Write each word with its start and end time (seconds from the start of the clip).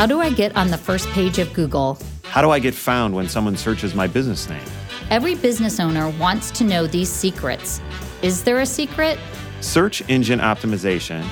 How 0.00 0.06
do 0.06 0.22
I 0.22 0.30
get 0.30 0.56
on 0.56 0.68
the 0.68 0.78
first 0.78 1.06
page 1.10 1.38
of 1.38 1.52
Google? 1.52 1.98
How 2.24 2.40
do 2.40 2.48
I 2.48 2.58
get 2.58 2.72
found 2.72 3.14
when 3.14 3.28
someone 3.28 3.54
searches 3.54 3.94
my 3.94 4.06
business 4.06 4.48
name? 4.48 4.64
Every 5.10 5.34
business 5.34 5.78
owner 5.78 6.08
wants 6.08 6.50
to 6.52 6.64
know 6.64 6.86
these 6.86 7.10
secrets. 7.10 7.82
Is 8.22 8.42
there 8.42 8.60
a 8.60 8.64
secret? 8.64 9.18
Search 9.60 10.02
engine 10.08 10.38
optimization, 10.38 11.22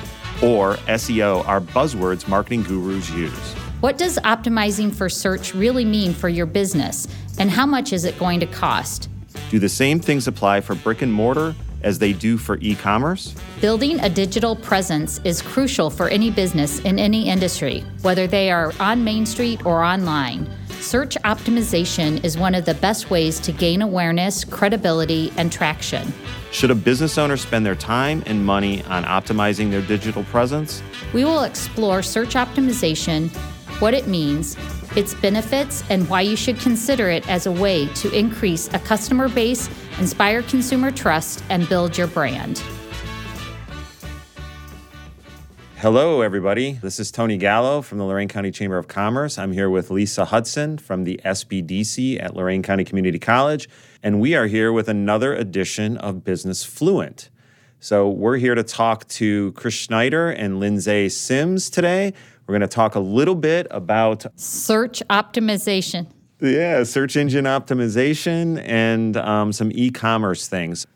or 0.43 0.75
SEO, 0.85 1.47
are 1.47 1.59
buzzwords 1.59 2.27
marketing 2.27 2.61
gurus 2.61 3.09
use. 3.09 3.53
What 3.79 3.97
does 3.97 4.19
optimizing 4.19 4.93
for 4.93 5.09
search 5.09 5.55
really 5.55 5.83
mean 5.83 6.13
for 6.13 6.29
your 6.29 6.45
business, 6.45 7.07
and 7.39 7.49
how 7.49 7.65
much 7.65 7.91
is 7.91 8.05
it 8.05 8.19
going 8.19 8.39
to 8.39 8.45
cost? 8.45 9.09
Do 9.49 9.57
the 9.57 9.67
same 9.67 9.99
things 9.99 10.27
apply 10.27 10.61
for 10.61 10.75
brick 10.75 11.01
and 11.01 11.11
mortar 11.11 11.55
as 11.83 11.99
they 11.99 12.13
do 12.13 12.37
for 12.37 12.57
e 12.61 12.75
commerce? 12.75 13.35
Building 13.61 13.99
a 13.99 14.09
digital 14.09 14.55
presence 14.55 15.19
is 15.23 15.41
crucial 15.41 15.89
for 15.89 16.07
any 16.09 16.31
business 16.31 16.79
in 16.79 16.99
any 16.99 17.29
industry, 17.29 17.83
whether 18.01 18.27
they 18.27 18.51
are 18.51 18.73
on 18.79 19.03
Main 19.03 19.25
Street 19.25 19.65
or 19.65 19.83
online. 19.83 20.49
Search 20.79 21.15
optimization 21.25 22.23
is 22.23 22.37
one 22.37 22.55
of 22.55 22.63
the 22.63 22.73
best 22.75 23.09
ways 23.09 23.39
to 23.41 23.51
gain 23.51 23.81
awareness, 23.81 24.45
credibility, 24.45 25.31
and 25.35 25.51
traction. 25.51 26.13
Should 26.51 26.71
a 26.71 26.75
business 26.75 27.17
owner 27.17 27.35
spend 27.35 27.65
their 27.65 27.75
time 27.75 28.23
and 28.25 28.45
money 28.45 28.83
on 28.85 29.03
optimizing 29.03 29.69
their 29.69 29.81
digital 29.81 30.23
presence? 30.25 30.81
We 31.13 31.25
will 31.25 31.43
explore 31.43 32.01
search 32.01 32.35
optimization, 32.35 33.29
what 33.81 33.93
it 33.93 34.07
means, 34.07 34.55
its 34.95 35.13
benefits, 35.13 35.83
and 35.89 36.07
why 36.09 36.21
you 36.21 36.35
should 36.35 36.59
consider 36.59 37.09
it 37.09 37.27
as 37.29 37.45
a 37.45 37.51
way 37.51 37.87
to 37.95 38.11
increase 38.17 38.67
a 38.73 38.79
customer 38.79 39.27
base, 39.29 39.69
inspire 39.99 40.41
consumer 40.43 40.91
trust, 40.91 41.43
and 41.49 41.67
build 41.69 41.97
your 41.97 42.07
brand. 42.07 42.63
Hello, 45.77 46.19
everybody. 46.19 46.73
This 46.73 46.99
is 46.99 47.09
Tony 47.09 47.37
Gallo 47.37 47.81
from 47.81 47.99
the 47.99 48.03
Lorain 48.03 48.27
County 48.27 48.51
Chamber 48.51 48.77
of 48.77 48.89
Commerce. 48.89 49.37
I'm 49.37 49.53
here 49.53 49.69
with 49.69 49.89
Lisa 49.89 50.25
Hudson 50.25 50.77
from 50.77 51.05
the 51.05 51.21
SBDC 51.23 52.21
at 52.21 52.35
Lorain 52.35 52.61
County 52.63 52.83
Community 52.83 53.17
College, 53.17 53.69
and 54.03 54.19
we 54.19 54.35
are 54.35 54.47
here 54.47 54.73
with 54.73 54.89
another 54.89 55.33
edition 55.33 55.95
of 55.95 56.25
Business 56.25 56.65
Fluent. 56.65 57.29
So, 57.79 58.09
we're 58.09 58.35
here 58.35 58.55
to 58.55 58.63
talk 58.63 59.07
to 59.07 59.53
Chris 59.53 59.73
Schneider 59.73 60.29
and 60.29 60.59
Lindsay 60.59 61.07
Sims 61.07 61.69
today. 61.69 62.11
We're 62.45 62.53
going 62.53 62.61
to 62.61 62.67
talk 62.67 62.95
a 62.95 62.99
little 62.99 63.35
bit 63.35 63.67
about 63.71 64.25
search 64.35 65.01
optimization. 65.09 66.07
Yeah, 66.41 66.83
search 66.83 67.17
engine 67.17 67.45
optimization 67.45 68.63
and 68.65 69.17
um, 69.17 69.51
some 69.51 69.71
e 69.73 69.89
commerce 69.89 70.47
things. 70.47 70.87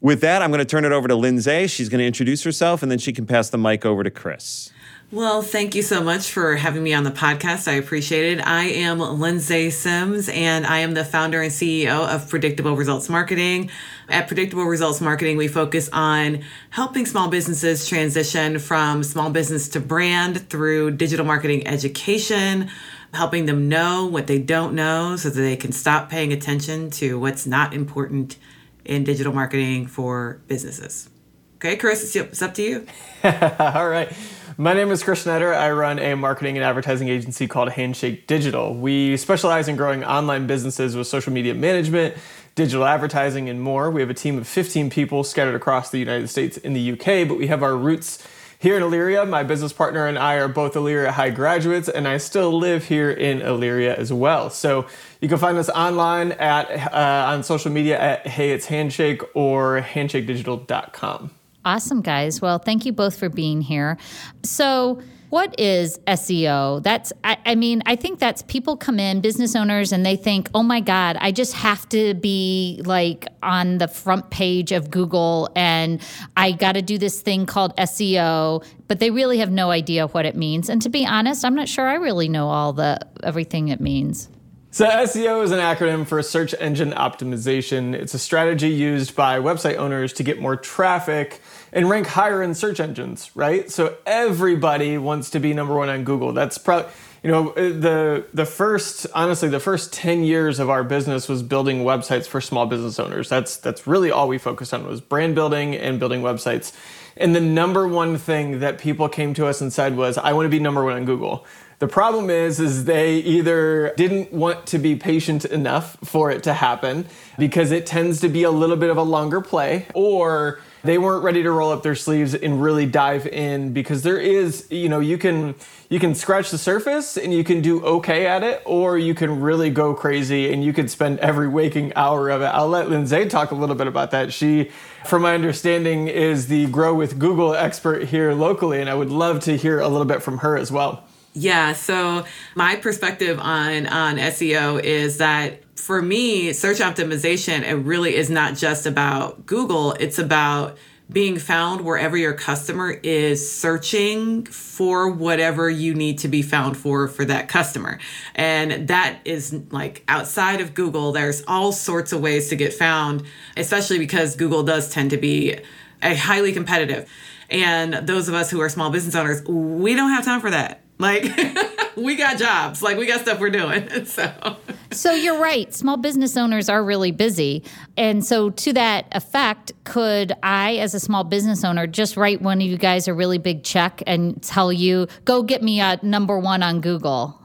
With 0.00 0.20
that, 0.20 0.42
I'm 0.42 0.50
going 0.50 0.58
to 0.60 0.64
turn 0.64 0.84
it 0.84 0.92
over 0.92 1.08
to 1.08 1.14
Lindsay. 1.14 1.66
She's 1.66 1.88
going 1.88 2.00
to 2.00 2.06
introduce 2.06 2.42
herself 2.44 2.82
and 2.82 2.90
then 2.90 2.98
she 2.98 3.12
can 3.12 3.26
pass 3.26 3.50
the 3.50 3.58
mic 3.58 3.84
over 3.84 4.02
to 4.04 4.10
Chris. 4.10 4.70
Well, 5.10 5.40
thank 5.40 5.74
you 5.74 5.80
so 5.80 6.02
much 6.02 6.30
for 6.30 6.56
having 6.56 6.82
me 6.82 6.92
on 6.92 7.02
the 7.02 7.10
podcast. 7.10 7.66
I 7.66 7.76
appreciate 7.76 8.36
it. 8.36 8.46
I 8.46 8.64
am 8.64 8.98
Lindsay 8.98 9.70
Sims, 9.70 10.28
and 10.28 10.66
I 10.66 10.80
am 10.80 10.92
the 10.92 11.02
founder 11.02 11.40
and 11.40 11.50
CEO 11.50 12.06
of 12.06 12.28
Predictable 12.28 12.76
Results 12.76 13.08
Marketing. 13.08 13.70
At 14.10 14.26
Predictable 14.26 14.64
Results 14.64 15.00
Marketing, 15.00 15.38
we 15.38 15.48
focus 15.48 15.88
on 15.94 16.44
helping 16.68 17.06
small 17.06 17.28
businesses 17.28 17.88
transition 17.88 18.58
from 18.58 19.02
small 19.02 19.30
business 19.30 19.70
to 19.70 19.80
brand 19.80 20.46
through 20.50 20.90
digital 20.90 21.24
marketing 21.24 21.66
education, 21.66 22.70
helping 23.14 23.46
them 23.46 23.68
know 23.68 24.06
what 24.06 24.26
they 24.26 24.38
don't 24.38 24.74
know 24.74 25.16
so 25.16 25.30
that 25.30 25.40
they 25.40 25.56
can 25.56 25.72
stop 25.72 26.10
paying 26.10 26.32
attention 26.32 26.90
to 26.90 27.18
what's 27.18 27.46
not 27.46 27.72
important 27.72 28.36
in 28.84 29.04
digital 29.04 29.32
marketing 29.32 29.86
for 29.86 30.40
businesses. 30.46 31.08
Okay, 31.56 31.76
Chris, 31.76 32.14
it's 32.14 32.42
up 32.42 32.54
to 32.54 32.62
you. 32.62 32.86
All 33.24 33.88
right. 33.88 34.12
My 34.56 34.74
name 34.74 34.90
is 34.90 35.02
Chris 35.02 35.22
Schneider. 35.22 35.54
I 35.54 35.70
run 35.70 35.98
a 35.98 36.14
marketing 36.14 36.56
and 36.56 36.64
advertising 36.64 37.08
agency 37.08 37.46
called 37.46 37.70
Handshake 37.70 38.26
Digital. 38.26 38.74
We 38.74 39.16
specialize 39.16 39.68
in 39.68 39.76
growing 39.76 40.04
online 40.04 40.46
businesses 40.46 40.96
with 40.96 41.06
social 41.06 41.32
media 41.32 41.54
management, 41.54 42.16
digital 42.54 42.84
advertising, 42.84 43.48
and 43.48 43.60
more. 43.60 43.90
We 43.90 44.00
have 44.00 44.10
a 44.10 44.14
team 44.14 44.38
of 44.38 44.48
15 44.48 44.90
people 44.90 45.22
scattered 45.24 45.54
across 45.54 45.90
the 45.90 45.98
United 45.98 46.28
States 46.28 46.58
and 46.58 46.74
the 46.74 46.92
UK, 46.92 47.28
but 47.28 47.38
we 47.38 47.46
have 47.48 47.62
our 47.62 47.76
roots 47.76 48.26
here 48.58 48.76
in 48.76 48.82
Elyria. 48.82 49.28
My 49.28 49.42
business 49.42 49.72
partner 49.72 50.06
and 50.06 50.18
I 50.18 50.34
are 50.34 50.48
both 50.48 50.74
Elyria 50.74 51.10
High 51.10 51.30
graduates, 51.30 51.88
and 51.88 52.08
I 52.08 52.18
still 52.18 52.56
live 52.56 52.84
here 52.86 53.10
in 53.10 53.40
Elyria 53.40 53.94
as 53.94 54.12
well. 54.12 54.50
So 54.50 54.86
you 55.20 55.28
can 55.28 55.38
find 55.38 55.56
us 55.58 55.68
online 55.70 56.32
at 56.32 56.70
uh, 56.92 57.26
on 57.28 57.42
social 57.42 57.70
media 57.70 57.98
at 57.98 58.26
Hey 58.26 58.50
It's 58.50 58.66
Handshake 58.66 59.22
or 59.34 59.80
handshakedigital.com. 59.80 61.30
Awesome, 61.64 62.00
guys. 62.00 62.40
Well, 62.40 62.58
thank 62.58 62.86
you 62.86 62.92
both 62.92 63.18
for 63.18 63.28
being 63.28 63.60
here. 63.60 63.98
So 64.42 65.02
what 65.30 65.58
is 65.58 65.98
SEO? 66.06 66.82
That's, 66.82 67.12
I, 67.24 67.36
I, 67.44 67.54
mean, 67.54 67.82
I 67.86 67.96
think 67.96 68.18
that's 68.18 68.42
people 68.42 68.76
come 68.76 68.98
in, 68.98 69.20
business 69.20 69.54
owners, 69.54 69.92
and 69.92 70.04
they 70.04 70.16
think, 70.16 70.48
oh 70.54 70.62
my 70.62 70.80
God, 70.80 71.16
I 71.20 71.32
just 71.32 71.54
have 71.54 71.88
to 71.90 72.14
be 72.14 72.80
like 72.84 73.26
on 73.42 73.78
the 73.78 73.88
front 73.88 74.30
page 74.30 74.72
of 74.72 74.90
Google 74.90 75.50
and 75.54 76.00
I 76.36 76.52
got 76.52 76.72
to 76.72 76.82
do 76.82 76.98
this 76.98 77.20
thing 77.20 77.46
called 77.46 77.76
SEO, 77.76 78.64
but 78.86 79.00
they 79.00 79.10
really 79.10 79.38
have 79.38 79.50
no 79.50 79.70
idea 79.70 80.06
what 80.08 80.24
it 80.24 80.34
means. 80.34 80.68
And 80.68 80.80
to 80.82 80.88
be 80.88 81.06
honest, 81.06 81.44
I'm 81.44 81.54
not 81.54 81.68
sure 81.68 81.86
I 81.86 81.94
really 81.94 82.28
know 82.28 82.48
all 82.48 82.72
the 82.72 82.98
everything 83.22 83.68
it 83.68 83.80
means. 83.80 84.28
So, 84.70 84.86
SEO 84.86 85.42
is 85.42 85.50
an 85.50 85.60
acronym 85.60 86.06
for 86.06 86.22
search 86.22 86.54
engine 86.60 86.92
optimization. 86.92 87.94
It's 87.94 88.12
a 88.12 88.18
strategy 88.18 88.68
used 88.68 89.16
by 89.16 89.38
website 89.38 89.76
owners 89.76 90.12
to 90.14 90.22
get 90.22 90.40
more 90.40 90.56
traffic 90.56 91.40
and 91.72 91.88
rank 91.88 92.06
higher 92.08 92.42
in 92.42 92.54
search 92.54 92.80
engines, 92.80 93.30
right? 93.34 93.70
So, 93.70 93.96
everybody 94.06 94.98
wants 94.98 95.30
to 95.30 95.40
be 95.40 95.52
number 95.52 95.74
one 95.74 95.88
on 95.88 96.04
Google. 96.04 96.32
That's 96.32 96.58
probably 96.58 96.90
you 97.22 97.30
know 97.30 97.50
uh, 97.50 97.54
the 97.54 98.26
the 98.32 98.46
first 98.46 99.06
honestly 99.14 99.48
the 99.48 99.60
first 99.60 99.92
10 99.92 100.22
years 100.22 100.60
of 100.60 100.70
our 100.70 100.84
business 100.84 101.28
was 101.28 101.42
building 101.42 101.82
websites 101.82 102.26
for 102.26 102.40
small 102.40 102.66
business 102.66 102.98
owners 103.00 103.28
that's 103.28 103.56
that's 103.56 103.86
really 103.86 104.10
all 104.10 104.28
we 104.28 104.38
focused 104.38 104.72
on 104.72 104.86
was 104.86 105.00
brand 105.00 105.34
building 105.34 105.74
and 105.74 105.98
building 105.98 106.22
websites 106.22 106.72
and 107.16 107.34
the 107.34 107.40
number 107.40 107.88
one 107.88 108.16
thing 108.16 108.60
that 108.60 108.78
people 108.78 109.08
came 109.08 109.34
to 109.34 109.46
us 109.46 109.60
and 109.60 109.72
said 109.72 109.96
was 109.96 110.16
i 110.16 110.32
want 110.32 110.46
to 110.46 110.50
be 110.50 110.60
number 110.60 110.84
one 110.84 110.94
on 110.94 111.04
google 111.04 111.44
the 111.78 111.86
problem 111.86 112.28
is, 112.28 112.58
is 112.58 112.86
they 112.86 113.18
either 113.18 113.94
didn't 113.96 114.32
want 114.32 114.66
to 114.66 114.78
be 114.78 114.96
patient 114.96 115.44
enough 115.44 115.96
for 116.02 116.28
it 116.30 116.42
to 116.42 116.52
happen 116.52 117.06
because 117.38 117.70
it 117.70 117.86
tends 117.86 118.20
to 118.22 118.28
be 118.28 118.42
a 118.42 118.50
little 118.50 118.76
bit 118.76 118.90
of 118.90 118.96
a 118.96 119.02
longer 119.02 119.40
play, 119.40 119.86
or 119.94 120.60
they 120.88 120.98
weren't 120.98 121.22
ready 121.22 121.42
to 121.42 121.50
roll 121.50 121.70
up 121.70 121.82
their 121.82 121.94
sleeves 121.94 122.34
and 122.34 122.62
really 122.62 122.86
dive 122.86 123.26
in 123.26 123.72
because 123.72 124.02
there 124.02 124.18
is, 124.18 124.66
you 124.70 124.88
know, 124.88 125.00
you 125.00 125.18
can 125.18 125.54
you 125.90 125.98
can 125.98 126.14
scratch 126.14 126.50
the 126.50 126.58
surface 126.58 127.16
and 127.16 127.32
you 127.32 127.44
can 127.44 127.60
do 127.60 127.84
okay 127.84 128.26
at 128.26 128.42
it, 128.42 128.62
or 128.64 128.98
you 128.98 129.14
can 129.14 129.40
really 129.40 129.70
go 129.70 129.94
crazy 129.94 130.52
and 130.52 130.64
you 130.64 130.72
can 130.72 130.88
spend 130.88 131.18
every 131.20 131.48
waking 131.48 131.92
hour 131.94 132.28
of 132.30 132.42
it. 132.42 132.46
I'll 132.46 132.68
let 132.68 132.90
Lindsay 132.90 133.26
talk 133.26 133.50
a 133.50 133.54
little 133.54 133.74
bit 133.74 133.86
about 133.86 134.10
that. 134.12 134.32
She, 134.32 134.70
from 135.06 135.22
my 135.22 135.34
understanding, 135.34 136.08
is 136.08 136.48
the 136.48 136.66
Grow 136.66 136.94
with 136.94 137.18
Google 137.18 137.54
expert 137.54 138.04
here 138.04 138.32
locally, 138.32 138.80
and 138.80 138.90
I 138.90 138.94
would 138.94 139.10
love 139.10 139.40
to 139.40 139.56
hear 139.56 139.80
a 139.80 139.88
little 139.88 140.06
bit 140.06 140.22
from 140.22 140.38
her 140.38 140.56
as 140.56 140.70
well. 140.70 141.04
Yeah, 141.34 141.72
so 141.72 142.24
my 142.54 142.76
perspective 142.76 143.38
on 143.38 143.86
on 143.86 144.16
SEO 144.16 144.82
is 144.82 145.18
that 145.18 145.62
for 145.78 146.02
me, 146.02 146.52
search 146.52 146.78
optimization 146.78 147.62
it 147.62 147.74
really 147.74 148.14
is 148.16 148.28
not 148.28 148.56
just 148.56 148.84
about 148.84 149.46
Google, 149.46 149.92
it's 149.92 150.18
about 150.18 150.76
being 151.10 151.38
found 151.38 151.82
wherever 151.82 152.16
your 152.16 152.34
customer 152.34 152.90
is 152.90 153.50
searching 153.50 154.44
for 154.44 155.08
whatever 155.08 155.70
you 155.70 155.94
need 155.94 156.18
to 156.18 156.28
be 156.28 156.42
found 156.42 156.76
for 156.76 157.08
for 157.08 157.24
that 157.24 157.48
customer. 157.48 157.98
And 158.34 158.88
that 158.88 159.20
is 159.24 159.58
like 159.70 160.04
outside 160.08 160.60
of 160.60 160.74
Google, 160.74 161.12
there's 161.12 161.42
all 161.46 161.72
sorts 161.72 162.12
of 162.12 162.20
ways 162.20 162.50
to 162.50 162.56
get 162.56 162.74
found, 162.74 163.22
especially 163.56 163.98
because 163.98 164.36
Google 164.36 164.64
does 164.64 164.90
tend 164.90 165.10
to 165.10 165.16
be 165.16 165.58
a 166.02 166.14
highly 166.14 166.52
competitive. 166.52 167.10
And 167.48 167.94
those 168.06 168.28
of 168.28 168.34
us 168.34 168.50
who 168.50 168.60
are 168.60 168.68
small 168.68 168.90
business 168.90 169.14
owners, 169.14 169.42
we 169.44 169.94
don't 169.94 170.10
have 170.10 170.24
time 170.24 170.40
for 170.40 170.50
that. 170.50 170.82
Like 170.98 171.24
we 171.96 172.16
got 172.16 172.38
jobs, 172.38 172.82
like 172.82 172.96
we 172.96 173.06
got 173.06 173.20
stuff 173.20 173.40
we're 173.40 173.50
doing. 173.50 173.88
So 174.06 174.56
So 174.90 175.12
you're 175.12 175.38
right. 175.38 175.72
Small 175.74 175.96
business 175.96 176.36
owners 176.36 176.68
are 176.68 176.82
really 176.82 177.10
busy. 177.12 177.62
And 177.96 178.24
so 178.24 178.50
to 178.50 178.72
that 178.72 179.06
effect, 179.12 179.72
could 179.84 180.32
I 180.42 180.76
as 180.76 180.94
a 180.94 181.00
small 181.00 181.24
business 181.24 181.62
owner 181.64 181.86
just 181.86 182.16
write 182.16 182.40
one 182.42 182.60
of 182.60 182.66
you 182.66 182.78
guys 182.78 183.06
a 183.06 183.14
really 183.14 183.38
big 183.38 183.62
check 183.64 184.02
and 184.06 184.42
tell 184.42 184.72
you, 184.72 185.06
"Go 185.24 185.42
get 185.42 185.62
me 185.62 185.80
a 185.80 185.98
number 186.02 186.38
1 186.38 186.62
on 186.62 186.80
Google." 186.80 187.40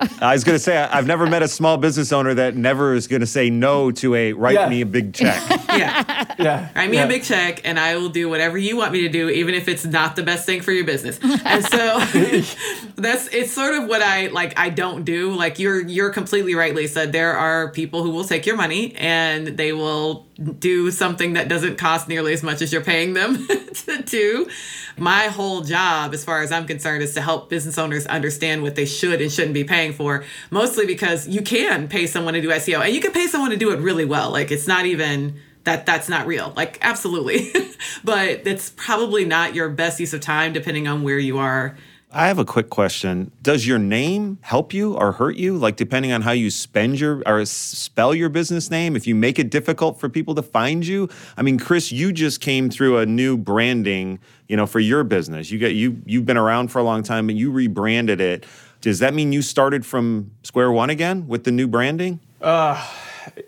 I 0.20 0.32
was 0.32 0.44
going 0.44 0.56
to 0.56 0.62
say, 0.62 0.76
I've 0.76 1.06
never 1.06 1.26
met 1.26 1.42
a 1.42 1.48
small 1.48 1.76
business 1.76 2.12
owner 2.12 2.34
that 2.34 2.56
never 2.56 2.94
is 2.94 3.06
going 3.06 3.20
to 3.20 3.26
say 3.26 3.50
no 3.50 3.90
to 3.92 4.14
a 4.14 4.32
write 4.32 4.54
yeah. 4.54 4.68
me 4.68 4.80
a 4.80 4.86
big 4.86 5.12
check. 5.12 5.42
yeah. 5.68 6.34
Yeah. 6.38 6.68
Write 6.74 6.90
me 6.90 6.96
yeah. 6.96 7.04
a 7.04 7.08
big 7.08 7.22
check 7.22 7.60
and 7.64 7.78
I 7.78 7.96
will 7.96 8.08
do 8.08 8.28
whatever 8.28 8.56
you 8.56 8.76
want 8.76 8.92
me 8.92 9.02
to 9.02 9.08
do, 9.08 9.28
even 9.28 9.54
if 9.54 9.68
it's 9.68 9.84
not 9.84 10.16
the 10.16 10.22
best 10.22 10.46
thing 10.46 10.62
for 10.62 10.72
your 10.72 10.84
business. 10.84 11.18
And 11.22 11.64
so 11.64 11.98
that's, 12.96 13.28
it's 13.28 13.52
sort 13.52 13.74
of 13.74 13.88
what 13.88 14.02
I, 14.02 14.28
like, 14.28 14.58
I 14.58 14.70
don't 14.70 15.04
do. 15.04 15.34
Like 15.34 15.58
you're, 15.58 15.86
you're 15.86 16.10
completely 16.10 16.54
right, 16.54 16.74
Lisa. 16.74 17.06
There 17.06 17.34
are 17.34 17.70
people 17.72 18.02
who 18.02 18.10
will 18.10 18.24
take 18.24 18.46
your 18.46 18.56
money 18.56 18.94
and 18.96 19.48
they 19.48 19.72
will 19.72 20.29
do 20.40 20.90
something 20.90 21.34
that 21.34 21.48
doesn't 21.48 21.76
cost 21.76 22.08
nearly 22.08 22.32
as 22.32 22.42
much 22.42 22.62
as 22.62 22.72
you're 22.72 22.82
paying 22.82 23.12
them 23.12 23.46
to 23.74 24.02
do. 24.02 24.48
My 24.96 25.24
whole 25.24 25.60
job, 25.60 26.14
as 26.14 26.24
far 26.24 26.42
as 26.42 26.50
I'm 26.50 26.66
concerned, 26.66 27.02
is 27.02 27.14
to 27.14 27.20
help 27.20 27.50
business 27.50 27.76
owners 27.78 28.06
understand 28.06 28.62
what 28.62 28.74
they 28.74 28.86
should 28.86 29.20
and 29.20 29.30
shouldn't 29.30 29.54
be 29.54 29.64
paying 29.64 29.92
for, 29.92 30.24
mostly 30.50 30.86
because 30.86 31.28
you 31.28 31.42
can 31.42 31.88
pay 31.88 32.06
someone 32.06 32.34
to 32.34 32.40
do 32.40 32.48
SEO 32.48 32.84
and 32.84 32.94
you 32.94 33.00
can 33.00 33.12
pay 33.12 33.26
someone 33.26 33.50
to 33.50 33.56
do 33.56 33.70
it 33.72 33.80
really 33.80 34.04
well. 34.04 34.30
Like 34.30 34.50
it's 34.50 34.66
not 34.66 34.86
even 34.86 35.38
that 35.64 35.84
that's 35.84 36.08
not 36.08 36.26
real. 36.26 36.54
Like 36.56 36.78
absolutely. 36.80 37.50
but 38.04 38.46
it's 38.46 38.70
probably 38.70 39.24
not 39.24 39.54
your 39.54 39.68
best 39.68 40.00
use 40.00 40.14
of 40.14 40.20
time 40.20 40.52
depending 40.52 40.88
on 40.88 41.02
where 41.02 41.18
you 41.18 41.38
are 41.38 41.76
I 42.12 42.26
have 42.26 42.40
a 42.40 42.44
quick 42.44 42.70
question. 42.70 43.30
Does 43.40 43.68
your 43.68 43.78
name 43.78 44.38
help 44.40 44.74
you 44.74 44.94
or 44.94 45.12
hurt 45.12 45.36
you? 45.36 45.56
Like 45.56 45.76
depending 45.76 46.10
on 46.10 46.22
how 46.22 46.32
you 46.32 46.50
spend 46.50 46.98
your 46.98 47.22
or 47.24 47.44
spell 47.46 48.16
your 48.16 48.28
business 48.28 48.68
name, 48.68 48.96
if 48.96 49.06
you 49.06 49.14
make 49.14 49.38
it 49.38 49.48
difficult 49.48 50.00
for 50.00 50.08
people 50.08 50.34
to 50.34 50.42
find 50.42 50.84
you? 50.84 51.08
I 51.36 51.42
mean, 51.42 51.56
Chris, 51.56 51.92
you 51.92 52.12
just 52.12 52.40
came 52.40 52.68
through 52.68 52.98
a 52.98 53.06
new 53.06 53.36
branding, 53.36 54.18
you 54.48 54.56
know, 54.56 54.66
for 54.66 54.80
your 54.80 55.04
business. 55.04 55.52
You 55.52 55.60
get 55.60 55.74
you 55.74 56.02
you've 56.04 56.26
been 56.26 56.36
around 56.36 56.72
for 56.72 56.80
a 56.80 56.82
long 56.82 57.04
time 57.04 57.28
and 57.28 57.38
you 57.38 57.52
rebranded 57.52 58.20
it. 58.20 58.44
Does 58.80 58.98
that 58.98 59.14
mean 59.14 59.32
you 59.32 59.40
started 59.40 59.86
from 59.86 60.32
square 60.42 60.72
one 60.72 60.90
again 60.90 61.28
with 61.28 61.44
the 61.44 61.52
new 61.52 61.68
branding? 61.68 62.18
Uh 62.40 62.84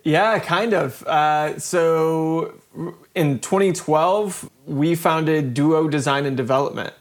yeah, 0.04 0.38
kind 0.38 0.74
of. 0.74 1.02
Uh, 1.04 1.58
so 1.58 2.54
in 3.14 3.40
2012, 3.40 4.48
we 4.66 4.94
founded 4.94 5.54
Duo 5.54 5.88
Design 5.88 6.26
and 6.26 6.36
Development 6.36 6.92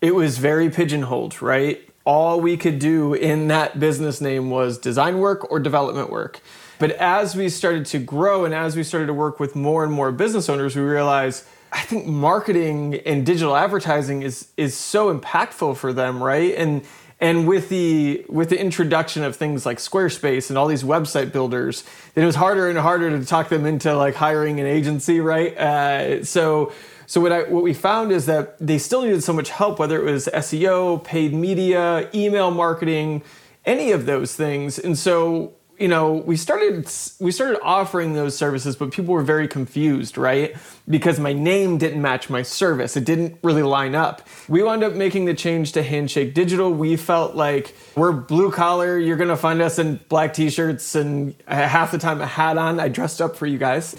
it 0.00 0.14
was 0.14 0.38
very 0.38 0.70
pigeonholed, 0.70 1.40
right? 1.42 1.82
All 2.04 2.40
we 2.40 2.56
could 2.56 2.78
do 2.78 3.14
in 3.14 3.48
that 3.48 3.78
business 3.78 4.20
name 4.20 4.50
was 4.50 4.78
design 4.78 5.18
work 5.18 5.50
or 5.50 5.60
development 5.60 6.10
work. 6.10 6.40
But 6.78 6.92
as 6.92 7.34
we 7.34 7.48
started 7.48 7.86
to 7.86 7.98
grow 7.98 8.44
and 8.44 8.54
as 8.54 8.76
we 8.76 8.84
started 8.84 9.06
to 9.06 9.14
work 9.14 9.40
with 9.40 9.56
more 9.56 9.82
and 9.82 9.92
more 9.92 10.12
business 10.12 10.48
owners, 10.48 10.76
we 10.76 10.82
realized 10.82 11.44
I 11.70 11.82
think 11.82 12.06
marketing 12.06 12.94
and 13.04 13.26
digital 13.26 13.54
advertising 13.54 14.22
is 14.22 14.48
is 14.56 14.76
so 14.76 15.14
impactful 15.14 15.76
for 15.76 15.92
them, 15.92 16.22
right? 16.22 16.54
And 16.54 16.82
and 17.20 17.48
with 17.48 17.68
the 17.68 18.24
with 18.28 18.48
the 18.48 18.60
introduction 18.60 19.22
of 19.22 19.36
things 19.36 19.66
like 19.66 19.78
Squarespace 19.78 20.48
and 20.48 20.58
all 20.58 20.66
these 20.66 20.84
website 20.84 21.32
builders, 21.32 21.84
it 22.14 22.24
was 22.24 22.36
harder 22.36 22.70
and 22.70 22.78
harder 22.78 23.10
to 23.10 23.24
talk 23.26 23.48
them 23.48 23.66
into 23.66 23.94
like 23.94 24.14
hiring 24.14 24.60
an 24.60 24.66
agency, 24.66 25.20
right? 25.20 25.56
Uh, 25.58 26.24
so 26.24 26.72
so 27.08 27.22
what 27.22 27.32
I 27.32 27.44
what 27.44 27.62
we 27.62 27.72
found 27.72 28.12
is 28.12 28.26
that 28.26 28.58
they 28.58 28.76
still 28.76 29.00
needed 29.00 29.24
so 29.24 29.32
much 29.32 29.48
help, 29.48 29.78
whether 29.78 29.98
it 30.06 30.12
was 30.12 30.26
SEO, 30.26 31.02
paid 31.02 31.32
media, 31.32 32.10
email 32.14 32.50
marketing, 32.50 33.22
any 33.64 33.92
of 33.92 34.04
those 34.04 34.36
things. 34.36 34.78
And 34.78 34.96
so 34.96 35.54
you 35.78 35.88
know 35.88 36.12
we 36.12 36.36
started 36.36 36.90
we 37.20 37.30
started 37.30 37.60
offering 37.62 38.14
those 38.14 38.36
services 38.36 38.74
but 38.76 38.90
people 38.90 39.14
were 39.14 39.22
very 39.22 39.46
confused 39.46 40.18
right? 40.18 40.56
Because 40.88 41.20
my 41.20 41.32
name 41.32 41.78
didn't 41.78 42.02
match 42.02 42.30
my 42.30 42.42
service. 42.42 42.96
It 42.96 43.04
didn't 43.04 43.38
really 43.42 43.62
line 43.62 43.94
up. 43.94 44.26
We 44.48 44.62
wound 44.62 44.82
up 44.82 44.94
making 44.94 45.26
the 45.26 45.34
change 45.34 45.72
to 45.72 45.82
handshake 45.82 46.34
digital. 46.34 46.72
We 46.72 46.96
felt 46.96 47.34
like 47.34 47.74
we're 47.94 48.12
blue 48.12 48.50
collar. 48.50 48.98
You're 48.98 49.16
gonna 49.16 49.36
find 49.36 49.60
us 49.62 49.78
in 49.78 50.00
black 50.08 50.34
t-shirts 50.34 50.94
and 50.94 51.34
half 51.46 51.92
the 51.92 51.98
time 51.98 52.20
a 52.20 52.26
hat 52.26 52.58
on. 52.58 52.80
I 52.80 52.88
dressed 52.88 53.20
up 53.20 53.36
for 53.36 53.46
you 53.46 53.58
guys. 53.58 53.94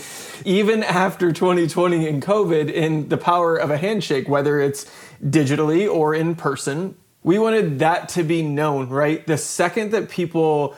Even 0.45 0.83
after 0.83 1.31
2020 1.31 2.07
and 2.07 2.21
covid 2.21 2.71
in 2.71 3.09
the 3.09 3.17
power 3.17 3.55
of 3.55 3.69
a 3.71 3.77
handshake 3.77 4.27
whether 4.27 4.59
it's 4.59 4.85
digitally 5.23 5.89
or 5.91 6.15
in 6.15 6.35
person 6.35 6.95
we 7.23 7.37
wanted 7.37 7.79
that 7.79 8.09
to 8.09 8.23
be 8.23 8.41
known 8.41 8.89
right? 8.89 9.25
The 9.27 9.37
second 9.37 9.91
that 9.91 10.09
people 10.09 10.75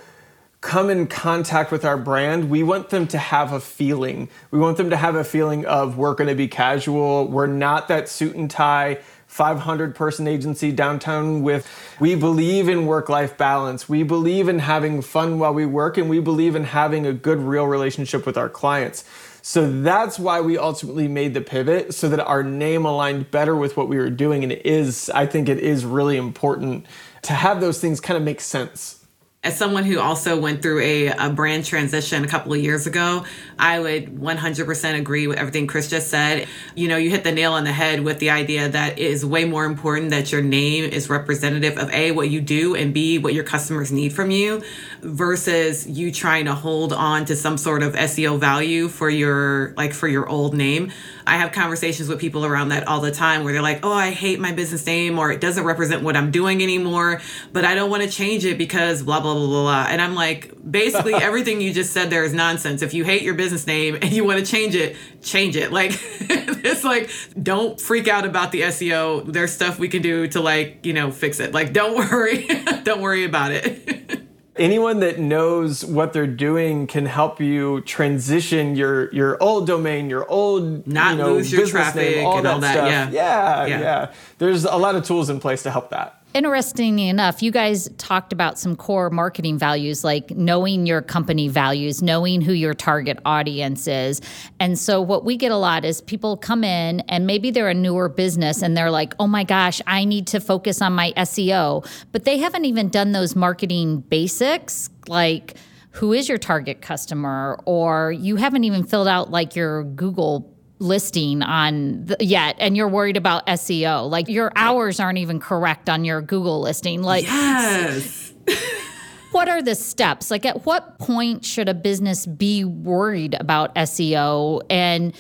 come 0.62 0.92
in 0.92 1.08
contact 1.08 1.72
with 1.72 1.84
our 1.84 1.98
brand, 1.98 2.50
we 2.50 2.62
want 2.62 2.90
them 2.90 3.08
to 3.08 3.18
have 3.18 3.52
a 3.52 3.60
feeling. 3.60 4.30
We 4.52 4.60
want 4.60 4.78
them 4.78 4.92
to 4.92 4.98
have 4.98 5.16
a 5.16 5.24
feeling 5.24 5.66
of 5.66 5.98
we're 5.98 6.14
going 6.14 6.30
to 6.30 6.36
be 6.36 6.48
casual. 6.48 7.28
We're 7.28 7.48
not 7.48 7.88
that 7.88 8.08
suit 8.08 8.36
and 8.36 8.50
tie 8.50 9.00
500 9.26 9.96
person 9.96 10.28
agency 10.28 10.72
downtown 10.72 11.42
with 11.42 11.68
we 12.00 12.16
believe 12.16 12.70
in 12.70 12.86
work 12.86 13.10
life 13.10 13.38
balance. 13.38 13.90
We 13.90 14.04
believe 14.04 14.48
in 14.48 14.60
having 14.60 15.02
fun 15.02 15.40
while 15.40 15.54
we 15.54 15.66
work 15.66 15.98
and 15.98 16.10
we 16.10 16.20
believe 16.20 16.56
in 16.56 16.66
having 16.66 17.08
a 17.08 17.14
good 17.14 17.40
real 17.40 17.66
relationship 17.66 18.26
with 18.26 18.38
our 18.38 18.50
clients. 18.50 19.04
So 19.42 19.82
that's 19.82 20.20
why 20.20 20.42
we 20.42 20.60
ultimately 20.60 21.08
made 21.08 21.34
the 21.34 21.42
pivot 21.42 21.96
so 21.96 22.08
that 22.10 22.20
our 22.20 22.44
name 22.44 22.86
aligned 22.86 23.32
better 23.32 23.56
with 23.56 23.76
what 23.78 23.88
we 23.88 23.98
were 23.98 24.12
doing 24.12 24.44
and 24.44 24.52
it 24.52 24.64
is 24.64 25.10
I 25.10 25.26
think 25.26 25.50
it 25.50 25.58
is 25.58 25.86
really 25.86 26.18
important 26.18 26.86
to 27.24 27.34
have 27.34 27.62
those 27.62 27.80
things 27.80 28.00
kind 28.00 28.18
of 28.18 28.24
make 28.24 28.42
sense 28.42 29.01
as 29.44 29.58
someone 29.58 29.84
who 29.86 30.00
also 30.00 30.40
went 30.40 30.62
through 30.62 30.80
a, 30.82 31.08
a 31.08 31.30
brand 31.32 31.66
transition 31.66 32.24
a 32.24 32.28
couple 32.28 32.54
of 32.54 32.60
years 32.60 32.86
ago, 32.86 33.26
I 33.58 33.80
would 33.80 34.16
100% 34.16 35.00
agree 35.00 35.26
with 35.26 35.40
everything 35.40 35.66
Chris 35.66 35.90
just 35.90 36.10
said. 36.10 36.48
You 36.76 36.88
know, 36.88 36.98
you 36.98 37.10
hit 37.10 37.24
the 37.24 37.32
nail 37.32 37.54
on 37.54 37.64
the 37.64 37.72
head 37.72 38.02
with 38.02 38.20
the 38.20 38.30
idea 38.30 38.70
that 38.70 39.00
it 39.00 39.12
is 39.12 39.26
way 39.26 39.46
more 39.46 39.66
important 39.66 40.12
that 40.12 40.32
your 40.32 40.44
name 40.44 40.84
is 40.84 41.10
representative 41.10 41.80
of 41.80 41.90
A, 41.90 42.12
what 42.12 42.30
you 42.30 42.40
do, 42.40 42.76
and 42.76 42.94
B, 42.94 43.18
what 43.18 43.34
your 43.34 43.44
customers 43.44 43.92
need 43.92 44.14
from 44.14 44.30
you, 44.30 44.62
versus 45.02 45.88
you 45.88 46.12
trying 46.12 46.46
to 46.46 46.54
hold 46.54 46.94
on 46.94 47.26
to 47.26 47.36
some 47.36 47.58
sort 47.58 47.82
of 47.82 47.94
SEO 47.94 48.40
value 48.40 48.90
for 48.90 49.10
your, 49.10 49.74
like, 49.76 49.94
for 49.94 50.08
your 50.08 50.30
old 50.30 50.54
name. 50.54 50.92
I 51.26 51.38
have 51.38 51.52
conversations 51.52 52.10
with 52.10 52.20
people 52.20 52.46
around 52.46 52.70
that 52.70 52.88
all 52.88 53.02
the 53.02 53.12
time 53.12 53.44
where 53.44 53.54
they're 53.54 53.62
like, 53.62 53.86
oh, 53.86 53.92
I 53.94 54.12
hate 54.12 54.40
my 54.40 54.52
business 54.52 54.86
name 54.86 55.20
or 55.20 55.32
it 55.32 55.42
doesn't 55.42 55.64
represent 55.64 56.04
what 56.04 56.16
I'm 56.16 56.32
doing 56.32 56.62
anymore, 56.62 57.22
but 57.54 57.66
I 57.66 57.76
don't 57.76 57.90
want 57.90 58.04
to 58.04 58.10
change 58.10 58.46
it 58.46 58.58
because 58.58 59.04
blah, 59.04 59.20
blah 59.20 59.34
blah, 59.34 59.48
blah, 59.48 59.62
blah. 59.64 59.86
And 59.90 60.02
I'm 60.02 60.16
like, 60.16 60.52
basically, 60.70 61.14
everything 61.16 61.62
you 61.62 61.74
just 61.74 61.94
said 61.94 62.10
there 62.10 62.24
is 62.24 62.34
nonsense. 62.34 62.82
If 62.82 62.94
you 62.94 63.04
hate 63.04 63.22
your 63.22 63.34
business 63.34 63.68
name 63.68 63.96
and 64.02 64.12
you 64.12 64.24
want 64.24 64.40
to 64.40 64.46
change 64.46 64.76
it, 64.76 64.96
change 65.22 65.56
it. 65.56 65.72
Like, 65.72 65.92
it's 66.22 66.84
like, 66.84 67.10
don't 67.42 67.80
freak 67.80 68.08
out 68.08 68.26
about 68.26 68.52
the 68.52 68.62
SEO. 68.62 69.32
There's 69.32 69.52
stuff 69.52 69.80
we 69.80 69.90
can 69.90 70.02
do 70.02 70.28
to, 70.28 70.42
like, 70.42 70.86
you 70.86 70.94
know, 70.94 71.12
fix 71.12 71.40
it. 71.40 71.54
Like, 71.54 71.74
don't 71.74 71.96
worry. 72.12 72.48
don't 72.84 73.02
worry 73.02 73.26
about 73.26 73.52
it. 73.52 74.31
Anyone 74.56 75.00
that 75.00 75.20
knows 75.20 75.84
what 75.86 76.14
they're 76.14 76.28
doing 76.28 76.88
can 76.88 77.06
help 77.06 77.40
you 77.40 77.82
transition 77.82 78.76
your 78.76 79.14
your 79.14 79.42
old 79.42 79.68
domain, 79.68 80.10
your 80.10 80.30
old 80.30 80.86
not 80.88 81.12
you 81.12 81.18
know, 81.18 81.34
lose 81.34 81.52
your 81.52 81.66
traffic 81.68 82.16
name, 82.16 82.26
all 82.26 82.38
and 82.38 82.46
that 82.46 82.54
all 82.54 82.60
that. 82.60 82.74
Stuff. 82.74 82.90
Yeah. 82.90 83.10
yeah, 83.12 83.66
yeah, 83.66 83.80
yeah. 83.80 84.14
There's 84.38 84.66
a 84.66 84.78
lot 84.78 84.96
of 84.96 85.04
tools 85.06 85.30
in 85.30 85.40
place 85.40 85.64
to 85.64 85.72
help 85.72 85.90
that. 85.92 86.21
Interestingly 86.34 87.10
enough, 87.10 87.44
you 87.44 87.52
guys 87.52 87.90
talked 87.98 88.32
about 88.32 88.58
some 88.58 88.78
core 88.78 89.10
marketing 89.10 89.58
values 89.58 90.06
like 90.06 90.32
knowing 90.32 90.86
your 90.86 91.02
company 91.02 91.50
values, 91.50 92.02
knowing 92.02 92.40
who 92.40 92.54
your 92.54 92.74
target 92.74 93.20
audience 93.26 93.86
is. 93.86 94.22
And 94.58 94.80
so, 94.80 95.02
what 95.02 95.26
we 95.26 95.36
get 95.36 95.52
a 95.52 95.58
lot 95.58 95.84
is 95.84 96.00
people 96.00 96.38
come 96.38 96.64
in 96.64 97.02
and 97.02 97.28
maybe 97.28 97.52
they're 97.52 97.68
a 97.68 97.74
newer 97.74 98.08
business 98.08 98.62
and 98.62 98.78
they're 98.78 98.92
like, 98.92 99.14
oh 99.20 99.28
my 99.28 99.44
gosh, 99.44 99.82
I 99.86 100.06
need 100.06 100.26
to 100.28 100.40
focus 100.40 100.82
on 100.82 100.94
my 100.94 101.12
SEO. 101.18 101.86
But 102.14 102.24
they 102.24 102.38
haven't 102.38 102.64
even 102.64 102.88
done 102.88 103.12
those 103.12 103.36
marketing 103.36 104.00
basics 104.00 104.90
like, 105.10 105.58
who 105.92 106.14
is 106.14 106.30
your 106.30 106.38
target 106.38 106.82
customer? 106.82 107.60
Or 107.66 108.14
you 108.14 108.38
haven't 108.38 108.64
even 108.64 108.86
filled 108.86 109.10
out 109.10 109.32
like 109.32 109.58
your 109.58 109.84
Google 109.84 110.50
listing 110.82 111.42
on 111.44 112.06
the, 112.06 112.18
yet 112.20 112.56
and 112.60 112.76
you're 112.76 112.88
worried 112.88 113.18
about 113.18 113.46
SEO. 113.48 114.10
Like 114.10 114.28
your 114.28 114.52
hours 114.56 115.00
aren't 115.00 115.20
even 115.20 115.40
correct 115.40 115.90
on 115.90 116.04
your 116.04 116.22
Google 116.22 116.60
listing. 116.62 117.04
Like 117.04 117.24
Yes. 117.24 118.34
what 119.32 119.48
are 119.48 119.62
the 119.62 119.76
steps? 119.76 120.32
Like 120.32 120.46
at 120.46 120.66
what 120.66 120.98
point 121.00 121.46
should 121.46 121.70
a 121.70 121.74
business 121.74 122.26
be 122.26 122.66
worried 122.66 123.36
about 123.40 123.74
SEO 123.76 124.62
and 124.70 125.16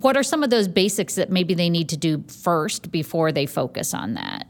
what 0.00 0.16
are 0.16 0.22
some 0.22 0.44
of 0.44 0.50
those 0.50 0.68
basics 0.68 1.16
that 1.16 1.30
maybe 1.30 1.54
they 1.54 1.68
need 1.68 1.88
to 1.88 1.96
do 1.96 2.22
first 2.28 2.92
before 2.92 3.32
they 3.32 3.46
focus 3.46 3.94
on 3.94 4.14
that? 4.14 4.46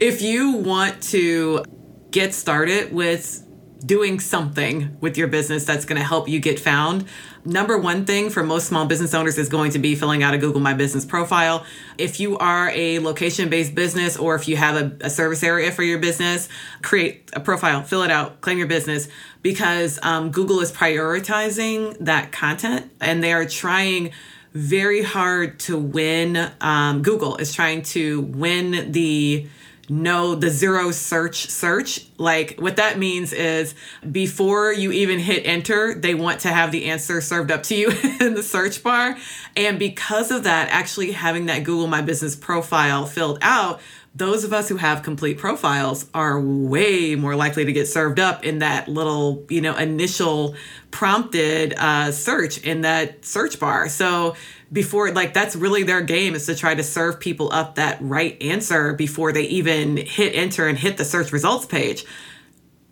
If 0.00 0.22
you 0.22 0.52
want 0.52 1.02
to 1.04 1.64
get 2.10 2.32
started 2.32 2.94
with 2.94 3.46
doing 3.84 4.18
something 4.20 4.96
with 5.00 5.16
your 5.16 5.28
business 5.28 5.64
that's 5.64 5.84
going 5.84 6.00
to 6.00 6.06
help 6.06 6.28
you 6.28 6.40
get 6.40 6.58
found. 6.58 7.04
Number 7.46 7.78
one 7.78 8.04
thing 8.04 8.28
for 8.28 8.42
most 8.42 8.66
small 8.66 8.86
business 8.86 9.14
owners 9.14 9.38
is 9.38 9.48
going 9.48 9.70
to 9.70 9.78
be 9.78 9.94
filling 9.94 10.24
out 10.24 10.34
a 10.34 10.38
Google 10.38 10.60
My 10.60 10.74
Business 10.74 11.04
profile. 11.04 11.64
If 11.96 12.18
you 12.18 12.36
are 12.38 12.70
a 12.70 12.98
location 12.98 13.48
based 13.48 13.72
business 13.72 14.16
or 14.16 14.34
if 14.34 14.48
you 14.48 14.56
have 14.56 14.74
a, 14.74 15.06
a, 15.06 15.10
service 15.10 15.44
area 15.44 15.70
for 15.70 15.84
your 15.84 16.00
business, 16.00 16.48
create 16.82 17.30
a 17.34 17.40
profile, 17.40 17.84
fill 17.84 18.02
it 18.02 18.10
out, 18.10 18.40
claim 18.40 18.58
your 18.58 18.66
business 18.66 19.06
because 19.42 20.00
um, 20.02 20.32
Google 20.32 20.58
is 20.58 20.72
prioritizing 20.72 21.96
that 22.00 22.32
content 22.32 22.90
and 23.00 23.22
they 23.22 23.32
are 23.32 23.46
trying 23.46 24.10
very 24.52 25.04
hard 25.04 25.60
to 25.60 25.78
win. 25.78 26.50
Um, 26.60 27.02
Google 27.02 27.36
is 27.36 27.54
trying 27.54 27.82
to 27.82 28.22
win 28.22 28.90
the 28.90 29.46
know 29.88 30.34
the 30.34 30.50
zero 30.50 30.90
search 30.90 31.48
search. 31.48 32.06
Like 32.18 32.58
what 32.58 32.76
that 32.76 32.98
means 32.98 33.32
is 33.32 33.74
before 34.10 34.72
you 34.72 34.92
even 34.92 35.18
hit 35.18 35.46
enter, 35.46 35.94
they 35.94 36.14
want 36.14 36.40
to 36.40 36.48
have 36.48 36.72
the 36.72 36.86
answer 36.86 37.20
served 37.20 37.50
up 37.50 37.62
to 37.64 37.74
you 37.74 37.90
in 38.20 38.34
the 38.34 38.42
search 38.42 38.82
bar. 38.82 39.16
And 39.56 39.78
because 39.78 40.30
of 40.30 40.44
that, 40.44 40.68
actually 40.70 41.12
having 41.12 41.46
that 41.46 41.64
Google 41.64 41.86
My 41.86 42.02
Business 42.02 42.36
profile 42.36 43.06
filled 43.06 43.38
out 43.42 43.80
those 44.16 44.44
of 44.44 44.52
us 44.54 44.66
who 44.66 44.76
have 44.76 45.02
complete 45.02 45.36
profiles 45.36 46.06
are 46.14 46.40
way 46.40 47.14
more 47.16 47.36
likely 47.36 47.66
to 47.66 47.72
get 47.72 47.86
served 47.86 48.18
up 48.18 48.44
in 48.44 48.60
that 48.60 48.88
little, 48.88 49.44
you 49.50 49.60
know, 49.60 49.76
initial 49.76 50.54
prompted 50.90 51.74
uh, 51.76 52.10
search 52.10 52.56
in 52.64 52.80
that 52.80 53.26
search 53.26 53.60
bar. 53.60 53.90
So 53.90 54.34
before, 54.72 55.12
like, 55.12 55.32
that's 55.32 55.54
really 55.54 55.82
their 55.82 56.02
game 56.02 56.34
is 56.34 56.46
to 56.46 56.54
try 56.54 56.74
to 56.74 56.82
serve 56.82 57.20
people 57.20 57.52
up 57.52 57.76
that 57.76 57.98
right 58.00 58.40
answer 58.42 58.92
before 58.92 59.32
they 59.32 59.44
even 59.44 59.96
hit 59.96 60.34
enter 60.34 60.66
and 60.66 60.78
hit 60.78 60.96
the 60.96 61.04
search 61.04 61.32
results 61.32 61.66
page. 61.66 62.04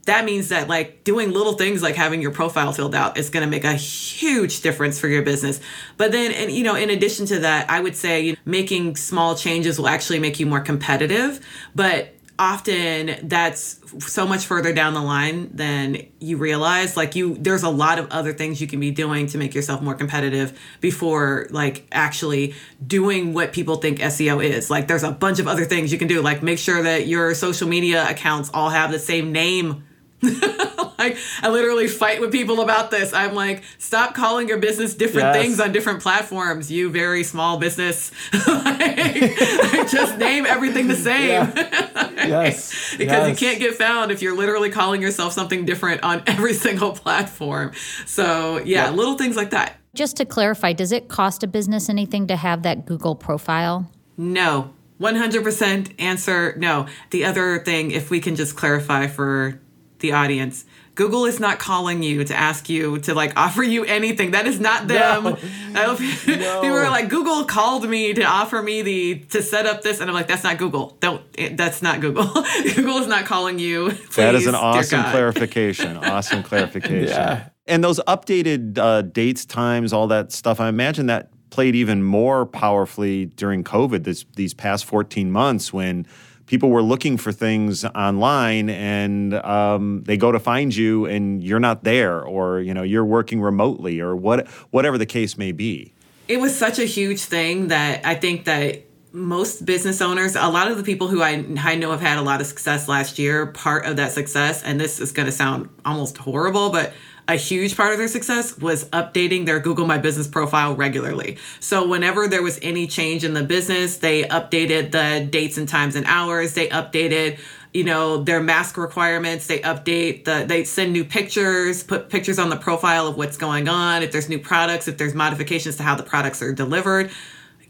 That 0.07 0.27
means 0.27 0.51
that 0.51 0.69
like 0.69 1.03
doing 1.05 1.33
little 1.33 1.55
things 1.55 1.83
like 1.83 1.95
having 1.95 2.21
your 2.21 2.31
profile 2.31 2.73
filled 2.73 2.95
out 2.95 3.17
is 3.17 3.31
going 3.31 3.45
to 3.45 3.51
make 3.51 3.65
a 3.65 3.73
huge 3.73 4.61
difference 4.61 4.99
for 4.99 5.09
your 5.09 5.23
business. 5.23 5.61
But 5.97 6.13
then 6.13 6.31
and 6.33 6.53
you 6.53 6.63
know 6.63 6.75
in 6.75 6.91
addition 6.91 7.25
to 7.27 7.39
that 7.39 7.71
i 7.71 7.81
would 7.81 7.97
say 7.97 8.21
you 8.21 8.33
know, 8.33 8.39
making 8.45 8.97
small 8.97 9.35
changes 9.35 9.79
will 9.79 9.89
actually 9.89 10.19
make 10.19 10.39
you 10.39 10.45
more 10.45 10.61
competitive. 10.61 11.41
But 11.75 12.15
often 12.39 13.29
that's 13.29 13.81
so 14.05 14.27
much 14.27 14.47
further 14.47 14.73
down 14.73 14.95
the 14.95 15.03
line 15.03 15.51
than 15.55 15.99
you 16.19 16.37
realize. 16.37 16.97
Like 16.97 17.15
you 17.15 17.37
there's 17.37 17.63
a 17.63 17.69
lot 17.69 17.99
of 17.99 18.11
other 18.11 18.33
things 18.33 18.61
you 18.61 18.67
can 18.67 18.81
be 18.81 18.91
doing 18.91 19.27
to 19.29 19.39
make 19.39 19.55
yourself 19.55 19.81
more 19.81 19.95
competitive 19.95 20.59
before 20.81 21.47
like 21.51 21.87
actually 21.93 22.55
doing 22.85 23.35
what 23.35 23.53
people 23.53 23.77
think 23.77 24.01
SEO 24.01 24.45
is. 24.45 24.69
Like 24.69 24.89
there's 24.89 25.05
a 25.05 25.13
bunch 25.13 25.39
of 25.39 25.47
other 25.47 25.65
things 25.65 25.93
you 25.93 25.99
can 25.99 26.09
do. 26.09 26.23
Like 26.23 26.43
make 26.43 26.59
sure 26.59 26.83
that 26.83 27.07
your 27.07 27.35
social 27.35 27.69
media 27.69 28.09
accounts 28.09 28.51
all 28.53 28.71
have 28.71 28.91
the 28.91 28.99
same 28.99 29.31
name 29.31 29.85
like 30.99 31.17
I 31.43 31.49
literally 31.49 31.89
fight 31.89 32.21
with 32.21 32.33
people 32.33 32.61
about 32.61 32.91
this. 32.91 33.13
I'm 33.13 33.35
like, 33.35 33.63
stop 33.79 34.15
calling 34.15 34.49
your 34.49 34.59
business 34.59 34.95
different 34.95 35.35
yes. 35.35 35.37
things 35.37 35.61
on 35.61 35.73
different 35.73 36.01
platforms. 36.01 36.71
You 36.71 36.91
very 36.91 37.25
small 37.25 37.59
business. 37.59 38.11
like, 38.47 39.91
just 39.91 40.19
name 40.19 40.47
everything 40.47 40.89
the 40.89 40.97
same. 40.97 41.29
Yeah. 41.29 42.11
yes. 42.27 42.95
because 42.97 43.29
yes. 43.29 43.41
you 43.41 43.47
can't 43.47 43.61
get 43.61 43.75
found 43.75 44.11
if 44.11 44.23
you're 44.23 44.37
literally 44.37 44.71
calling 44.71 45.03
yourself 45.03 45.33
something 45.33 45.65
different 45.65 46.03
on 46.03 46.23
every 46.27 46.55
single 46.55 46.93
platform. 46.93 47.73
So 48.07 48.59
yeah, 48.59 48.87
yep. 48.87 48.95
little 48.95 49.17
things 49.17 49.37
like 49.37 49.51
that. 49.51 49.77
Just 49.95 50.17
to 50.17 50.25
clarify, 50.25 50.73
does 50.73 50.91
it 50.93 51.09
cost 51.09 51.43
a 51.43 51.47
business 51.47 51.89
anything 51.89 52.27
to 52.27 52.37
have 52.37 52.63
that 52.63 52.85
Google 52.85 53.15
profile? 53.15 53.91
No. 54.17 54.73
100% 55.01 55.95
answer 55.99 56.55
no. 56.57 56.87
The 57.11 57.25
other 57.25 57.59
thing, 57.59 57.91
if 57.91 58.11
we 58.11 58.21
can 58.21 58.37
just 58.37 58.57
clarify 58.57 59.07
for 59.07 59.61
the 59.99 60.13
audience. 60.13 60.65
Google 60.95 61.25
is 61.25 61.41
not 61.41 61.59
calling 61.59 62.03
you 62.03 62.25
to 62.25 62.35
ask 62.35 62.69
you 62.69 62.99
to 63.01 63.15
like 63.15 63.33
offer 63.37 63.63
you 63.63 63.85
anything. 63.85 64.33
That 64.33 64.47
is 64.47 64.61
not 64.61 64.89
them. 64.89 65.25
No. 65.25 65.31
no. 65.75 65.97
People 65.97 66.77
are 66.77 66.91
like, 66.91 67.09
Google 67.09 67.45
called 67.45 67.89
me 67.89 68.15
to 68.15 68.23
offer 68.23 68.63
me 68.63 68.83
the 68.83 69.19
to 69.31 69.43
set 69.43 69.67
up 69.67 69.83
this, 69.83 70.01
and 70.01 70.09
I'm 70.09 70.15
like, 70.15 70.29
that's 70.29 70.45
not 70.45 70.59
Google. 70.59 70.97
Don't. 71.01 71.23
That's 71.57 71.83
not 71.83 72.01
Google. 72.01 72.27
Google 72.75 72.99
is 72.99 73.07
not 73.07 73.25
calling 73.25 73.59
you. 73.59 73.91
Please, 73.91 74.17
that 74.17 74.35
is 74.35 74.47
an 74.47 74.55
awesome 74.55 75.03
clarification. 75.05 75.97
awesome 75.97 76.43
clarification. 76.43 77.09
Yeah. 77.09 77.49
And 77.67 77.83
those 77.83 77.99
updated 78.01 78.77
uh, 78.79 79.03
dates, 79.03 79.45
times, 79.45 79.93
all 79.93 80.07
that 80.09 80.33
stuff. 80.33 80.61
I 80.61 80.69
imagine 80.69 81.07
that 81.07 81.31
played 81.51 81.75
even 81.77 82.03
more 82.03 82.45
powerfully 82.47 83.27
during 83.27 83.65
COVID. 83.65 84.05
This 84.05 84.25
these 84.35 84.55
past 84.55 84.85
14 84.85 85.31
months 85.31 85.73
when 85.73 86.07
people 86.47 86.71
were 86.71 86.83
looking 86.83 87.17
for 87.17 87.33
things 87.33 87.85
online 87.85 88.71
and 88.71 89.35
um, 89.35 90.03
they 90.05 90.17
go 90.17 90.33
to 90.33 90.39
find 90.39 90.75
you 90.75 91.07
and 91.07 91.43
you're 91.43 91.61
not 91.61 91.85
there 91.85 92.23
or 92.23 92.61
you 92.61 92.75
know 92.75 92.83
you're 92.83 93.05
working 93.05 93.41
remotely 93.41 94.01
or 94.01 94.15
what 94.15 94.47
whatever 94.71 94.99
the 94.99 95.07
case 95.07 95.39
may 95.39 95.53
be. 95.53 95.93
It 96.27 96.41
was 96.41 96.57
such 96.57 96.79
a 96.79 96.85
huge 96.85 97.21
thing 97.21 97.69
that 97.69 98.05
i 98.07 98.15
think 98.15 98.45
that 98.47 98.83
most 99.13 99.65
business 99.65 100.01
owners 100.01 100.35
a 100.35 100.49
lot 100.49 100.69
of 100.69 100.77
the 100.77 100.83
people 100.83 101.07
who 101.07 101.23
I, 101.23 101.45
I 101.59 101.77
know 101.77 101.93
have 101.93 102.01
had 102.01 102.19
a 102.19 102.23
lot 102.23 102.41
of 102.41 102.49
success 102.49 102.89
last 102.89 103.17
year 103.17 103.47
part 103.47 103.87
of 103.87 103.97
that 103.97 104.11
success 104.11 104.63
and 104.65 104.81
this 104.81 105.01
is 105.01 105.13
going 105.13 105.27
to 105.27 105.33
sound 105.33 105.69
almost 105.85 106.19
horrible 106.19 106.71
but 106.71 106.93
a 107.27 107.37
huge 107.37 107.77
part 107.77 107.93
of 107.93 107.99
their 107.99 108.09
success 108.09 108.59
was 108.59 108.85
updating 108.87 109.47
their 109.47 109.59
Google 109.59 109.87
My 109.87 109.99
Business 109.99 110.29
profile 110.29 110.75
regularly. 110.75 111.39
So 111.61 111.87
whenever 111.87 112.29
there 112.29 112.43
was 112.43 112.59
any 112.61 112.87
change 112.87 113.25
in 113.25 113.35
the 113.35 113.43
business, 113.43 113.99
they 113.99 114.25
updated 114.25 114.91
the 114.91 115.27
dates 115.27 115.57
and 115.57 115.69
times 115.69 115.97
and 115.97 116.05
hours. 116.07 116.55
They 116.55 116.69
updated 116.69 117.39
you 117.73 117.83
know 117.83 118.23
their 118.23 118.41
mask 118.41 118.77
requirements 118.77 119.49
they 119.49 119.59
update 119.59 120.25
the 120.25 120.45
they 120.47 120.63
send 120.63 120.93
new 120.93 121.05
pictures 121.05 121.83
put 121.83 122.09
pictures 122.09 122.39
on 122.39 122.49
the 122.49 122.57
profile 122.57 123.09
of 123.09 123.17
what's 123.17 123.37
going 123.37 123.69
on 123.69 124.05
if 124.05 124.13
there's 124.13 124.29
new 124.29 124.39
products 124.39 124.87
if 124.87 124.97
there's 124.97 125.13
modifications 125.13 125.77
to 125.77 125.83
how 125.83 125.97
the 125.97 126.05
products 126.05 126.41
are 126.41 126.53
delivered 126.53 127.11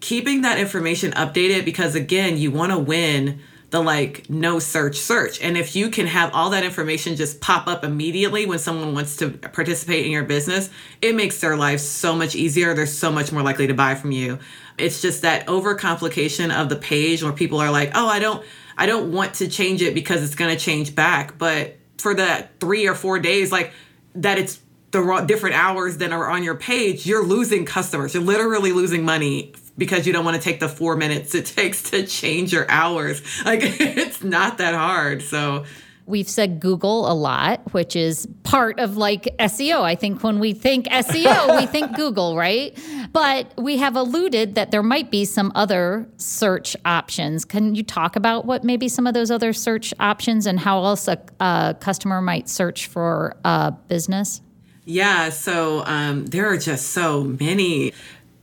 keeping 0.00 0.42
that 0.42 0.58
information 0.58 1.11
updated 1.12 1.64
because 1.64 1.94
again 1.94 2.37
you 2.37 2.50
want 2.50 2.70
to 2.70 2.78
win 2.78 3.40
the 3.75 3.81
like 3.81 4.31
no 4.31 4.61
search 4.61 4.99
search. 4.99 5.40
And 5.40 5.57
if 5.57 5.75
you 5.75 5.90
can 5.90 6.07
have 6.07 6.33
all 6.33 6.50
that 6.50 6.62
information 6.62 7.16
just 7.16 7.40
pop 7.40 7.66
up 7.66 7.83
immediately 7.83 8.47
when 8.47 8.61
someone 8.61 8.95
wants 8.95 9.16
to 9.16 9.31
participate 9.31 10.07
in 10.07 10.12
your 10.12 10.23
business, 10.23 10.71
it 11.02 11.16
makes 11.16 11.40
their 11.40 11.57
life 11.57 11.81
so 11.81 12.14
much 12.14 12.37
easier. 12.37 12.73
They're 12.73 12.87
so 12.87 13.11
much 13.11 13.33
more 13.33 13.43
likely 13.43 13.66
to 13.66 13.75
buy 13.75 13.97
from 13.97 14.12
you. 14.12 14.38
It's 14.78 15.02
just 15.02 15.23
that 15.23 15.49
overcomplication 15.49 16.54
of 16.54 16.69
the 16.69 16.76
page 16.76 17.25
where 17.25 17.33
people 17.33 17.59
are 17.59 17.73
like, 17.73 17.90
"Oh, 17.97 18.07
I 18.07 18.21
don't 18.21 18.45
I 18.78 18.87
don't 18.87 19.11
want 19.11 19.35
to 19.35 19.49
change 19.49 19.83
it 19.83 19.93
because 19.93 20.23
it's 20.23 20.37
going 20.37 20.57
to 20.57 20.64
change 20.64 20.95
back." 20.95 21.37
But 21.37 21.76
for 21.99 22.14
the 22.14 22.49
3 22.61 22.87
or 22.87 22.95
4 22.95 23.19
days 23.19 23.50
like 23.50 23.73
that 24.14 24.38
it's 24.38 24.61
the 24.93 25.25
different 25.26 25.57
hours 25.57 25.97
that 25.97 26.12
are 26.12 26.31
on 26.31 26.45
your 26.45 26.54
page, 26.54 27.07
you're 27.07 27.25
losing 27.25 27.64
customers. 27.64 28.14
You're 28.14 28.23
literally 28.23 28.71
losing 28.71 29.04
money 29.04 29.52
because 29.76 30.07
you 30.07 30.12
don't 30.12 30.25
want 30.25 30.37
to 30.37 30.43
take 30.43 30.61
the 30.61 30.69
four 30.69 30.97
minutes 30.97 31.35
it 31.35 31.47
takes 31.57 31.90
to 31.90 32.07
change 32.07 32.52
your 32.52 32.71
hours. 32.71 33.23
Like 33.45 33.61
it's 33.62 34.23
not 34.23 34.59
that 34.59 34.75
hard. 34.75 35.23
So 35.23 35.64
We've 36.07 36.28
said 36.28 36.61
Google 36.61 37.11
a 37.11 37.14
lot, 37.14 37.73
which 37.73 37.97
is 37.97 38.28
part 38.43 38.78
of 38.78 38.99
like 38.99 39.25
SEO. 39.38 39.81
I 39.81 39.95
think 39.95 40.23
when 40.23 40.38
we 40.38 40.52
think 40.52 40.85
SEO, 40.87 41.57
we 41.59 41.64
think 41.75 41.97
Google, 41.97 42.37
right? 42.37 42.78
But 43.12 43.54
we 43.57 43.78
have 43.78 43.97
alluded 43.97 44.54
that 44.57 44.71
there 44.71 44.83
might 44.83 45.11
be 45.11 45.25
some 45.25 45.50
other 45.54 46.07
search 46.19 46.76
options. 46.85 47.47
Can 47.47 47.75
you 47.75 47.83
talk 47.83 48.16
about 48.16 48.45
what 48.45 48.64
maybe 48.64 48.87
some 48.87 49.07
of 49.07 49.14
those 49.14 49.31
other 49.31 49.54
search 49.54 49.95
options 49.99 50.47
and 50.47 50.61
how 50.61 50.85
else 50.85 51.09
a, 51.09 51.19
a 51.40 51.75
customer 51.81 52.21
might 52.21 52.50
search 52.50 52.87
for 52.87 53.37
a 53.43 53.73
business? 53.88 54.43
Yeah, 54.85 55.31
so 55.31 55.85
um, 55.87 56.26
there 56.26 56.47
are 56.50 56.59
just 56.59 56.90
so 56.90 57.25
many 57.25 57.95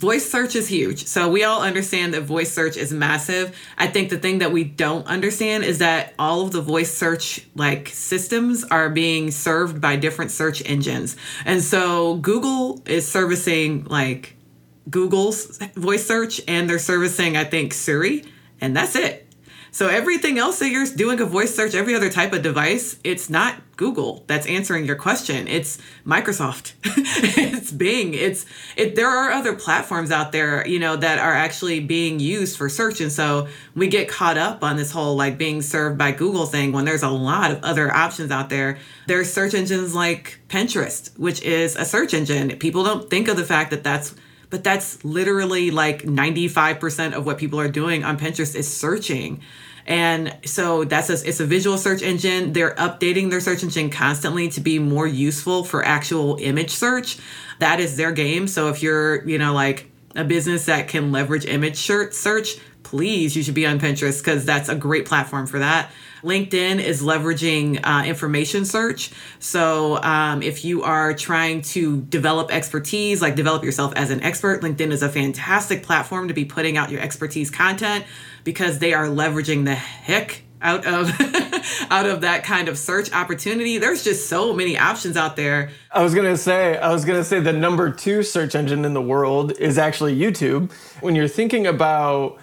voice 0.01 0.29
search 0.29 0.55
is 0.55 0.67
huge. 0.67 1.05
So 1.05 1.29
we 1.29 1.43
all 1.43 1.61
understand 1.61 2.15
that 2.15 2.21
voice 2.21 2.51
search 2.51 2.75
is 2.75 2.91
massive. 2.91 3.55
I 3.77 3.85
think 3.85 4.09
the 4.09 4.17
thing 4.17 4.39
that 4.39 4.51
we 4.51 4.63
don't 4.63 5.05
understand 5.05 5.63
is 5.63 5.77
that 5.77 6.15
all 6.17 6.41
of 6.41 6.51
the 6.51 6.61
voice 6.61 6.91
search 6.91 7.45
like 7.53 7.87
systems 7.89 8.63
are 8.63 8.89
being 8.89 9.29
served 9.29 9.79
by 9.79 9.97
different 9.97 10.31
search 10.31 10.67
engines. 10.67 11.15
And 11.45 11.61
so 11.61 12.15
Google 12.15 12.81
is 12.87 13.07
servicing 13.07 13.83
like 13.85 14.35
Google's 14.89 15.59
voice 15.75 16.05
search 16.05 16.41
and 16.47 16.67
they're 16.67 16.79
servicing 16.79 17.37
I 17.37 17.43
think 17.43 17.71
Siri 17.71 18.25
and 18.59 18.75
that's 18.75 18.95
it. 18.95 19.30
So 19.73 19.87
everything 19.87 20.37
else 20.37 20.59
that 20.59 20.69
you're 20.69 20.85
doing 20.85 21.21
a 21.21 21.25
voice 21.25 21.55
search, 21.55 21.75
every 21.75 21.95
other 21.95 22.09
type 22.09 22.33
of 22.33 22.41
device, 22.41 22.97
it's 23.05 23.29
not 23.29 23.55
Google 23.77 24.25
that's 24.27 24.45
answering 24.45 24.85
your 24.85 24.97
question. 24.97 25.47
It's 25.47 25.77
Microsoft. 26.05 26.73
it's 26.83 27.71
Bing. 27.71 28.13
It's 28.13 28.45
it 28.75 28.95
there 28.95 29.07
are 29.07 29.31
other 29.31 29.55
platforms 29.55 30.11
out 30.11 30.33
there, 30.33 30.67
you 30.67 30.77
know, 30.77 30.97
that 30.97 31.19
are 31.19 31.33
actually 31.33 31.79
being 31.79 32.19
used 32.19 32.57
for 32.57 32.67
search. 32.67 32.99
And 32.99 33.11
so 33.11 33.47
we 33.73 33.87
get 33.87 34.09
caught 34.09 34.37
up 34.37 34.61
on 34.61 34.75
this 34.75 34.91
whole 34.91 35.15
like 35.15 35.37
being 35.37 35.61
served 35.61 35.97
by 35.97 36.11
Google 36.11 36.45
thing 36.45 36.73
when 36.73 36.83
there's 36.83 37.03
a 37.03 37.09
lot 37.09 37.51
of 37.51 37.63
other 37.63 37.91
options 37.93 38.29
out 38.29 38.49
there. 38.49 38.77
There's 39.07 39.31
search 39.31 39.53
engines 39.53 39.95
like 39.95 40.41
Pinterest, 40.49 41.17
which 41.17 41.41
is 41.43 41.77
a 41.77 41.85
search 41.85 42.13
engine. 42.13 42.57
People 42.57 42.83
don't 42.83 43.09
think 43.09 43.29
of 43.29 43.37
the 43.37 43.45
fact 43.45 43.71
that 43.71 43.85
that's 43.85 44.13
but 44.51 44.63
that's 44.63 45.03
literally 45.03 45.71
like 45.71 46.03
95% 46.03 47.13
of 47.13 47.25
what 47.25 47.39
people 47.39 47.59
are 47.59 47.69
doing 47.69 48.03
on 48.03 48.19
Pinterest 48.19 48.53
is 48.53 48.71
searching. 48.71 49.41
And 49.87 50.37
so 50.45 50.83
that's 50.83 51.09
a, 51.09 51.27
it's 51.27 51.39
a 51.39 51.45
visual 51.45 51.77
search 51.77 52.03
engine. 52.03 52.53
They're 52.53 52.75
updating 52.75 53.31
their 53.31 53.41
search 53.41 53.63
engine 53.63 53.89
constantly 53.89 54.49
to 54.49 54.61
be 54.61 54.77
more 54.77 55.07
useful 55.07 55.63
for 55.63 55.83
actual 55.83 56.37
image 56.39 56.69
search. 56.69 57.17
That 57.59 57.79
is 57.79 57.97
their 57.97 58.11
game. 58.11 58.47
So 58.47 58.67
if 58.67 58.83
you're, 58.83 59.27
you 59.27 59.39
know, 59.39 59.53
like 59.53 59.89
a 60.15 60.23
business 60.23 60.65
that 60.65 60.87
can 60.87 61.11
leverage 61.11 61.45
image 61.45 61.77
search, 61.77 62.57
please, 62.83 63.35
you 63.35 63.41
should 63.41 63.55
be 63.55 63.65
on 63.65 63.79
Pinterest 63.79 64.19
because 64.19 64.45
that's 64.45 64.69
a 64.69 64.75
great 64.75 65.05
platform 65.05 65.47
for 65.47 65.59
that. 65.59 65.89
LinkedIn 66.23 66.81
is 66.81 67.01
leveraging 67.01 67.79
uh, 67.83 68.05
information 68.05 68.65
search. 68.65 69.11
So 69.39 70.01
um, 70.03 70.41
if 70.41 70.63
you 70.63 70.83
are 70.83 71.13
trying 71.13 71.61
to 71.63 72.01
develop 72.01 72.51
expertise, 72.51 73.21
like 73.21 73.35
develop 73.35 73.63
yourself 73.63 73.93
as 73.95 74.09
an 74.11 74.21
expert, 74.21 74.61
LinkedIn 74.61 74.91
is 74.91 75.03
a 75.03 75.09
fantastic 75.09 75.83
platform 75.83 76.27
to 76.27 76.33
be 76.33 76.45
putting 76.45 76.77
out 76.77 76.91
your 76.91 77.01
expertise 77.01 77.49
content 77.49 78.05
because 78.43 78.79
they 78.79 78.93
are 78.93 79.05
leveraging 79.05 79.65
the 79.65 79.75
heck 79.75 80.43
out 80.61 80.85
of 80.85 81.09
out 81.91 82.05
of 82.05 82.21
that 82.21 82.43
kind 82.43 82.67
of 82.67 82.77
search 82.77 83.11
opportunity. 83.11 83.77
There's 83.77 84.03
just 84.03 84.29
so 84.29 84.53
many 84.53 84.77
options 84.77 85.17
out 85.17 85.35
there. 85.35 85.71
I 85.91 86.03
was 86.03 86.13
to 86.13 86.37
say 86.37 86.77
i 86.77 86.91
was 86.91 87.03
to 87.03 87.23
say 87.23 87.39
the 87.39 87.53
number 87.53 87.91
2 87.91 88.23
search 88.23 88.55
engine 88.55 88.85
in 88.85 88.93
the 88.93 89.01
world 89.01 89.57
is 89.57 89.77
actually 89.77 90.17
youtube. 90.17 90.71
When 91.01 91.15
you're 91.15 91.27
thinking 91.27 91.67
about 91.67 92.39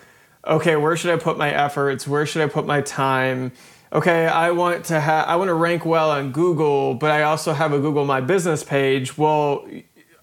okay, 0.46 0.76
where 0.76 0.96
should 0.96 1.12
I 1.12 1.16
put 1.16 1.38
my 1.38 1.50
efforts? 1.50 2.06
Where 2.06 2.26
should 2.26 2.42
I 2.42 2.48
put 2.48 2.66
my 2.66 2.80
time? 2.80 3.52
Okay, 3.92 4.26
I 4.26 4.50
want 4.50 4.84
to 4.86 5.00
have 5.00 5.26
I 5.28 5.36
want 5.36 5.48
to 5.48 5.54
rank 5.54 5.86
well 5.86 6.10
on 6.10 6.30
Google, 6.30 6.94
but 6.94 7.10
I 7.10 7.22
also 7.22 7.52
have 7.52 7.72
a 7.72 7.78
Google 7.78 8.04
My 8.04 8.20
Business 8.20 8.62
page. 8.62 9.16
Well, 9.16 9.66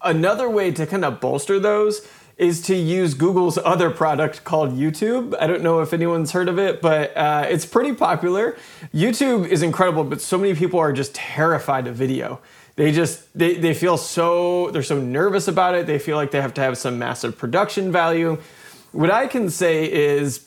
another 0.02 0.48
way 0.48 0.70
to 0.70 0.86
kind 0.86 1.04
of 1.04 1.20
bolster 1.20 1.58
those 1.58 2.06
is 2.36 2.60
to 2.60 2.76
use 2.76 3.14
Google's 3.14 3.56
other 3.58 3.90
product 3.90 4.44
called 4.44 4.76
YouTube. 4.76 5.34
I 5.40 5.46
don't 5.46 5.62
know 5.62 5.80
if 5.80 5.92
anyone's 5.94 6.32
heard 6.32 6.48
of 6.48 6.58
it, 6.58 6.82
but 6.82 7.16
uh, 7.16 7.46
it's 7.48 7.64
pretty 7.64 7.94
popular. 7.94 8.56
YouTube 8.94 9.48
is 9.48 9.62
incredible, 9.62 10.04
but 10.04 10.20
so 10.20 10.36
many 10.36 10.54
people 10.54 10.78
are 10.78 10.92
just 10.92 11.14
terrified 11.14 11.86
of 11.86 11.96
video. 11.96 12.40
They 12.76 12.92
just 12.92 13.36
they, 13.36 13.54
they 13.54 13.72
feel 13.72 13.96
so 13.96 14.70
they're 14.70 14.82
so 14.82 15.00
nervous 15.00 15.48
about 15.48 15.74
it. 15.74 15.86
They 15.86 15.98
feel 15.98 16.16
like 16.16 16.30
they 16.30 16.42
have 16.42 16.54
to 16.54 16.60
have 16.60 16.76
some 16.76 16.98
massive 16.98 17.38
production 17.38 17.90
value. 17.90 18.38
What 18.92 19.10
I 19.10 19.26
can 19.26 19.50
say 19.50 19.90
is 19.90 20.46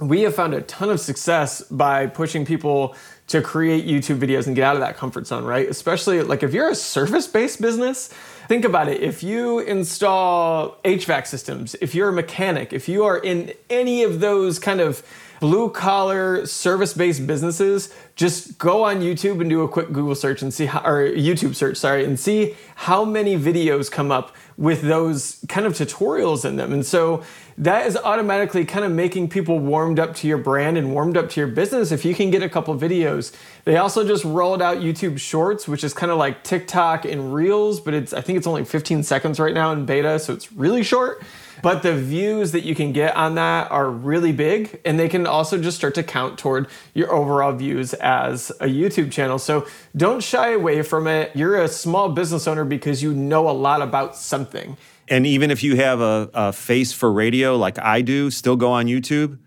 we 0.00 0.22
have 0.22 0.34
found 0.34 0.54
a 0.54 0.62
ton 0.62 0.90
of 0.90 0.98
success 0.98 1.60
by 1.62 2.06
pushing 2.06 2.44
people 2.46 2.96
to 3.28 3.40
create 3.40 3.86
YouTube 3.86 4.18
videos 4.18 4.46
and 4.46 4.56
get 4.56 4.64
out 4.64 4.74
of 4.74 4.80
that 4.80 4.96
comfort 4.96 5.26
zone, 5.26 5.44
right? 5.44 5.68
Especially 5.68 6.22
like 6.22 6.42
if 6.42 6.52
you're 6.52 6.70
a 6.70 6.74
service-based 6.74 7.60
business, 7.60 8.08
think 8.48 8.64
about 8.64 8.88
it. 8.88 9.02
If 9.02 9.22
you 9.22 9.60
install 9.60 10.78
HVAC 10.84 11.26
systems, 11.26 11.76
if 11.80 11.94
you're 11.94 12.08
a 12.08 12.12
mechanic, 12.12 12.72
if 12.72 12.88
you 12.88 13.04
are 13.04 13.18
in 13.18 13.52
any 13.68 14.02
of 14.02 14.18
those 14.20 14.58
kind 14.58 14.80
of 14.80 15.06
blue 15.38 15.70
collar 15.70 16.44
service 16.44 16.92
based 16.92 17.26
businesses, 17.26 17.94
just 18.14 18.58
go 18.58 18.82
on 18.84 19.00
YouTube 19.00 19.40
and 19.40 19.48
do 19.48 19.62
a 19.62 19.68
quick 19.68 19.92
Google 19.92 20.14
search 20.14 20.42
and 20.42 20.52
see 20.52 20.66
how, 20.66 20.80
or 20.80 21.08
YouTube 21.08 21.54
search, 21.54 21.76
sorry, 21.76 22.04
and 22.04 22.18
see 22.18 22.56
how 22.74 23.04
many 23.04 23.38
videos 23.38 23.90
come 23.90 24.10
up 24.10 24.34
with 24.58 24.82
those 24.82 25.42
kind 25.48 25.66
of 25.66 25.72
tutorials 25.72 26.44
in 26.44 26.56
them. 26.56 26.72
And 26.72 26.84
so 26.84 27.22
that 27.60 27.86
is 27.86 27.94
automatically 27.94 28.64
kind 28.64 28.86
of 28.86 28.90
making 28.90 29.28
people 29.28 29.58
warmed 29.58 30.00
up 30.00 30.14
to 30.14 30.26
your 30.26 30.38
brand 30.38 30.78
and 30.78 30.94
warmed 30.94 31.14
up 31.14 31.28
to 31.28 31.40
your 31.40 31.46
business 31.46 31.92
if 31.92 32.06
you 32.06 32.14
can 32.14 32.30
get 32.30 32.42
a 32.42 32.48
couple 32.48 32.74
videos. 32.74 33.36
They 33.64 33.76
also 33.76 34.06
just 34.06 34.24
rolled 34.24 34.62
out 34.62 34.78
YouTube 34.78 35.18
Shorts, 35.18 35.68
which 35.68 35.84
is 35.84 35.92
kind 35.92 36.10
of 36.10 36.16
like 36.16 36.42
TikTok 36.42 37.04
and 37.04 37.34
Reels, 37.34 37.78
but 37.78 37.92
it's 37.92 38.14
I 38.14 38.22
think 38.22 38.38
it's 38.38 38.46
only 38.46 38.64
15 38.64 39.02
seconds 39.02 39.38
right 39.38 39.52
now 39.52 39.72
in 39.72 39.84
beta, 39.84 40.18
so 40.18 40.32
it's 40.32 40.50
really 40.50 40.82
short. 40.82 41.22
But 41.62 41.82
the 41.82 41.94
views 41.94 42.52
that 42.52 42.62
you 42.62 42.74
can 42.74 42.92
get 42.92 43.14
on 43.14 43.34
that 43.34 43.70
are 43.70 43.90
really 43.90 44.32
big, 44.32 44.80
and 44.86 44.98
they 44.98 45.10
can 45.10 45.26
also 45.26 45.60
just 45.60 45.76
start 45.76 45.94
to 45.96 46.02
count 46.02 46.38
toward 46.38 46.66
your 46.94 47.12
overall 47.12 47.52
views 47.52 47.92
as 47.92 48.48
a 48.60 48.66
YouTube 48.66 49.12
channel. 49.12 49.38
So 49.38 49.66
don't 49.94 50.22
shy 50.22 50.52
away 50.52 50.80
from 50.80 51.06
it. 51.06 51.36
You're 51.36 51.60
a 51.60 51.68
small 51.68 52.08
business 52.08 52.48
owner 52.48 52.64
because 52.64 53.02
you 53.02 53.12
know 53.12 53.50
a 53.50 53.52
lot 53.52 53.82
about 53.82 54.16
something. 54.16 54.78
And 55.10 55.26
even 55.26 55.50
if 55.50 55.62
you 55.62 55.76
have 55.76 56.00
a, 56.00 56.30
a 56.32 56.52
face 56.52 56.92
for 56.92 57.12
radio 57.12 57.56
like 57.56 57.78
I 57.78 58.00
do, 58.00 58.30
still 58.30 58.56
go 58.56 58.70
on 58.72 58.86
YouTube 58.86 59.38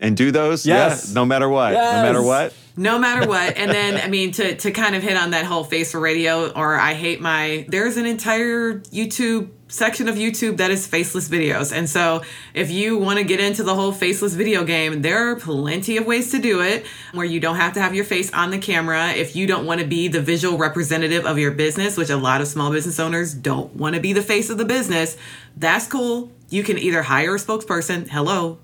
and 0.00 0.16
do 0.16 0.32
those. 0.32 0.66
Yes. 0.66 1.08
Yeah, 1.08 1.14
no 1.14 1.24
matter 1.24 1.48
what. 1.48 1.72
Yes. 1.72 1.94
No 1.94 2.02
matter 2.02 2.22
what. 2.22 2.54
no 2.76 2.98
matter 2.98 3.28
what 3.28 3.54
and 3.58 3.70
then 3.70 4.00
i 4.02 4.08
mean 4.08 4.32
to 4.32 4.56
to 4.56 4.70
kind 4.70 4.94
of 4.96 5.02
hit 5.02 5.14
on 5.14 5.32
that 5.32 5.44
whole 5.44 5.62
face 5.62 5.92
for 5.92 6.00
radio 6.00 6.48
or 6.52 6.74
i 6.80 6.94
hate 6.94 7.20
my 7.20 7.66
there's 7.68 7.98
an 7.98 8.06
entire 8.06 8.80
youtube 8.90 9.50
section 9.72 10.06
of 10.06 10.16
youtube 10.16 10.58
that 10.58 10.70
is 10.70 10.86
faceless 10.86 11.30
videos. 11.30 11.74
And 11.74 11.88
so 11.88 12.22
if 12.52 12.70
you 12.70 12.98
want 12.98 13.18
to 13.18 13.24
get 13.24 13.40
into 13.40 13.62
the 13.62 13.74
whole 13.74 13.90
faceless 13.90 14.34
video 14.34 14.64
game 14.64 15.00
there 15.00 15.30
are 15.30 15.36
plenty 15.36 15.96
of 15.96 16.06
ways 16.06 16.30
to 16.32 16.38
do 16.38 16.60
it 16.60 16.86
where 17.12 17.24
you 17.24 17.40
don't 17.40 17.56
have 17.56 17.72
to 17.74 17.80
have 17.80 17.94
your 17.94 18.04
face 18.04 18.30
on 18.34 18.50
the 18.50 18.58
camera. 18.58 19.12
If 19.12 19.34
you 19.34 19.46
don't 19.46 19.64
want 19.64 19.80
to 19.80 19.86
be 19.86 20.08
the 20.08 20.20
visual 20.20 20.58
representative 20.58 21.24
of 21.24 21.38
your 21.38 21.52
business 21.52 21.96
which 21.96 22.10
a 22.10 22.16
lot 22.16 22.42
of 22.42 22.48
small 22.48 22.70
business 22.70 23.00
owners 23.00 23.32
don't 23.32 23.74
want 23.74 23.94
to 23.94 24.00
be 24.00 24.12
the 24.12 24.22
face 24.22 24.50
of 24.50 24.58
the 24.58 24.66
business 24.66 25.16
that's 25.56 25.86
cool. 25.86 26.30
You 26.50 26.62
can 26.62 26.78
either 26.78 27.02
hire 27.02 27.34
a 27.34 27.38
spokesperson 27.38 28.08
hello 28.08 28.58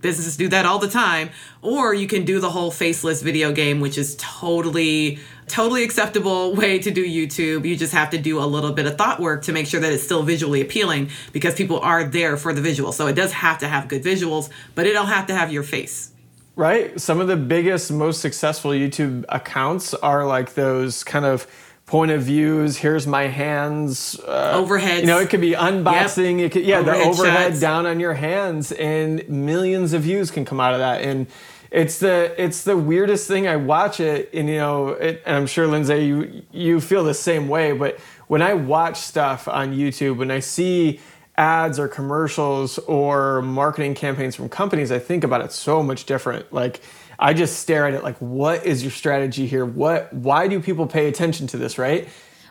businesses 0.00 0.36
do 0.36 0.48
that 0.48 0.66
all 0.66 0.78
the 0.78 0.88
time 0.88 1.30
or 1.62 1.94
you 1.94 2.06
can 2.06 2.24
do 2.24 2.40
the 2.40 2.50
whole 2.50 2.70
faceless 2.70 3.22
video 3.22 3.52
game 3.52 3.80
which 3.80 3.96
is 3.96 4.16
totally 4.16 5.18
totally 5.46 5.82
acceptable 5.84 6.54
way 6.54 6.78
to 6.78 6.90
do 6.90 7.04
youtube 7.04 7.66
you 7.66 7.76
just 7.76 7.92
have 7.92 8.10
to 8.10 8.18
do 8.18 8.38
a 8.38 8.44
little 8.46 8.72
bit 8.72 8.86
of 8.86 8.96
thought 8.96 9.20
work 9.20 9.42
to 9.42 9.52
make 9.52 9.66
sure 9.66 9.80
that 9.80 9.92
it's 9.92 10.02
still 10.02 10.22
visually 10.22 10.60
appealing 10.60 11.10
because 11.32 11.54
people 11.54 11.78
are 11.80 12.04
there 12.04 12.36
for 12.36 12.52
the 12.52 12.60
visual 12.60 12.92
so 12.92 13.06
it 13.06 13.14
does 13.14 13.32
have 13.32 13.58
to 13.58 13.68
have 13.68 13.88
good 13.88 14.02
visuals 14.02 14.48
but 14.74 14.86
it 14.86 14.92
don't 14.92 15.08
have 15.08 15.26
to 15.26 15.34
have 15.34 15.52
your 15.52 15.62
face 15.62 16.12
Right? 16.54 17.00
Some 17.00 17.20
of 17.20 17.28
the 17.28 17.36
biggest, 17.36 17.90
most 17.90 18.20
successful 18.20 18.72
YouTube 18.72 19.24
accounts 19.30 19.94
are 19.94 20.26
like 20.26 20.52
those 20.52 21.02
kind 21.02 21.24
of 21.24 21.46
point 21.86 22.10
of 22.10 22.22
views. 22.22 22.76
Here's 22.76 23.06
my 23.06 23.22
hands. 23.24 24.20
Uh, 24.20 24.62
Overheads. 24.62 25.00
You 25.00 25.06
know, 25.06 25.18
it 25.18 25.30
could 25.30 25.40
be 25.40 25.52
unboxing. 25.52 26.40
It 26.40 26.52
could, 26.52 26.64
yeah, 26.64 26.82
the 26.82 26.90
Overhead 26.90 27.06
overhead 27.08 27.50
shots. 27.52 27.60
down 27.60 27.86
on 27.86 28.00
your 28.00 28.14
hands, 28.14 28.70
and 28.72 29.26
millions 29.28 29.94
of 29.94 30.02
views 30.02 30.30
can 30.30 30.44
come 30.44 30.60
out 30.60 30.74
of 30.74 30.80
that. 30.80 31.00
And 31.00 31.26
it's 31.72 31.98
the 31.98 32.34
it's 32.42 32.64
the 32.64 32.76
weirdest 32.76 33.26
thing. 33.26 33.48
I 33.48 33.56
watch 33.56 33.98
it, 33.98 34.30
and 34.32 34.48
you 34.48 34.56
know, 34.56 34.88
it, 34.88 35.22
and 35.26 35.36
I'm 35.36 35.46
sure 35.46 35.66
Lindsay, 35.66 36.04
you 36.04 36.42
you 36.52 36.80
feel 36.80 37.04
the 37.04 37.14
same 37.14 37.48
way. 37.48 37.72
But 37.72 37.98
when 38.28 38.42
I 38.42 38.54
watch 38.54 38.98
stuff 38.98 39.48
on 39.48 39.74
YouTube, 39.74 40.18
when 40.18 40.30
I 40.30 40.40
see 40.40 41.00
ads 41.36 41.78
or 41.78 41.88
commercials 41.88 42.78
or 42.80 43.42
marketing 43.42 43.94
campaigns 43.94 44.36
from 44.36 44.48
companies, 44.48 44.92
I 44.92 44.98
think 44.98 45.24
about 45.24 45.40
it 45.40 45.50
so 45.50 45.82
much 45.82 46.04
different. 46.04 46.52
Like 46.52 46.80
I 47.18 47.32
just 47.32 47.60
stare 47.60 47.86
at 47.86 47.94
it 47.94 48.02
like, 48.02 48.18
what 48.18 48.66
is 48.66 48.82
your 48.82 48.92
strategy 48.92 49.46
here? 49.46 49.64
What 49.64 50.12
why 50.12 50.48
do 50.48 50.60
people 50.60 50.86
pay 50.86 51.08
attention 51.08 51.46
to 51.48 51.56
this, 51.56 51.78
right? 51.78 52.08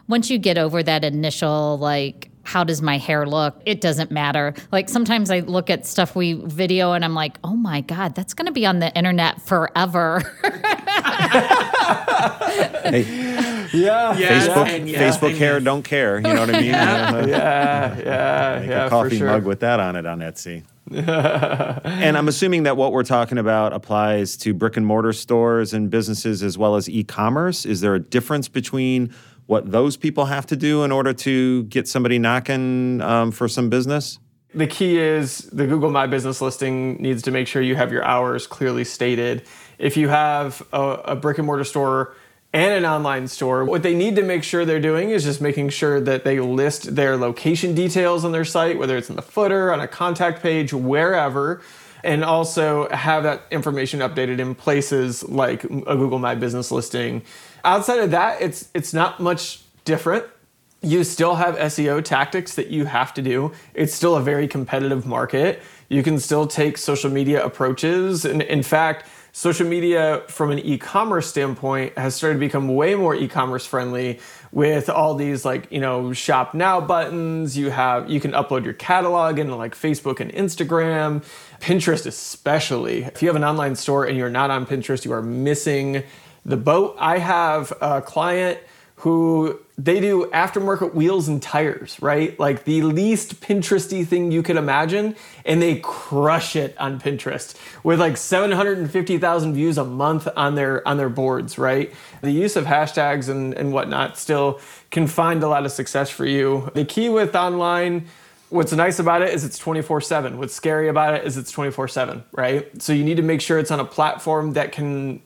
once 0.07 0.29
you 0.29 0.37
get 0.37 0.57
over 0.57 0.83
that 0.83 1.03
initial 1.03 1.77
like 1.77 2.30
how 2.43 2.63
does 2.63 2.81
my 2.81 2.97
hair 2.97 3.25
look 3.25 3.61
it 3.65 3.81
doesn't 3.81 4.11
matter 4.11 4.53
like 4.71 4.89
sometimes 4.89 5.29
i 5.29 5.39
look 5.41 5.69
at 5.69 5.85
stuff 5.85 6.15
we 6.15 6.33
video 6.33 6.93
and 6.93 7.05
i'm 7.05 7.13
like 7.13 7.37
oh 7.43 7.55
my 7.55 7.81
god 7.81 8.15
that's 8.15 8.33
going 8.33 8.45
to 8.45 8.51
be 8.51 8.65
on 8.65 8.79
the 8.79 8.95
internet 8.97 9.41
forever 9.41 10.21
Hey, 12.83 13.03
Yeah. 13.73 14.17
Yes, 14.17 14.47
Facebook, 14.47 14.67
and 14.67 14.89
yes, 14.89 15.17
Facebook 15.17 15.29
and 15.29 15.37
hair 15.37 15.59
don't 15.59 15.83
care. 15.83 16.17
You 16.17 16.23
know 16.23 16.41
what 16.41 16.49
I 16.49 16.59
mean? 16.59 16.65
Yeah, 16.71 17.25
yeah, 17.25 18.59
Make 18.59 18.69
yeah, 18.69 18.85
a 18.85 18.89
coffee 18.89 19.09
for 19.11 19.15
sure. 19.15 19.27
mug 19.27 19.45
with 19.45 19.61
that 19.61 19.79
on 19.79 19.95
it 19.95 20.05
on 20.05 20.19
Etsy. 20.19 20.63
and 20.91 22.17
I'm 22.17 22.27
assuming 22.27 22.63
that 22.63 22.75
what 22.75 22.91
we're 22.91 23.03
talking 23.03 23.37
about 23.37 23.71
applies 23.71 24.35
to 24.37 24.53
brick 24.53 24.75
and 24.75 24.85
mortar 24.85 25.13
stores 25.13 25.73
and 25.73 25.89
businesses 25.89 26.43
as 26.43 26.57
well 26.57 26.75
as 26.75 26.89
e-commerce. 26.89 27.65
Is 27.65 27.79
there 27.79 27.95
a 27.95 27.99
difference 27.99 28.49
between 28.49 29.13
what 29.51 29.69
those 29.69 29.97
people 29.97 30.25
have 30.25 30.45
to 30.47 30.55
do 30.55 30.85
in 30.85 30.93
order 30.93 31.11
to 31.11 31.63
get 31.63 31.85
somebody 31.85 32.17
knocking 32.17 33.01
um, 33.01 33.31
for 33.31 33.49
some 33.49 33.69
business? 33.69 34.17
The 34.55 34.65
key 34.65 34.97
is 34.97 35.39
the 35.39 35.67
Google 35.67 35.91
My 35.91 36.07
Business 36.07 36.39
listing 36.39 36.95
needs 37.01 37.21
to 37.23 37.31
make 37.31 37.47
sure 37.47 37.61
you 37.61 37.75
have 37.75 37.91
your 37.91 38.05
hours 38.05 38.47
clearly 38.47 38.85
stated. 38.85 39.43
If 39.77 39.97
you 39.97 40.07
have 40.07 40.63
a, 40.71 40.81
a 41.03 41.15
brick 41.17 41.37
and 41.37 41.45
mortar 41.45 41.65
store 41.65 42.15
and 42.53 42.73
an 42.73 42.85
online 42.85 43.27
store, 43.27 43.65
what 43.65 43.83
they 43.83 43.93
need 43.93 44.15
to 44.15 44.23
make 44.23 44.45
sure 44.45 44.63
they're 44.63 44.79
doing 44.79 45.09
is 45.09 45.25
just 45.25 45.41
making 45.41 45.67
sure 45.69 45.99
that 45.99 46.23
they 46.23 46.39
list 46.39 46.95
their 46.95 47.17
location 47.17 47.75
details 47.75 48.23
on 48.23 48.31
their 48.31 48.45
site, 48.45 48.77
whether 48.77 48.95
it's 48.95 49.09
in 49.09 49.17
the 49.17 49.21
footer, 49.21 49.73
on 49.73 49.81
a 49.81 49.87
contact 49.87 50.41
page, 50.41 50.71
wherever, 50.71 51.61
and 52.03 52.23
also 52.23 52.89
have 52.89 53.23
that 53.23 53.43
information 53.51 53.99
updated 53.99 54.39
in 54.39 54.55
places 54.55 55.23
like 55.23 55.63
a 55.63 55.95
Google 55.95 56.19
My 56.19 56.35
Business 56.35 56.71
listing. 56.71 57.23
Outside 57.63 57.99
of 57.99 58.11
that, 58.11 58.41
it's 58.41 58.69
it's 58.73 58.93
not 58.93 59.19
much 59.19 59.61
different 59.85 60.25
you 60.81 61.03
still 61.03 61.35
have 61.35 61.55
SEO 61.57 62.03
tactics 62.03 62.55
that 62.55 62.67
you 62.67 62.85
have 62.85 63.13
to 63.13 63.21
do. 63.21 63.51
It's 63.75 63.93
still 63.93 64.15
a 64.15 64.21
very 64.21 64.47
competitive 64.47 65.05
market. 65.05 65.61
You 65.89 66.01
can 66.01 66.19
still 66.19 66.47
take 66.47 66.77
social 66.77 67.11
media 67.11 67.45
approaches. 67.45 68.25
And 68.25 68.41
in 68.41 68.63
fact, 68.63 69.07
social 69.31 69.67
media 69.67 70.23
from 70.27 70.51
an 70.51 70.59
e-commerce 70.59 71.27
standpoint 71.27 71.97
has 71.97 72.15
started 72.15 72.35
to 72.35 72.39
become 72.39 72.67
way 72.67 72.95
more 72.95 73.15
e-commerce 73.15 73.65
friendly 73.65 74.19
with 74.51 74.89
all 74.89 75.15
these 75.15 75.45
like, 75.45 75.71
you 75.71 75.79
know, 75.79 76.11
shop 76.11 76.53
now 76.53 76.81
buttons. 76.81 77.57
You 77.57 77.69
have 77.69 78.09
you 78.09 78.19
can 78.19 78.31
upload 78.31 78.65
your 78.65 78.73
catalog 78.73 79.39
into 79.39 79.55
like 79.55 79.73
Facebook 79.75 80.19
and 80.19 80.31
Instagram, 80.33 81.23
Pinterest 81.61 82.05
especially. 82.05 83.03
If 83.03 83.21
you 83.21 83.29
have 83.29 83.37
an 83.37 83.43
online 83.43 83.75
store 83.75 84.05
and 84.05 84.17
you're 84.17 84.29
not 84.29 84.51
on 84.51 84.65
Pinterest, 84.65 85.05
you 85.05 85.13
are 85.13 85.21
missing 85.21 86.03
the 86.45 86.57
boat. 86.57 86.95
I 86.99 87.19
have 87.19 87.71
a 87.81 88.01
client 88.01 88.59
who 89.01 89.59
they 89.79 89.99
do 89.99 90.27
aftermarket 90.27 90.93
wheels 90.93 91.27
and 91.27 91.41
tires, 91.41 91.99
right? 92.03 92.39
Like 92.39 92.65
the 92.65 92.83
least 92.83 93.41
Pinteresty 93.41 94.05
thing 94.05 94.31
you 94.31 94.43
could 94.43 94.57
imagine, 94.57 95.15
and 95.43 95.59
they 95.59 95.79
crush 95.79 96.55
it 96.55 96.77
on 96.77 97.01
Pinterest 97.01 97.55
with 97.83 97.99
like 97.99 98.15
750,000 98.15 99.53
views 99.55 99.79
a 99.79 99.83
month 99.83 100.27
on 100.35 100.53
their 100.53 100.87
on 100.87 100.97
their 100.97 101.09
boards, 101.09 101.57
right? 101.57 101.91
The 102.21 102.29
use 102.29 102.55
of 102.55 102.65
hashtags 102.65 103.27
and, 103.27 103.55
and 103.55 103.73
whatnot 103.73 104.19
still 104.19 104.59
can 104.91 105.07
find 105.07 105.41
a 105.41 105.47
lot 105.47 105.65
of 105.65 105.71
success 105.71 106.11
for 106.11 106.27
you. 106.27 106.69
The 106.75 106.85
key 106.85 107.09
with 107.09 107.35
online 107.35 108.07
What's 108.49 108.73
nice 108.73 108.99
about 108.99 109.21
it 109.21 109.33
is 109.33 109.45
it's 109.45 109.57
24 109.57 110.01
7. 110.01 110.37
What's 110.37 110.53
scary 110.53 110.89
about 110.89 111.13
it 111.13 111.25
is 111.25 111.37
it's 111.37 111.51
24 111.51 111.87
7, 111.87 112.21
right? 112.33 112.81
So 112.81 112.91
you 112.91 113.05
need 113.05 113.15
to 113.15 113.23
make 113.23 113.39
sure 113.39 113.57
it's 113.57 113.71
on 113.71 113.79
a 113.79 113.85
platform 113.85 114.53
that 114.53 114.73
can 114.73 115.21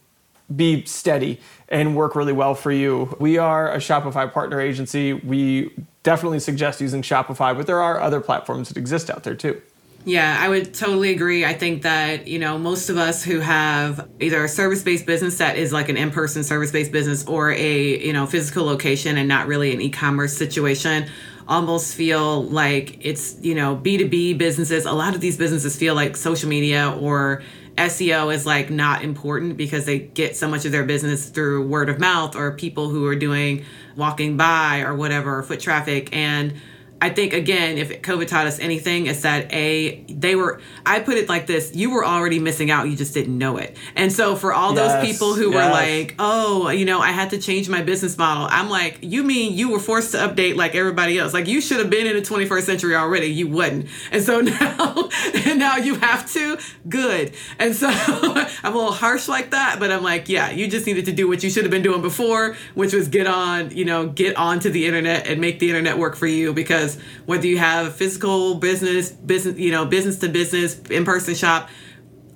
be 0.55 0.85
steady 0.85 1.39
and 1.69 1.95
work 1.95 2.15
really 2.15 2.34
well 2.34 2.56
for 2.56 2.71
you. 2.71 3.15
We 3.19 3.38
are 3.38 3.71
a 3.71 3.78
Shopify 3.78 4.32
partner 4.32 4.62
agency. 4.62 5.13
We 5.13 5.71
definitely 6.04 6.39
suggest 6.39 6.82
using 6.82 7.01
Shopify, 7.01 7.56
but 7.56 7.67
there 7.67 7.82
are 7.82 7.99
other 7.99 8.21
platforms 8.21 8.69
that 8.69 8.78
exist 8.78 9.10
out 9.10 9.23
there 9.23 9.36
too. 9.36 9.62
Yeah, 10.08 10.38
I 10.39 10.49
would 10.49 10.75
totally 10.75 11.10
agree. 11.10 11.43
I 11.45 11.54
think 11.54 11.82
that, 11.82 12.28
you 12.28 12.38
know, 12.38 12.60
most 12.60 12.89
of 12.89 12.97
us 12.97 13.23
who 13.23 13.39
have 13.39 14.08
either 14.19 14.43
a 14.43 14.47
service 14.47 14.84
based 14.84 15.08
business 15.08 15.39
that 15.39 15.58
is 15.58 15.73
like 15.73 15.89
an 15.89 15.97
in 15.97 16.12
person 16.12 16.43
service 16.43 16.71
based 16.71 16.91
business 16.91 17.25
or 17.25 17.51
a, 17.51 18.06
you 18.06 18.13
know, 18.13 18.28
physical 18.28 18.65
location 18.65 19.17
and 19.17 19.28
not 19.28 19.47
really 19.47 19.73
an 19.73 19.82
e 19.82 19.89
commerce 19.89 20.38
situation 20.38 21.10
almost 21.47 21.95
feel 21.95 22.43
like 22.43 23.04
it's, 23.04 23.39
you 23.41 23.56
know, 23.56 23.75
B2B 23.75 24.38
businesses. 24.38 24.86
A 24.86 24.91
lot 24.91 25.15
of 25.15 25.21
these 25.21 25.38
businesses 25.38 25.75
feel 25.75 25.95
like 25.95 26.15
social 26.15 26.49
media 26.49 26.95
or 26.99 27.41
SEO 27.77 28.33
is 28.33 28.45
like 28.45 28.69
not 28.69 29.03
important 29.03 29.57
because 29.57 29.85
they 29.85 29.99
get 29.99 30.35
so 30.35 30.47
much 30.47 30.65
of 30.65 30.71
their 30.71 30.85
business 30.85 31.29
through 31.29 31.67
word 31.67 31.89
of 31.89 31.99
mouth 31.99 32.35
or 32.35 32.51
people 32.51 32.89
who 32.89 33.05
are 33.05 33.15
doing 33.15 33.65
walking 33.95 34.38
by 34.38 34.81
or 34.81 34.95
whatever, 34.95 35.43
foot 35.43 35.59
traffic. 35.59 36.15
And 36.15 36.53
I 37.01 37.10
think 37.10 37.34
again, 37.34 37.77
if 37.77 38.01
COVID 38.01 38.27
taught 38.27 38.47
us 38.47 38.58
anything, 38.60 39.08
it's 39.08 39.21
that 39.21 39.51
a 39.53 40.01
they 40.10 40.36
were. 40.36 40.62
I 40.86 41.01
put 41.01 41.17
it 41.17 41.27
like 41.27 41.45
this: 41.45 41.75
you 41.75 41.91
were 41.91 42.05
already 42.05 42.39
missing 42.39 42.71
out, 42.71 42.88
you 42.88 42.95
just 42.95 43.13
didn't 43.13 43.38
know 43.38 43.58
it. 43.58 43.75
And 43.95 44.12
so 44.12 44.36
for 44.36 44.53
all 44.53 44.73
Yes, 44.73 44.93
those 44.93 45.05
people 45.05 45.34
who 45.34 45.51
were 45.51 45.58
like, 45.58 46.15
"Oh, 46.19 46.69
you 46.69 46.86
know, 46.86 47.01
I 47.01 47.12
had 47.12 47.31
to 47.31 47.38
change 47.38 47.67
my 47.67 47.81
business 47.81 48.17
model," 48.17 48.47
I'm 48.49 48.69
like, 48.69 48.99
"You 49.01 49.23
mean 49.23 49.53
you 49.53 49.71
were 49.71 49.79
forced 49.79 50.12
to 50.13 50.17
update 50.17 50.55
like 50.55 50.73
everybody 50.73 51.19
else? 51.19 51.34
Like 51.34 51.47
you 51.47 51.60
should 51.60 51.79
have 51.79 51.89
been 51.89 52.08
in 52.08 52.15
the 52.15 52.21
21st 52.21 52.63
century 52.63 52.95
already. 52.95 53.27
You 53.27 53.49
wouldn't." 53.49 53.88
And 54.12 54.23
so 54.23 54.41
now, 54.41 55.10
and 55.45 55.60
now 55.60 55.77
you 55.77 55.95
have 55.95 56.31
to. 56.34 56.58
Good. 56.88 57.34
And 57.60 57.75
so 57.75 57.88
I'm 58.63 58.73
a 58.73 58.77
little 58.77 58.91
harsh 58.91 59.27
like 59.27 59.51
that, 59.51 59.79
but 59.79 59.91
I'm 59.91 60.03
like, 60.03 60.29
yeah, 60.29 60.49
you 60.49 60.67
just 60.67 60.86
needed 60.86 61.05
to 61.05 61.12
do 61.12 61.27
what 61.27 61.43
you 61.43 61.49
should 61.49 61.63
have 61.63 61.71
been 61.71 61.84
doing 61.84 62.01
before, 62.01 62.55
which 62.73 62.93
was 62.93 63.08
get 63.10 63.27
on, 63.27 63.75
you 63.75 63.86
know, 63.86 64.08
get 64.08 64.38
onto 64.38 64.69
the 64.69 64.86
internet 64.86 65.27
and 65.27 65.41
make 65.41 65.60
the 65.60 65.69
internet 65.69 65.97
work 65.97 66.15
for 66.15 66.27
you 66.27 66.53
because 66.53 66.85
whether 67.26 67.48
you 67.48 67.58
have 67.58 67.95
physical 67.95 68.56
business, 68.56 69.12
business, 69.12 69.58
you 69.58 69.71
know, 69.71 69.86
business 69.86 70.19
to 70.19 70.30
business, 70.30 70.80
in-person 70.89 71.36
shop, 71.36 71.69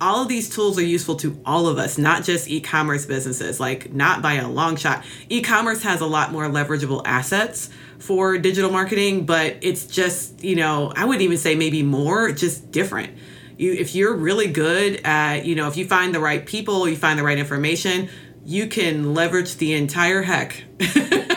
all 0.00 0.22
of 0.22 0.28
these 0.28 0.48
tools 0.48 0.78
are 0.78 0.84
useful 0.84 1.16
to 1.16 1.40
all 1.44 1.66
of 1.66 1.78
us, 1.78 1.98
not 1.98 2.24
just 2.24 2.48
e-commerce 2.48 3.04
businesses, 3.04 3.60
like 3.60 3.92
not 3.92 4.22
by 4.22 4.34
a 4.34 4.48
long 4.48 4.76
shot. 4.76 5.04
E-commerce 5.28 5.82
has 5.82 6.00
a 6.00 6.06
lot 6.06 6.32
more 6.32 6.44
leverageable 6.44 7.02
assets 7.04 7.68
for 7.98 8.38
digital 8.38 8.70
marketing, 8.70 9.26
but 9.26 9.58
it's 9.60 9.86
just, 9.86 10.42
you 10.42 10.56
know, 10.56 10.92
I 10.96 11.04
wouldn't 11.04 11.22
even 11.22 11.36
say 11.36 11.54
maybe 11.54 11.82
more, 11.82 12.32
just 12.32 12.70
different. 12.72 13.16
You 13.58 13.72
if 13.74 13.94
you're 13.94 14.14
really 14.14 14.46
good 14.46 15.02
at, 15.04 15.44
you 15.44 15.54
know, 15.54 15.68
if 15.68 15.76
you 15.76 15.86
find 15.86 16.14
the 16.14 16.20
right 16.20 16.44
people, 16.44 16.88
you 16.88 16.96
find 16.96 17.18
the 17.18 17.22
right 17.22 17.38
information, 17.38 18.08
you 18.44 18.68
can 18.68 19.12
leverage 19.12 19.56
the 19.56 19.74
entire 19.74 20.22
heck 20.22 20.64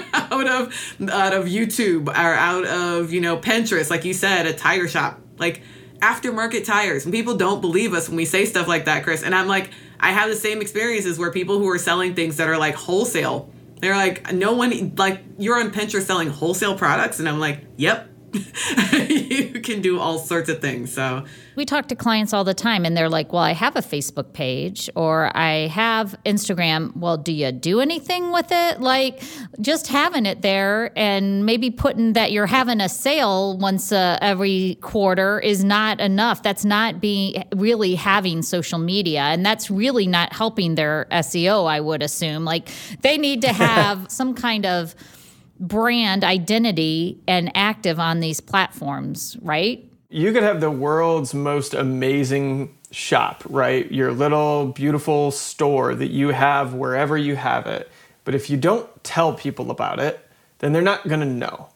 out 0.47 0.67
of 0.67 1.09
out 1.09 1.33
of 1.33 1.45
YouTube 1.45 2.07
or 2.07 2.13
out 2.13 2.65
of, 2.65 3.11
you 3.11 3.21
know, 3.21 3.37
Pinterest, 3.37 3.89
like 3.89 4.05
you 4.05 4.13
said, 4.13 4.45
a 4.45 4.53
tire 4.53 4.87
shop. 4.87 5.19
Like 5.37 5.61
aftermarket 6.03 6.65
tires. 6.65 7.05
And 7.05 7.13
people 7.13 7.35
don't 7.37 7.61
believe 7.61 7.93
us 7.93 8.09
when 8.09 8.17
we 8.17 8.25
say 8.25 8.45
stuff 8.45 8.67
like 8.67 8.85
that, 8.85 9.03
Chris. 9.03 9.23
And 9.23 9.33
I'm 9.33 9.47
like, 9.47 9.71
I 9.99 10.11
have 10.11 10.29
the 10.29 10.35
same 10.35 10.61
experiences 10.61 11.17
where 11.17 11.31
people 11.31 11.59
who 11.59 11.69
are 11.69 11.79
selling 11.79 12.13
things 12.13 12.37
that 12.37 12.49
are 12.49 12.57
like 12.57 12.75
wholesale, 12.75 13.49
they're 13.79 13.95
like, 13.95 14.31
no 14.33 14.53
one, 14.53 14.93
like, 14.97 15.23
you're 15.37 15.59
on 15.59 15.71
Pinterest 15.71 16.03
selling 16.03 16.29
wholesale 16.29 16.77
products. 16.77 17.19
And 17.19 17.29
I'm 17.29 17.39
like, 17.39 17.65
yep. 17.77 18.09
you 18.93 19.61
can 19.61 19.81
do 19.81 19.99
all 19.99 20.17
sorts 20.17 20.49
of 20.49 20.59
things. 20.59 20.91
So, 20.91 21.25
We 21.55 21.65
talk 21.65 21.87
to 21.89 21.95
clients 21.95 22.33
all 22.33 22.43
the 22.43 22.53
time 22.53 22.85
and 22.85 22.97
they're 22.97 23.09
like, 23.09 23.31
well, 23.31 23.43
I 23.43 23.51
have 23.51 23.75
a 23.75 23.81
Facebook 23.81 24.33
page 24.33 24.89
or 24.95 25.35
I 25.35 25.67
have 25.67 26.15
Instagram. 26.25 26.95
Well, 26.95 27.17
do 27.17 27.31
you 27.31 27.51
do 27.51 27.79
anything 27.79 28.31
with 28.31 28.47
it? 28.51 28.81
Like 28.81 29.21
just 29.61 29.87
having 29.87 30.25
it 30.25 30.41
there 30.41 30.91
and 30.97 31.45
maybe 31.45 31.69
putting 31.69 32.13
that 32.13 32.31
you're 32.31 32.47
having 32.47 32.81
a 32.81 32.89
sale 32.89 33.57
once 33.57 33.91
uh, 33.91 34.17
every 34.21 34.79
quarter 34.81 35.39
is 35.39 35.63
not 35.63 36.01
enough. 36.01 36.41
That's 36.41 36.65
not 36.65 36.99
being 36.99 37.43
really 37.55 37.95
having 37.95 38.41
social 38.41 38.79
media 38.79 39.21
and 39.21 39.45
that's 39.45 39.69
really 39.69 40.07
not 40.07 40.33
helping 40.33 40.75
their 40.75 41.07
SEO, 41.11 41.69
I 41.69 41.79
would 41.79 42.01
assume. 42.01 42.45
Like 42.45 42.69
they 43.01 43.17
need 43.17 43.41
to 43.41 43.53
have 43.53 44.11
some 44.11 44.33
kind 44.33 44.65
of 44.65 44.95
brand 45.59 46.23
identity 46.23 47.19
and 47.27 47.51
active 47.55 47.99
on 47.99 48.19
these 48.19 48.39
platforms, 48.39 49.37
right? 49.41 49.89
you 50.13 50.31
could 50.31 50.43
have 50.43 50.61
the 50.61 50.69
world's 50.69 51.33
most 51.33 51.73
amazing 51.73 52.77
shop, 52.91 53.43
right? 53.49 53.91
Your 53.91 54.11
little 54.11 54.67
beautiful 54.67 55.31
store 55.31 55.95
that 55.95 56.11
you 56.11 56.29
have 56.29 56.75
wherever 56.75 57.17
you 57.17 57.35
have 57.35 57.65
it. 57.65 57.91
But 58.23 58.35
if 58.35 58.47
you 58.47 58.55
don't 58.55 58.87
tell 59.03 59.33
people 59.33 59.71
about 59.71 59.99
it, 59.99 60.23
then 60.59 60.71
they're 60.71 60.83
not 60.83 61.07
going 61.07 61.21
to 61.21 61.25
know. 61.25 61.69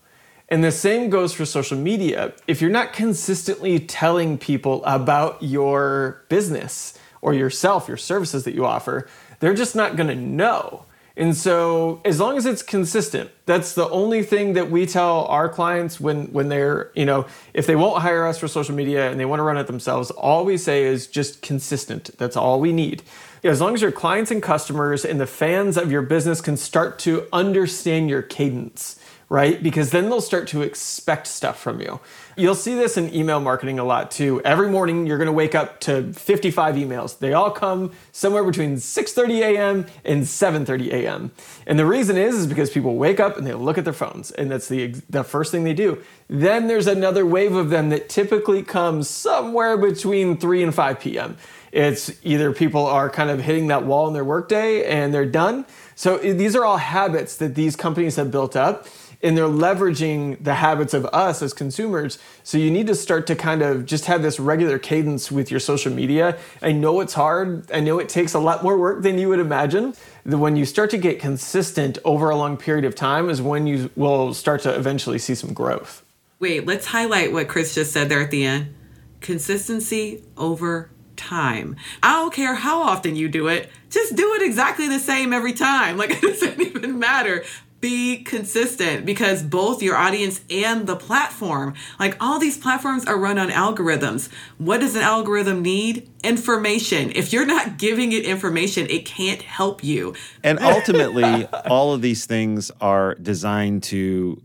And 0.49 0.63
the 0.63 0.71
same 0.71 1.09
goes 1.09 1.33
for 1.33 1.45
social 1.45 1.79
media. 1.79 2.31
If 2.45 2.61
you're 2.61 2.69
not 2.69 2.93
consistently 2.93 3.79
telling 3.79 4.37
people 4.37 4.85
about 4.85 5.41
your 5.41 6.23
business 6.29 6.93
or 7.23 7.33
yourself, 7.33 7.87
your 7.87 7.97
services 7.97 8.43
that 8.43 8.53
you 8.53 8.67
offer, 8.67 9.07
they're 9.39 9.55
just 9.55 9.75
not 9.75 9.95
going 9.95 10.09
to 10.09 10.15
know. 10.15 10.85
And 11.17 11.35
so, 11.35 11.99
as 12.05 12.19
long 12.19 12.37
as 12.37 12.45
it's 12.45 12.61
consistent, 12.61 13.31
that's 13.47 13.73
the 13.73 13.89
only 13.89 14.21
thing 14.21 14.53
that 14.53 14.69
we 14.69 14.85
tell 14.85 15.25
our 15.25 15.49
clients 15.49 15.99
when 15.99 16.27
when 16.27 16.49
they're, 16.49 16.91
you 16.93 17.05
know, 17.05 17.25
if 17.55 17.65
they 17.65 17.75
won't 17.75 18.03
hire 18.03 18.27
us 18.27 18.37
for 18.37 18.47
social 18.47 18.75
media 18.75 19.09
and 19.09 19.19
they 19.19 19.25
want 19.25 19.39
to 19.39 19.43
run 19.43 19.57
it 19.57 19.65
themselves, 19.65 20.11
all 20.11 20.45
we 20.45 20.57
say 20.57 20.83
is 20.83 21.07
just 21.07 21.41
consistent. 21.41 22.11
That's 22.19 22.37
all 22.37 22.59
we 22.59 22.71
need. 22.71 23.01
As 23.43 23.59
long 23.59 23.73
as 23.73 23.81
your 23.81 23.91
clients 23.91 24.29
and 24.29 24.43
customers 24.43 25.03
and 25.03 25.19
the 25.19 25.25
fans 25.25 25.75
of 25.75 25.91
your 25.91 26.03
business 26.03 26.39
can 26.39 26.55
start 26.55 26.99
to 26.99 27.27
understand 27.33 28.11
your 28.11 28.21
cadence, 28.21 28.99
right? 29.27 29.61
Because 29.61 29.89
then 29.89 30.09
they'll 30.09 30.21
start 30.21 30.47
to 30.49 30.61
expect 30.61 31.25
stuff 31.25 31.59
from 31.59 31.81
you. 31.81 31.99
You'll 32.39 32.53
see 32.53 32.75
this 32.75 32.97
in 32.97 33.11
email 33.15 33.39
marketing 33.39 33.79
a 33.79 33.83
lot 33.83 34.11
too. 34.11 34.43
Every 34.45 34.69
morning 34.69 35.07
you're 35.07 35.17
going 35.17 35.25
to 35.25 35.33
wake 35.33 35.55
up 35.55 35.79
to 35.81 36.13
55 36.13 36.75
emails. 36.75 37.17
They 37.17 37.33
all 37.33 37.49
come 37.49 37.93
somewhere 38.11 38.43
between 38.43 38.75
6:30 38.75 39.39
a.m. 39.39 39.85
and 40.05 40.21
7:30 40.21 40.93
a.m. 40.93 41.31
And 41.65 41.79
the 41.79 41.85
reason 41.87 42.15
is 42.15 42.35
is 42.35 42.45
because 42.45 42.69
people 42.69 42.95
wake 42.95 43.19
up 43.19 43.37
and 43.37 43.47
they 43.47 43.55
look 43.55 43.79
at 43.79 43.85
their 43.85 43.93
phones 43.93 44.29
and 44.29 44.51
that's 44.51 44.67
the 44.67 44.93
the 45.09 45.23
first 45.23 45.51
thing 45.51 45.63
they 45.63 45.73
do. 45.73 46.03
Then 46.27 46.67
there's 46.67 46.85
another 46.85 47.25
wave 47.25 47.55
of 47.55 47.71
them 47.71 47.89
that 47.89 48.07
typically 48.07 48.61
comes 48.61 49.09
somewhere 49.09 49.75
between 49.75 50.37
3 50.37 50.61
and 50.61 50.75
5 50.75 50.99
p.m. 50.99 51.37
It's 51.71 52.11
either 52.21 52.53
people 52.53 52.85
are 52.85 53.09
kind 53.09 53.31
of 53.31 53.41
hitting 53.41 53.67
that 53.67 53.83
wall 53.83 54.07
in 54.07 54.13
their 54.13 54.23
workday 54.23 54.85
and 54.85 55.11
they're 55.11 55.25
done. 55.25 55.65
So 55.95 56.17
these 56.19 56.55
are 56.55 56.63
all 56.63 56.77
habits 56.77 57.35
that 57.37 57.55
these 57.55 57.75
companies 57.75 58.15
have 58.17 58.29
built 58.29 58.55
up 58.55 58.85
and 59.21 59.37
they're 59.37 59.45
leveraging 59.45 60.43
the 60.43 60.55
habits 60.55 60.93
of 60.93 61.05
us 61.07 61.41
as 61.41 61.53
consumers. 61.53 62.19
So 62.43 62.57
you 62.57 62.71
need 62.71 62.87
to 62.87 62.95
start 62.95 63.27
to 63.27 63.35
kind 63.35 63.61
of 63.61 63.85
just 63.85 64.05
have 64.05 64.21
this 64.21 64.39
regular 64.39 64.79
cadence 64.79 65.31
with 65.31 65.49
your 65.49 65.59
social 65.59 65.91
media. 65.91 66.37
I 66.61 66.71
know 66.71 66.99
it's 67.01 67.13
hard. 67.13 67.71
I 67.71 67.79
know 67.79 67.99
it 67.99 68.09
takes 68.09 68.33
a 68.33 68.39
lot 68.39 68.63
more 68.63 68.77
work 68.77 69.03
than 69.03 69.17
you 69.17 69.29
would 69.29 69.39
imagine. 69.39 69.93
When 70.23 70.55
you 70.55 70.65
start 70.65 70.89
to 70.91 70.97
get 70.97 71.19
consistent 71.19 71.97
over 72.03 72.29
a 72.29 72.35
long 72.35 72.57
period 72.57 72.85
of 72.85 72.95
time 72.95 73.29
is 73.29 73.41
when 73.41 73.65
you 73.65 73.89
will 73.95 74.33
start 74.33 74.61
to 74.61 74.75
eventually 74.75 75.19
see 75.19 75.35
some 75.35 75.53
growth. 75.53 76.03
wait, 76.39 76.65
let's 76.65 76.87
highlight 76.87 77.33
what 77.33 77.47
Chris 77.47 77.73
just 77.73 77.91
said 77.91 78.09
there 78.09 78.21
at 78.21 78.31
the 78.31 78.45
end 78.45 78.73
consistency 79.21 80.23
over 80.37 80.91
time. 81.15 81.75
I 82.03 82.13
don't 82.13 82.33
care 82.33 82.55
how 82.55 82.81
often 82.81 83.15
you 83.15 83.27
do 83.27 83.47
it, 83.47 83.69
just 83.89 84.15
do 84.15 84.35
it 84.35 84.41
exactly 84.43 84.87
the 84.87 84.99
same 84.99 85.33
every 85.33 85.53
time. 85.53 85.97
Like, 85.97 86.11
it 86.11 86.21
doesn't 86.21 86.61
even 86.61 86.99
matter. 86.99 87.43
Be 87.79 88.23
consistent 88.23 89.05
because 89.05 89.43
both 89.43 89.83
your 89.83 89.95
audience 89.95 90.41
and 90.49 90.87
the 90.87 90.95
platform, 90.95 91.75
like 91.99 92.17
all 92.19 92.39
these 92.39 92.57
platforms 92.57 93.05
are 93.05 93.17
run 93.17 93.37
on 93.37 93.49
algorithms. 93.49 94.31
What 94.57 94.81
does 94.81 94.95
an 94.95 95.03
algorithm 95.03 95.61
need? 95.61 96.09
Information. 96.23 97.11
If 97.15 97.31
you're 97.31 97.45
not 97.45 97.77
giving 97.77 98.11
it 98.13 98.25
information, 98.25 98.87
it 98.89 99.05
can't 99.05 99.41
help 99.41 99.83
you. 99.83 100.15
And 100.43 100.59
ultimately, 100.59 101.45
all 101.69 101.93
of 101.93 102.01
these 102.01 102.25
things 102.25 102.71
are 102.81 103.13
designed 103.15 103.83
to 103.83 104.41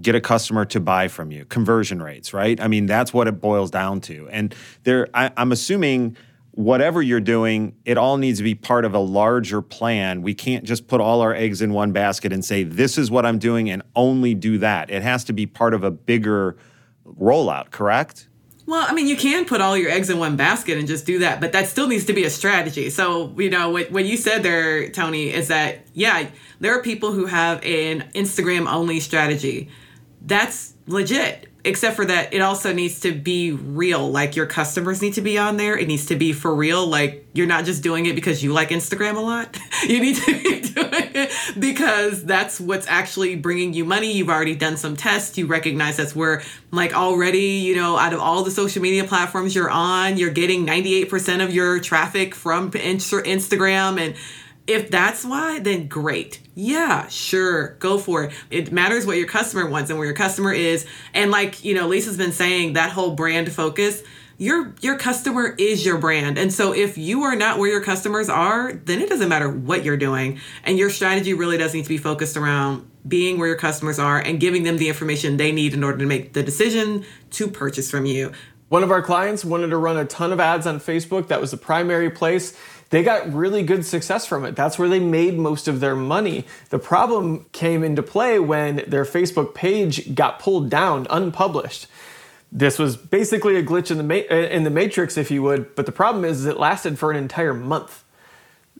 get 0.00 0.14
a 0.14 0.20
customer 0.20 0.64
to 0.66 0.80
buy 0.80 1.08
from 1.08 1.30
you. 1.30 1.44
Conversion 1.46 2.02
rates, 2.02 2.32
right? 2.32 2.60
I 2.60 2.68
mean, 2.68 2.86
that's 2.86 3.12
what 3.12 3.28
it 3.28 3.40
boils 3.40 3.70
down 3.70 4.00
to. 4.02 4.28
And 4.30 4.54
there, 4.84 5.08
I, 5.14 5.30
I'm 5.36 5.52
assuming 5.52 6.16
whatever 6.52 7.02
you're 7.02 7.20
doing, 7.20 7.74
it 7.84 7.98
all 7.98 8.18
needs 8.18 8.38
to 8.38 8.44
be 8.44 8.54
part 8.54 8.84
of 8.84 8.94
a 8.94 8.98
larger 8.98 9.62
plan. 9.62 10.22
We 10.22 10.34
can't 10.34 10.64
just 10.64 10.86
put 10.86 11.00
all 11.00 11.20
our 11.20 11.34
eggs 11.34 11.62
in 11.62 11.72
one 11.72 11.92
basket 11.92 12.32
and 12.32 12.44
say, 12.44 12.62
this 12.62 12.98
is 12.98 13.10
what 13.10 13.26
I'm 13.26 13.38
doing 13.38 13.70
and 13.70 13.82
only 13.96 14.34
do 14.34 14.58
that. 14.58 14.90
It 14.90 15.02
has 15.02 15.24
to 15.24 15.32
be 15.32 15.46
part 15.46 15.74
of 15.74 15.82
a 15.82 15.90
bigger 15.90 16.56
rollout, 17.06 17.70
correct? 17.70 18.28
Well, 18.66 18.84
I 18.86 18.94
mean, 18.94 19.08
you 19.08 19.16
can 19.16 19.44
put 19.44 19.60
all 19.60 19.76
your 19.76 19.90
eggs 19.90 20.08
in 20.08 20.18
one 20.18 20.36
basket 20.36 20.78
and 20.78 20.86
just 20.86 21.04
do 21.04 21.18
that, 21.18 21.40
but 21.40 21.52
that 21.52 21.68
still 21.68 21.88
needs 21.88 22.04
to 22.04 22.12
be 22.12 22.24
a 22.24 22.30
strategy. 22.30 22.90
So, 22.90 23.34
you 23.36 23.50
know, 23.50 23.70
what, 23.70 23.90
what 23.90 24.04
you 24.04 24.16
said 24.16 24.42
there, 24.42 24.88
Tony, 24.90 25.32
is 25.32 25.48
that, 25.48 25.86
yeah, 25.94 26.28
there 26.60 26.78
are 26.78 26.82
people 26.82 27.12
who 27.12 27.26
have 27.26 27.62
an 27.64 28.08
Instagram 28.14 28.72
only 28.72 29.00
strategy. 29.00 29.68
That's 30.20 30.74
legit, 30.86 31.48
except 31.64 31.96
for 31.96 32.04
that 32.04 32.34
it 32.34 32.40
also 32.40 32.72
needs 32.72 33.00
to 33.00 33.12
be 33.12 33.52
real. 33.52 34.10
Like 34.10 34.36
your 34.36 34.46
customers 34.46 35.00
need 35.00 35.14
to 35.14 35.20
be 35.20 35.38
on 35.38 35.56
there. 35.56 35.76
It 35.76 35.88
needs 35.88 36.06
to 36.06 36.16
be 36.16 36.32
for 36.32 36.54
real. 36.54 36.86
Like 36.86 37.26
you're 37.34 37.46
not 37.46 37.64
just 37.64 37.82
doing 37.82 38.06
it 38.06 38.14
because 38.14 38.42
you 38.42 38.52
like 38.52 38.70
Instagram 38.70 39.16
a 39.16 39.20
lot. 39.20 39.56
You 39.82 40.00
need 40.00 40.14
to 40.14 40.42
be 40.42 40.60
doing 40.68 41.10
it 41.12 41.32
because 41.58 42.24
that's 42.24 42.60
what's 42.60 42.86
actually 42.86 43.34
bringing 43.34 43.74
you 43.74 43.84
money. 43.84 44.12
You've 44.12 44.28
already 44.28 44.54
done 44.54 44.76
some 44.76 44.94
tests. 44.96 45.36
You 45.36 45.46
recognize 45.46 45.96
that's 45.96 46.14
where, 46.14 46.42
like, 46.70 46.94
already, 46.94 47.58
you 47.58 47.74
know, 47.74 47.98
out 47.98 48.12
of 48.12 48.20
all 48.20 48.44
the 48.44 48.52
social 48.52 48.80
media 48.80 49.02
platforms 49.02 49.56
you're 49.56 49.68
on, 49.68 50.18
you're 50.18 50.30
getting 50.30 50.64
98% 50.64 51.42
of 51.42 51.52
your 51.52 51.80
traffic 51.80 52.32
from 52.32 52.70
Instagram. 52.70 54.00
And 54.00 54.14
if 54.66 54.90
that's 54.90 55.24
why, 55.24 55.58
then 55.58 55.88
great. 55.88 56.40
Yeah, 56.54 57.08
sure, 57.08 57.74
go 57.74 57.98
for 57.98 58.24
it. 58.24 58.32
It 58.50 58.72
matters 58.72 59.06
what 59.06 59.16
your 59.16 59.26
customer 59.26 59.66
wants 59.66 59.90
and 59.90 59.98
where 59.98 60.06
your 60.06 60.16
customer 60.16 60.52
is. 60.52 60.86
And, 61.14 61.30
like, 61.30 61.64
you 61.64 61.74
know, 61.74 61.88
Lisa's 61.88 62.16
been 62.16 62.32
saying, 62.32 62.74
that 62.74 62.92
whole 62.92 63.14
brand 63.14 63.52
focus 63.52 64.02
your 64.42 64.74
your 64.80 64.98
customer 64.98 65.54
is 65.56 65.86
your 65.86 65.98
brand. 65.98 66.36
And 66.36 66.52
so 66.52 66.72
if 66.72 66.98
you 66.98 67.22
are 67.22 67.36
not 67.36 67.58
where 67.58 67.70
your 67.70 67.80
customers 67.80 68.28
are, 68.28 68.72
then 68.72 69.00
it 69.00 69.08
doesn't 69.08 69.28
matter 69.28 69.48
what 69.48 69.84
you're 69.84 69.96
doing. 69.96 70.40
And 70.64 70.76
your 70.76 70.90
strategy 70.90 71.32
really 71.32 71.58
does 71.58 71.74
need 71.74 71.84
to 71.84 71.88
be 71.88 71.96
focused 71.96 72.36
around 72.36 72.90
being 73.06 73.38
where 73.38 73.46
your 73.46 73.56
customers 73.56 74.00
are 74.00 74.18
and 74.18 74.40
giving 74.40 74.64
them 74.64 74.78
the 74.78 74.88
information 74.88 75.36
they 75.36 75.52
need 75.52 75.74
in 75.74 75.84
order 75.84 75.98
to 75.98 76.06
make 76.06 76.32
the 76.32 76.42
decision 76.42 77.04
to 77.30 77.46
purchase 77.48 77.88
from 77.88 78.04
you. 78.04 78.32
One 78.68 78.82
of 78.82 78.90
our 78.90 79.02
clients 79.02 79.44
wanted 79.44 79.68
to 79.68 79.76
run 79.76 79.96
a 79.96 80.06
ton 80.06 80.32
of 80.32 80.40
ads 80.40 80.66
on 80.66 80.80
Facebook. 80.80 81.28
That 81.28 81.40
was 81.40 81.50
the 81.50 81.56
primary 81.56 82.10
place. 82.10 82.56
They 82.92 83.02
got 83.02 83.32
really 83.32 83.62
good 83.62 83.84
success 83.84 84.26
from 84.26 84.44
it. 84.44 84.54
That's 84.54 84.78
where 84.78 84.88
they 84.88 85.00
made 85.00 85.38
most 85.38 85.66
of 85.66 85.80
their 85.80 85.96
money. 85.96 86.44
The 86.70 86.78
problem 86.78 87.46
came 87.52 87.82
into 87.82 88.02
play 88.02 88.38
when 88.38 88.84
their 88.86 89.04
Facebook 89.04 89.54
page 89.54 90.14
got 90.14 90.38
pulled 90.38 90.70
down, 90.70 91.06
unpublished 91.10 91.86
this 92.52 92.78
was 92.78 92.98
basically 92.98 93.56
a 93.56 93.62
glitch 93.62 93.90
in 93.90 93.96
the 93.96 94.04
ma- 94.04 94.30
uh, 94.30 94.48
in 94.48 94.64
the 94.64 94.70
matrix, 94.70 95.16
if 95.16 95.30
you 95.30 95.42
would. 95.42 95.74
But 95.74 95.86
the 95.86 95.92
problem 95.92 96.24
is, 96.24 96.44
it 96.44 96.58
lasted 96.58 96.98
for 96.98 97.10
an 97.10 97.16
entire 97.16 97.54
month. 97.54 98.04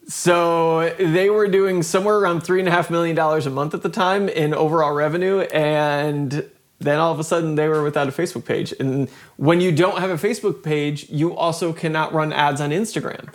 So 0.07 0.91
they 0.99 1.31
were 1.31 1.49
doing 1.49 1.83
somewhere 1.83 2.19
around 2.19 2.43
three 2.43 2.59
and 2.59 2.69
a 2.69 2.73
half 2.73 2.91
million 2.91 3.17
dollars 3.17 3.47
a 3.47 3.51
month 3.51 3.73
at 3.73 3.83
the 3.83 3.89
time 3.89 4.29
in 4.29 4.53
overall 4.53 4.93
revenue, 4.93 5.41
and 5.41 6.45
then 6.81 6.99
all 6.99 7.13
of 7.13 7.19
a 7.19 7.25
sudden 7.25 7.55
they 7.55 7.69
were 7.69 7.83
without 7.83 8.09
a 8.09 8.13
Facebook 8.13 8.45
page. 8.45 8.75
And 8.79 9.09
when 9.37 9.61
you 9.63 9.73
don't 9.73 9.99
have 10.01 10.11
a 10.11 10.29
Facebook 10.29 10.63
page, 10.63 11.09
you 11.09 11.35
also 11.35 11.73
cannot 11.73 12.13
run 12.13 12.33
ads 12.33 12.61
on 12.61 12.71
Instagram. 12.71 13.33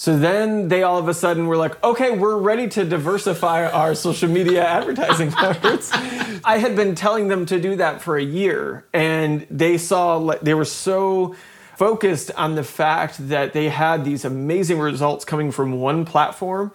So 0.00 0.16
then 0.16 0.68
they 0.68 0.84
all 0.84 0.96
of 0.96 1.08
a 1.08 1.12
sudden 1.12 1.48
were 1.48 1.56
like, 1.56 1.82
okay, 1.82 2.16
we're 2.16 2.38
ready 2.38 2.68
to 2.68 2.84
diversify 2.84 3.68
our 3.68 3.96
social 3.96 4.28
media 4.28 4.64
advertising 4.64 5.34
efforts. 5.36 5.90
I 5.92 6.58
had 6.58 6.76
been 6.76 6.94
telling 6.94 7.26
them 7.26 7.46
to 7.46 7.60
do 7.60 7.74
that 7.74 8.00
for 8.00 8.16
a 8.16 8.22
year, 8.22 8.86
and 8.92 9.44
they 9.50 9.76
saw 9.76 10.36
they 10.40 10.54
were 10.54 10.64
so 10.64 11.34
focused 11.76 12.30
on 12.36 12.54
the 12.54 12.62
fact 12.62 13.28
that 13.28 13.52
they 13.54 13.70
had 13.70 14.04
these 14.04 14.24
amazing 14.24 14.78
results 14.78 15.24
coming 15.24 15.50
from 15.50 15.80
one 15.80 16.04
platform 16.04 16.70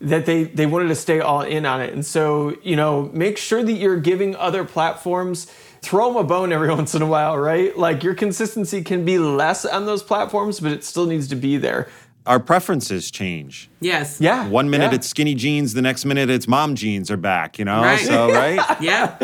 that 0.00 0.24
they 0.24 0.44
they 0.44 0.64
wanted 0.64 0.88
to 0.88 0.94
stay 0.94 1.20
all 1.20 1.42
in 1.42 1.66
on 1.66 1.82
it. 1.82 1.92
And 1.92 2.06
so, 2.06 2.56
you 2.62 2.76
know, 2.76 3.10
make 3.12 3.36
sure 3.36 3.62
that 3.62 3.72
you're 3.72 4.00
giving 4.00 4.34
other 4.36 4.64
platforms 4.64 5.46
throw 5.82 6.08
them 6.08 6.16
a 6.16 6.24
bone 6.24 6.52
every 6.52 6.70
once 6.74 6.94
in 6.94 7.02
a 7.02 7.06
while, 7.06 7.36
right? 7.36 7.76
Like 7.76 8.02
your 8.02 8.14
consistency 8.14 8.82
can 8.82 9.04
be 9.04 9.18
less 9.18 9.64
on 9.64 9.84
those 9.84 10.02
platforms, 10.02 10.60
but 10.60 10.72
it 10.72 10.84
still 10.84 11.06
needs 11.06 11.28
to 11.28 11.36
be 11.36 11.58
there 11.58 11.88
our 12.26 12.40
preferences 12.40 13.10
change. 13.10 13.70
Yes. 13.80 14.20
Yeah. 14.20 14.48
One 14.48 14.70
minute 14.70 14.92
yeah. 14.92 14.96
it's 14.96 15.08
skinny 15.08 15.34
jeans, 15.34 15.74
the 15.74 15.82
next 15.82 16.04
minute 16.04 16.30
it's 16.30 16.46
mom 16.46 16.74
jeans 16.74 17.10
are 17.10 17.16
back, 17.16 17.58
you 17.58 17.64
know? 17.64 17.82
Right. 17.82 18.00
So, 18.00 18.30
right? 18.30 18.60
yeah. 18.80 19.18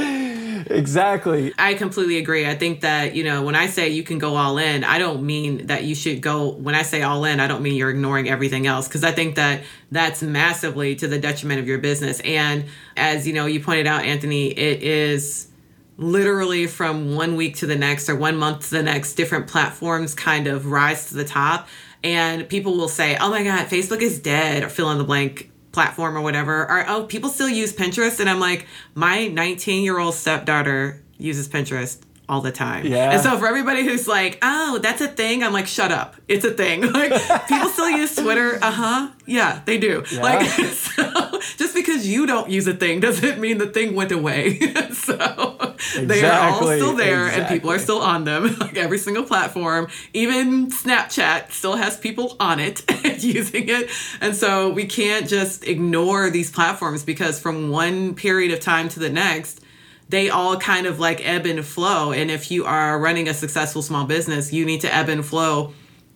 Exactly. 0.71 1.55
I 1.59 1.75
completely 1.75 2.19
agree. 2.19 2.47
I 2.47 2.55
think 2.55 2.81
that, 2.81 3.15
you 3.15 3.25
know, 3.25 3.43
when 3.43 3.55
I 3.55 3.69
say 3.69 3.89
you 3.89 4.03
can 4.03 4.19
go 4.19 4.37
all 4.37 4.59
in, 4.59 4.85
I 4.85 4.99
don't 4.99 5.23
mean 5.23 5.69
that 5.69 5.85
you 5.85 5.95
should 5.95 6.21
go, 6.21 6.51
when 6.51 6.75
I 6.75 6.83
say 6.83 7.03
all 7.03 7.25
in, 7.25 7.41
I 7.41 7.47
don't 7.47 7.63
mean 7.63 7.75
you're 7.75 7.91
ignoring 7.91 8.29
everything 8.29 8.67
else. 8.67 8.89
Cause 8.89 9.05
I 9.05 9.13
think 9.13 9.37
that 9.37 9.63
that's 9.91 10.23
massively 10.23 10.95
to 10.97 11.09
the 11.09 11.19
detriment 11.19 11.61
of 11.61 11.67
your 11.67 11.79
business. 11.79 12.21
And 12.21 12.67
as, 12.97 13.27
you 13.27 13.33
know, 13.33 13.47
you 13.47 13.61
pointed 13.61 13.87
out, 13.87 14.05
Anthony, 14.05 14.49
it 14.49 14.83
is 14.83 15.49
literally 15.97 16.67
from 16.67 17.17
one 17.17 17.35
week 17.37 17.57
to 17.57 17.67
the 17.67 17.77
next 17.77 18.09
or 18.09 18.17
one 18.17 18.37
month 18.37 18.69
to 18.69 18.71
the 18.71 18.83
next, 18.83 19.15
different 19.15 19.47
platforms 19.49 20.15
kind 20.15 20.47
of 20.47 20.67
rise 20.67 21.09
to 21.09 21.15
the 21.15 21.25
top 21.25 21.69
and 22.09 22.49
people 22.49 22.77
will 22.77 22.89
say, 22.89 23.17
"Oh 23.21 23.31
my 23.31 23.45
God, 23.45 23.67
Facebook 23.67 24.01
is 24.01 24.19
dead," 24.19 24.63
or 24.63 24.69
fill 24.69 24.91
in 24.91 24.99
the 24.99 25.05
blank 25.05 25.51
platform 25.73 26.17
or 26.17 26.21
whatever. 26.21 26.63
Or 26.63 26.85
oh, 26.89 27.05
people 27.05 27.31
still 27.31 27.49
use 27.49 27.73
Pinterest, 27.73 28.21
and 28.21 28.29
I'm 28.29 28.41
like, 28.41 28.67
my 28.95 29.29
19 29.29 29.85
year 29.85 29.99
old 29.99 30.15
stepdaughter 30.15 31.03
uses 31.19 31.49
Pinterest 31.49 32.01
all 32.29 32.41
the 32.41 32.53
time. 32.53 32.87
Yeah. 32.87 33.13
And 33.13 33.23
so 33.23 33.39
for 33.39 33.47
everybody 33.47 33.85
who's 33.85 34.07
like, 34.07 34.39
oh, 34.43 34.79
that's 34.83 35.01
a 35.01 35.09
thing, 35.09 35.43
I'm 35.43 35.53
like, 35.53 35.67
shut 35.67 35.91
up. 35.91 36.17
It's 36.29 36.45
a 36.45 36.53
thing. 36.53 36.93
Like 36.99 37.13
people 37.47 37.69
still 37.69 37.91
use 37.91 38.17
Twitter. 38.17 38.59
Uh 38.61 38.73
huh. 38.73 39.11
Yeah, 39.25 39.61
they 39.67 39.79
do. 39.79 40.03
Yeah. 40.11 40.21
Like 40.21 40.47
so 40.49 41.39
just 41.57 41.75
because 41.75 42.09
you 42.09 42.27
don't 42.27 42.51
use 42.51 42.67
a 42.67 42.75
thing 42.75 42.99
doesn't 42.99 43.39
mean 43.39 43.59
the 43.59 43.69
thing 43.69 43.95
went 43.95 44.11
away. 44.11 44.59
so 44.93 45.58
exactly. 45.79 46.07
they 46.07 46.25
are 46.25 46.51
all 46.51 46.59
still 46.59 46.95
there 46.95 47.27
exactly. 47.27 47.41
and 47.41 47.49
people 47.49 47.71
are 47.71 47.79
still 47.79 48.01
on 48.01 48.25
them. 48.25 48.57
Like 48.69 48.77
every 48.77 48.99
single 48.99 49.23
platform, 49.23 49.89
even 50.13 50.71
Snapchat 50.71 51.53
still 51.53 51.77
has 51.77 51.97
people 51.97 52.37
on 52.41 52.61
it 52.61 52.83
using 53.23 53.69
it. 53.69 53.89
And 54.21 54.35
so 54.35 54.71
we 54.71 54.85
can't 54.85 55.29
just 55.29 55.65
ignore 55.65 56.29
these 56.29 56.51
platforms 56.51 57.05
because 57.05 57.39
from 57.41 57.71
one 57.71 58.15
period 58.15 58.53
of 58.53 58.61
time 58.61 58.89
to 58.91 59.01
the 59.01 59.11
next 59.11 59.61
they 60.09 60.31
all 60.31 60.57
kind 60.57 60.87
of 60.87 60.99
like 60.99 61.25
ebb 61.27 61.47
and 61.47 61.65
flow. 61.65 62.13
And 62.13 62.31
if 62.31 62.51
you 62.51 62.65
are 62.65 62.99
running 62.99 63.29
a 63.29 63.35
successful 63.35 63.83
small 63.83 64.07
business, 64.07 64.53
you 64.53 64.65
need 64.65 64.81
to 64.81 64.95
ebb 64.95 65.09
and 65.09 65.25
flow 65.25 65.75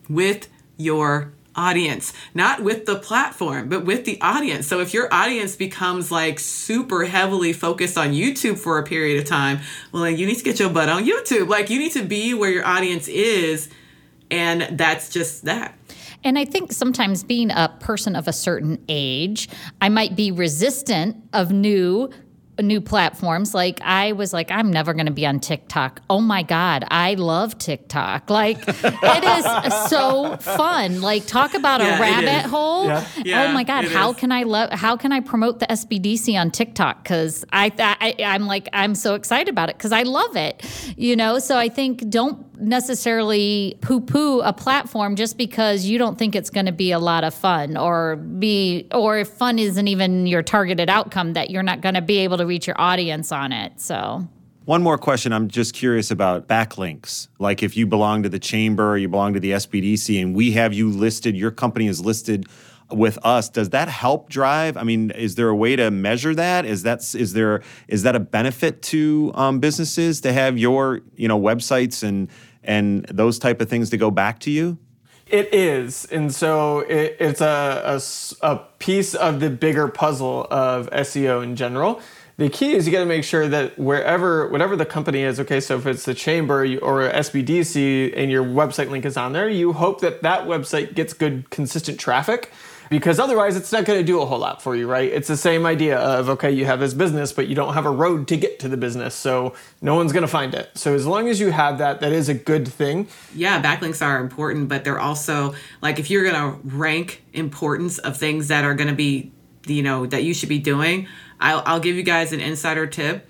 with 0.08 0.48
your 0.78 1.32
audience, 1.56 2.12
not 2.34 2.62
with 2.62 2.86
the 2.86 2.96
platform, 2.96 3.68
but 3.68 3.84
with 3.84 4.04
the 4.04 4.20
audience. 4.20 4.66
So 4.66 4.80
if 4.80 4.94
your 4.94 5.12
audience 5.12 5.56
becomes 5.56 6.10
like 6.10 6.38
super 6.38 7.04
heavily 7.04 7.52
focused 7.52 7.98
on 7.98 8.12
YouTube 8.12 8.58
for 8.58 8.78
a 8.78 8.84
period 8.84 9.18
of 9.20 9.26
time, 9.26 9.60
well, 9.92 10.02
then 10.02 10.16
you 10.16 10.26
need 10.26 10.36
to 10.36 10.44
get 10.44 10.58
your 10.58 10.70
butt 10.70 10.88
on 10.88 11.04
YouTube. 11.04 11.48
Like 11.48 11.70
you 11.70 11.78
need 11.78 11.92
to 11.92 12.04
be 12.04 12.34
where 12.34 12.50
your 12.50 12.66
audience 12.66 13.08
is. 13.08 13.68
And 14.30 14.78
that's 14.78 15.10
just 15.10 15.44
that. 15.44 15.76
And 16.24 16.38
I 16.38 16.44
think 16.44 16.72
sometimes 16.72 17.24
being 17.24 17.50
a 17.50 17.74
person 17.80 18.14
of 18.16 18.28
a 18.28 18.32
certain 18.32 18.82
age, 18.88 19.48
I 19.80 19.88
might 19.88 20.16
be 20.16 20.30
resistant 20.30 21.16
of 21.32 21.50
new 21.50 22.10
new 22.60 22.80
platforms. 22.80 23.54
Like 23.54 23.80
I 23.82 24.12
was 24.12 24.32
like, 24.32 24.50
I'm 24.50 24.70
never 24.70 24.92
going 24.92 25.06
to 25.06 25.12
be 25.12 25.26
on 25.26 25.40
TikTok. 25.40 26.02
Oh 26.10 26.20
my 26.20 26.42
God, 26.42 26.84
I 26.90 27.14
love 27.14 27.56
TikTok. 27.58 28.28
Like 28.28 28.58
it 28.68 29.24
is 29.24 29.88
so 29.88 30.36
fun. 30.36 31.00
Like 31.00 31.26
talk 31.26 31.54
about 31.54 31.80
yeah, 31.80 31.96
a 31.96 32.00
rabbit 32.00 32.48
hole. 32.50 32.86
Yeah. 32.86 33.06
Oh 33.06 33.22
yeah, 33.24 33.44
oh 33.44 33.52
my 33.52 33.64
God, 33.64 33.86
how 33.86 34.10
is. 34.10 34.16
can 34.16 34.32
I 34.32 34.42
love? 34.42 34.70
How 34.70 34.96
can 34.96 35.12
I 35.12 35.20
promote 35.20 35.60
the 35.60 35.66
SBDC 35.66 36.38
on 36.38 36.50
TikTok? 36.50 37.02
Because 37.02 37.44
I, 37.52 37.72
I 37.78 38.22
I'm 38.24 38.46
like 38.46 38.68
I'm 38.72 38.94
so 38.94 39.14
excited 39.14 39.48
about 39.48 39.70
it 39.70 39.78
because 39.78 39.92
I 39.92 40.02
love 40.02 40.36
it. 40.36 40.62
You 40.96 41.16
know, 41.16 41.38
so 41.38 41.56
I 41.56 41.68
think 41.68 42.08
don't 42.10 42.46
necessarily 42.62 43.76
poo 43.80 44.00
poo 44.00 44.40
a 44.40 44.52
platform 44.52 45.16
just 45.16 45.36
because 45.36 45.84
you 45.84 45.98
don't 45.98 46.18
think 46.18 46.34
it's 46.34 46.50
going 46.50 46.66
to 46.66 46.72
be 46.72 46.92
a 46.92 46.98
lot 46.98 47.24
of 47.24 47.34
fun 47.34 47.76
or 47.76 48.16
be 48.16 48.86
or 48.92 49.18
if 49.18 49.28
fun 49.28 49.58
isn't 49.58 49.88
even 49.88 50.26
your 50.26 50.42
targeted 50.42 50.88
outcome 50.88 51.32
that 51.34 51.50
you're 51.50 51.62
not 51.62 51.80
going 51.80 51.94
to 51.94 52.02
be 52.02 52.18
able 52.18 52.38
to 52.38 52.46
reach 52.46 52.66
your 52.66 52.80
audience 52.80 53.32
on 53.32 53.52
it. 53.52 53.80
So 53.80 54.26
one 54.64 54.82
more 54.82 54.96
question. 54.96 55.32
I'm 55.32 55.48
just 55.48 55.74
curious 55.74 56.10
about 56.12 56.46
backlinks. 56.46 57.26
Like 57.40 57.64
if 57.64 57.76
you 57.76 57.86
belong 57.86 58.22
to 58.22 58.28
the 58.28 58.38
chamber 58.38 58.92
or 58.92 58.96
you 58.96 59.08
belong 59.08 59.34
to 59.34 59.40
the 59.40 59.52
SBDC 59.52 60.22
and 60.22 60.36
we 60.36 60.52
have 60.52 60.72
you 60.72 60.88
listed, 60.88 61.36
your 61.36 61.50
company 61.50 61.88
is 61.88 62.00
listed 62.00 62.46
with 62.90 63.18
us 63.24 63.48
does 63.48 63.70
that 63.70 63.88
help 63.88 64.28
drive 64.28 64.76
i 64.76 64.82
mean 64.82 65.10
is 65.12 65.34
there 65.36 65.48
a 65.48 65.56
way 65.56 65.74
to 65.76 65.90
measure 65.90 66.34
that 66.34 66.66
is 66.66 66.82
that 66.82 66.98
is 67.14 67.32
there 67.32 67.62
is 67.88 68.02
that 68.02 68.14
a 68.14 68.20
benefit 68.20 68.82
to 68.82 69.32
um, 69.34 69.60
businesses 69.60 70.20
to 70.20 70.30
have 70.30 70.58
your 70.58 71.00
you 71.16 71.26
know 71.26 71.40
websites 71.40 72.02
and 72.02 72.28
and 72.64 73.04
those 73.06 73.38
type 73.38 73.60
of 73.60 73.68
things 73.68 73.90
to 73.90 73.96
go 73.96 74.10
back 74.10 74.38
to 74.40 74.50
you? 74.50 74.78
It 75.26 75.52
is. 75.54 76.04
And 76.06 76.34
so 76.34 76.80
it, 76.80 77.16
it's 77.18 77.40
a, 77.40 78.00
a, 78.42 78.46
a 78.46 78.56
piece 78.78 79.14
of 79.14 79.40
the 79.40 79.50
bigger 79.50 79.88
puzzle 79.88 80.46
of 80.50 80.90
SEO 80.90 81.42
in 81.42 81.56
general. 81.56 82.00
The 82.36 82.48
key 82.48 82.72
is 82.72 82.86
you 82.86 82.92
got 82.92 83.00
to 83.00 83.06
make 83.06 83.24
sure 83.24 83.48
that 83.48 83.78
wherever, 83.78 84.48
whatever 84.48 84.74
the 84.74 84.86
company 84.86 85.22
is, 85.22 85.38
okay, 85.40 85.60
so 85.60 85.76
if 85.76 85.86
it's 85.86 86.04
the 86.04 86.14
chamber 86.14 86.62
or 86.82 87.08
SBDC 87.10 88.14
and 88.16 88.30
your 88.30 88.44
website 88.44 88.90
link 88.90 89.04
is 89.04 89.16
on 89.16 89.32
there, 89.32 89.48
you 89.48 89.72
hope 89.72 90.00
that 90.00 90.22
that 90.22 90.46
website 90.46 90.94
gets 90.94 91.12
good, 91.12 91.50
consistent 91.50 92.00
traffic 92.00 92.50
because 92.92 93.18
otherwise 93.18 93.56
it's 93.56 93.72
not 93.72 93.86
going 93.86 93.98
to 93.98 94.04
do 94.04 94.20
a 94.20 94.26
whole 94.26 94.38
lot 94.38 94.60
for 94.60 94.76
you, 94.76 94.86
right? 94.86 95.10
It's 95.10 95.26
the 95.26 95.36
same 95.36 95.64
idea 95.64 95.98
of 95.98 96.28
okay, 96.28 96.50
you 96.50 96.66
have 96.66 96.78
this 96.78 96.92
business, 96.92 97.32
but 97.32 97.48
you 97.48 97.54
don't 97.54 97.72
have 97.72 97.86
a 97.86 97.90
road 97.90 98.28
to 98.28 98.36
get 98.36 98.58
to 98.58 98.68
the 98.68 98.76
business, 98.76 99.14
so 99.14 99.54
no 99.80 99.94
one's 99.94 100.12
going 100.12 100.24
to 100.24 100.28
find 100.28 100.54
it. 100.54 100.70
So 100.74 100.94
as 100.94 101.06
long 101.06 101.26
as 101.30 101.40
you 101.40 101.52
have 101.52 101.78
that, 101.78 102.00
that 102.00 102.12
is 102.12 102.28
a 102.28 102.34
good 102.34 102.68
thing. 102.68 103.08
Yeah, 103.34 103.62
backlinks 103.62 104.04
are 104.04 104.20
important, 104.20 104.68
but 104.68 104.84
they're 104.84 105.00
also 105.00 105.54
like 105.80 105.98
if 105.98 106.10
you're 106.10 106.30
going 106.30 106.34
to 106.34 106.68
rank 106.76 107.24
importance 107.32 107.96
of 107.96 108.18
things 108.18 108.48
that 108.48 108.62
are 108.62 108.74
going 108.74 108.90
to 108.90 108.94
be, 108.94 109.32
you 109.66 109.82
know, 109.82 110.04
that 110.04 110.22
you 110.22 110.34
should 110.34 110.50
be 110.50 110.58
doing, 110.58 111.08
I'll, 111.40 111.62
I'll 111.64 111.80
give 111.80 111.96
you 111.96 112.02
guys 112.02 112.34
an 112.34 112.40
insider 112.40 112.86
tip 112.86 113.26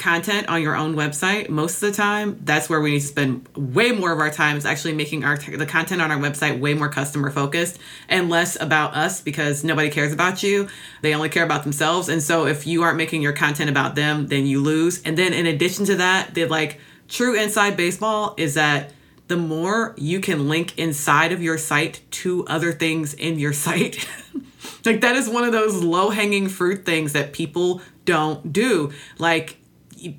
content 0.00 0.48
on 0.48 0.62
your 0.62 0.74
own 0.74 0.96
website, 0.96 1.48
most 1.50 1.74
of 1.74 1.90
the 1.90 1.92
time, 1.92 2.40
that's 2.42 2.68
where 2.68 2.80
we 2.80 2.92
need 2.92 3.00
to 3.00 3.06
spend 3.06 3.46
way 3.54 3.92
more 3.92 4.10
of 4.10 4.18
our 4.18 4.30
time 4.30 4.56
is 4.56 4.64
actually 4.64 4.94
making 4.94 5.22
our 5.24 5.36
the 5.36 5.66
content 5.66 6.02
on 6.02 6.10
our 6.10 6.18
website 6.18 6.58
way 6.58 6.74
more 6.74 6.88
customer 6.88 7.30
focused 7.30 7.78
and 8.08 8.28
less 8.28 8.60
about 8.60 8.94
us 8.94 9.20
because 9.20 9.62
nobody 9.62 9.90
cares 9.90 10.12
about 10.12 10.42
you. 10.42 10.66
They 11.02 11.14
only 11.14 11.28
care 11.28 11.44
about 11.44 11.62
themselves. 11.62 12.08
And 12.08 12.22
so 12.22 12.46
if 12.46 12.66
you 12.66 12.82
aren't 12.82 12.96
making 12.96 13.22
your 13.22 13.34
content 13.34 13.70
about 13.70 13.94
them, 13.94 14.26
then 14.26 14.46
you 14.46 14.60
lose. 14.60 15.02
And 15.02 15.16
then 15.16 15.32
in 15.32 15.46
addition 15.46 15.84
to 15.84 15.96
that, 15.96 16.34
the 16.34 16.46
like 16.46 16.80
true 17.06 17.40
inside 17.40 17.76
baseball 17.76 18.34
is 18.38 18.54
that 18.54 18.92
the 19.28 19.36
more 19.36 19.94
you 19.96 20.18
can 20.18 20.48
link 20.48 20.76
inside 20.76 21.30
of 21.30 21.40
your 21.40 21.56
site 21.56 22.00
to 22.10 22.44
other 22.46 22.72
things 22.72 23.14
in 23.14 23.38
your 23.38 23.52
site. 23.52 24.08
like 24.84 25.02
that 25.02 25.14
is 25.14 25.28
one 25.28 25.44
of 25.44 25.52
those 25.52 25.84
low 25.84 26.10
hanging 26.10 26.48
fruit 26.48 26.84
things 26.84 27.12
that 27.12 27.32
people 27.32 27.82
don't 28.04 28.52
do. 28.52 28.92
Like 29.18 29.59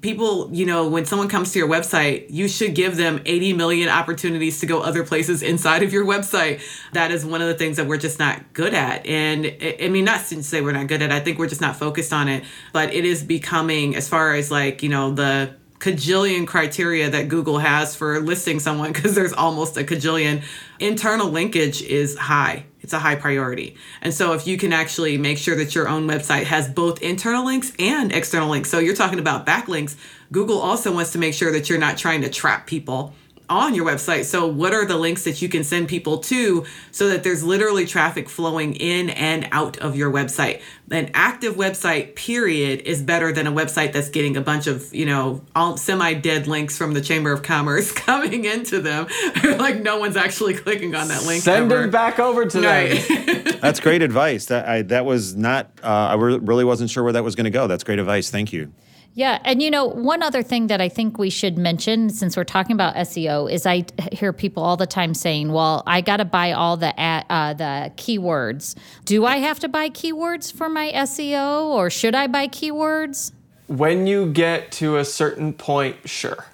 people, 0.02 0.50
you 0.52 0.65
know, 0.65 0.88
when 0.88 1.06
someone 1.06 1.28
comes 1.28 1.52
to 1.54 1.60
your 1.60 1.67
website, 1.67 2.28
you 2.30 2.48
should 2.48 2.76
give 2.76 2.98
them 2.98 3.22
80 3.26 3.54
million 3.54 3.89
opportunities 3.89 4.60
to 4.60 4.65
go 4.65 4.82
other 4.82 5.04
places 5.04 5.41
inside 5.41 5.84
of 5.84 5.91
your 5.91 6.06
website. 6.06 6.62
That 6.94 7.12
is 7.12 7.26
one 7.26 7.41
of 7.41 7.48
the 7.48 7.56
things 7.56 7.78
that 7.78 7.88
we're 7.88 7.98
just 7.98 8.20
not 8.20 8.54
good 8.54 8.74
at. 8.74 9.06
And 9.06 9.56
I 9.82 9.89
mean, 9.89 10.06
not 10.06 10.26
to 10.28 10.44
say 10.44 10.62
we're 10.62 10.72
not 10.72 10.88
good 10.88 11.02
at, 11.02 11.12
I 11.12 11.20
think 11.20 11.39
we're 11.39 11.50
just 11.50 11.62
not 11.62 11.76
focused 11.76 12.13
on 12.13 12.28
it, 12.28 12.44
but 12.74 12.94
it 12.94 13.06
is 13.06 13.24
becoming, 13.24 13.96
as 13.96 14.08
far 14.08 14.34
as 14.36 14.52
like, 14.52 14.84
you 14.84 14.89
know, 14.89 15.12
the 15.12 15.56
cajillion 15.80 16.46
criteria 16.46 17.10
that 17.10 17.28
Google 17.28 17.58
has 17.58 17.96
for 17.96 18.20
listing 18.20 18.60
someone, 18.60 18.94
because 18.94 19.15
there's 19.15 19.34
almost 19.34 19.78
a 19.78 19.84
cajillion, 19.84 20.44
internal 20.80 21.30
linkage 21.30 21.82
is 21.82 22.15
high 22.17 22.65
it's 22.82 22.94
a 22.94 23.00
high 23.00 23.15
priority. 23.15 23.76
And 24.02 24.13
so 24.13 24.34
if 24.34 24.46
you 24.46 24.58
can 24.58 24.74
actually 24.74 25.17
make 25.17 25.38
sure 25.38 25.56
that 25.56 25.74
your 25.76 25.88
own 25.88 26.08
website 26.08 26.44
has 26.44 26.67
both 26.67 27.02
internal 27.02 27.46
links 27.46 27.72
and 27.80 28.12
external 28.12 28.50
links. 28.50 28.70
So 28.70 28.80
you're 28.80 28.96
talking 28.96 29.20
about 29.20 29.46
backlinks. 29.46 29.96
Google 30.32 30.60
also 30.60 30.94
wants 30.94 31.12
to 31.12 31.20
make 31.20 31.34
sure 31.34 31.52
that 31.52 31.70
you're 31.70 31.80
not 31.80 31.98
trying 31.98 32.22
to 32.22 32.30
trap 32.30 32.67
people 32.67 33.13
on 33.52 33.76
your 33.76 33.86
website. 33.86 34.24
So, 34.24 34.48
what 34.48 34.74
are 34.74 34.86
the 34.86 34.98
links 34.98 35.26
that 35.26 35.42
you 35.42 35.50
can 35.50 35.64
send 35.64 35.90
people 35.90 36.20
to 36.20 36.66
so 36.92 37.10
that 37.10 37.24
there's 37.24 37.44
literally 37.44 37.86
traffic 37.86 38.30
flowing 38.30 38.76
in 38.76 39.10
and 39.10 39.48
out 39.52 39.78
of 39.80 39.96
your 39.96 40.10
website? 40.10 40.62
An 40.90 41.12
active 41.14 41.56
website, 41.56 42.16
period, 42.16 42.82
is 42.82 43.02
better 43.02 43.32
than 43.32 43.48
a 43.48 43.52
website 43.52 43.92
that's 43.92 44.10
getting 44.10 44.38
a 44.38 44.42
bunch 44.42 44.68
of, 44.68 44.94
you 44.94 45.06
know, 45.06 45.42
all 45.56 45.78
semi-dead 45.78 46.48
links 46.48 46.78
from 46.78 46.94
the 46.94 47.02
Chamber 47.02 47.32
of 47.32 47.44
Commerce 47.44 47.92
coming 48.08 48.46
into 48.46 48.82
them. 48.82 49.08
like 49.44 49.82
no 49.82 50.00
one's 50.00 50.16
actually 50.16 50.54
clicking 50.54 50.96
on 50.96 51.10
that 51.10 51.24
link. 51.26 51.44
Send 51.44 51.72
ever. 51.72 51.86
it 51.86 51.92
back 51.92 52.20
over 52.20 52.46
to 52.46 52.62
right. 52.62 53.08
them. 53.08 53.58
that's 53.62 53.82
great 53.82 54.02
advice. 54.02 54.46
That 54.46 54.68
I 54.68 54.82
that 54.84 55.06
was 55.06 55.36
not. 55.36 55.70
Uh, 55.84 55.88
I 55.88 56.14
really 56.16 56.64
wasn't 56.64 56.90
sure 56.90 57.04
where 57.04 57.14
that 57.14 57.24
was 57.24 57.36
going 57.36 57.46
to 57.46 57.52
go. 57.52 57.68
That's 57.68 57.84
great 57.84 58.00
advice. 58.00 58.30
Thank 58.30 58.54
you. 58.54 58.72
Yeah, 59.13 59.39
and 59.43 59.62
you 59.62 59.69
know, 59.69 59.86
one 59.86 60.24
other 60.24 60.41
thing 60.41 60.67
that 60.67 60.80
I 60.80 60.88
think 60.88 61.17
we 61.17 61.30
should 61.30 61.58
mention 61.58 62.10
since 62.10 62.38
we're 62.38 62.45
talking 62.45 62.74
about 62.74 62.95
SEO 62.95 63.52
is 63.52 63.65
I 63.65 63.86
hear 64.13 64.32
people 64.32 64.63
all 64.63 64.78
the 64.78 64.88
time 64.88 65.13
saying, 65.13 65.52
"Well, 65.52 65.84
I 65.86 66.00
got 66.00 66.17
to 66.17 66.26
buy 66.26 66.54
all 66.54 66.78
the 66.78 66.97
uh, 66.97 67.54
the 67.54 67.91
keywords. 67.97 68.76
Do 69.04 69.26
I 69.26 69.38
have 69.38 69.60
to 69.60 69.67
buy 69.67 69.89
keywords 69.89 70.54
for 70.54 70.69
my 70.69 70.91
SEO, 70.93 71.65
or 71.65 71.89
should 71.89 72.15
I 72.15 72.28
buy 72.28 72.47
keywords?" 72.47 73.34
When 73.67 74.08
you 74.08 74.32
get 74.32 74.71
to 74.74 74.97
a 74.97 75.06
certain 75.06 75.54
point, 75.54 75.97
sure. 76.06 76.45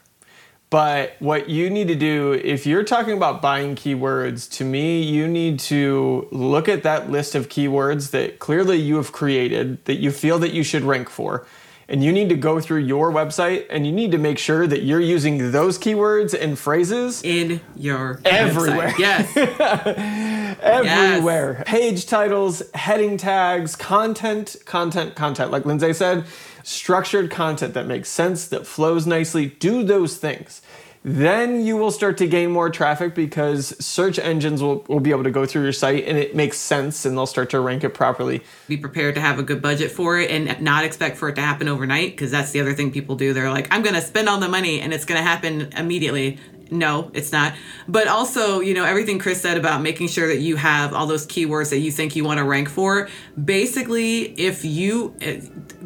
But 0.69 1.15
what 1.19 1.49
you 1.49 1.69
need 1.69 1.87
to 1.87 1.95
do, 1.95 2.33
if 2.33 2.65
you're 2.65 2.83
talking 2.83 3.15
about 3.15 3.41
buying 3.41 3.75
keywords, 3.75 4.51
to 4.57 4.65
me, 4.65 5.01
you 5.01 5.27
need 5.27 5.59
to 5.61 6.27
look 6.31 6.67
at 6.67 6.83
that 6.83 7.09
list 7.09 7.35
of 7.35 7.47
keywords 7.47 8.11
that 8.11 8.39
clearly 8.39 8.77
you 8.77 8.97
have 8.97 9.13
created 9.13 9.83
that 9.85 9.95
you 9.95 10.11
feel 10.11 10.39
that 10.39 10.51
you 10.51 10.63
should 10.63 10.83
rank 10.83 11.09
for 11.09 11.45
and 11.89 12.03
you 12.03 12.11
need 12.11 12.29
to 12.29 12.35
go 12.35 12.59
through 12.59 12.79
your 12.79 13.11
website 13.11 13.65
and 13.69 13.85
you 13.85 13.91
need 13.91 14.11
to 14.11 14.17
make 14.17 14.37
sure 14.37 14.67
that 14.67 14.83
you're 14.83 14.99
using 14.99 15.51
those 15.51 15.79
keywords 15.79 16.39
and 16.39 16.59
phrases 16.59 17.23
in 17.23 17.61
your 17.75 18.19
everywhere. 18.25 18.89
Website. 18.89 18.99
Yes. 18.99 20.57
everywhere. 20.61 21.55
Yes. 21.57 21.67
Page 21.67 22.05
titles, 22.05 22.63
heading 22.73 23.17
tags, 23.17 23.75
content, 23.75 24.57
content, 24.65 25.15
content. 25.15 25.51
Like 25.51 25.65
Lindsay 25.65 25.93
said, 25.93 26.25
structured 26.63 27.31
content 27.31 27.73
that 27.73 27.87
makes 27.87 28.09
sense, 28.09 28.47
that 28.49 28.67
flows 28.67 29.07
nicely. 29.07 29.47
Do 29.47 29.83
those 29.83 30.17
things 30.17 30.61
then 31.07 31.65
you 31.65 31.77
will 31.77 31.89
start 31.89 32.17
to 32.17 32.27
gain 32.27 32.51
more 32.51 32.69
traffic 32.69 33.15
because 33.15 33.73
search 33.83 34.19
engines 34.19 34.61
will, 34.61 34.83
will 34.89 34.99
be 34.99 35.11
able 35.11 35.23
to 35.23 35.31
go 35.31 35.45
through 35.45 35.63
your 35.63 35.71
site 35.71 36.03
and 36.03 36.17
it 36.17 36.35
makes 36.35 36.57
sense 36.57 37.05
and 37.05 37.15
they'll 37.15 37.25
start 37.25 37.49
to 37.51 37.61
rank 37.61 37.85
it 37.85 37.91
properly. 37.91 38.43
Be 38.67 38.75
prepared 38.75 39.15
to 39.15 39.21
have 39.21 39.39
a 39.39 39.43
good 39.43 39.61
budget 39.61 39.89
for 39.89 40.19
it 40.19 40.29
and 40.29 40.61
not 40.61 40.83
expect 40.83 41.15
for 41.15 41.29
it 41.29 41.35
to 41.35 41.41
happen 41.41 41.69
overnight 41.69 42.11
because 42.11 42.29
that's 42.29 42.51
the 42.51 42.59
other 42.59 42.73
thing 42.73 42.91
people 42.91 43.15
do. 43.15 43.31
They're 43.31 43.49
like, 43.49 43.69
I'm 43.71 43.83
going 43.83 43.95
to 43.95 44.01
spend 44.01 44.27
all 44.27 44.37
the 44.37 44.49
money 44.49 44.81
and 44.81 44.93
it's 44.93 45.05
going 45.05 45.17
to 45.17 45.23
happen 45.23 45.71
immediately. 45.77 46.39
No, 46.71 47.09
it's 47.13 47.31
not. 47.31 47.53
But 47.87 48.09
also, 48.09 48.59
you 48.59 48.73
know, 48.73 48.83
everything 48.83 49.17
Chris 49.17 49.41
said 49.41 49.55
about 49.55 49.81
making 49.81 50.09
sure 50.09 50.27
that 50.27 50.39
you 50.39 50.57
have 50.57 50.93
all 50.93 51.07
those 51.07 51.25
keywords 51.25 51.69
that 51.69 51.79
you 51.79 51.89
think 51.89 52.17
you 52.17 52.25
want 52.25 52.39
to 52.39 52.43
rank 52.43 52.67
for. 52.67 53.07
Basically, 53.41 54.23
if 54.37 54.65
you, 54.65 55.15
eh, 55.21 55.39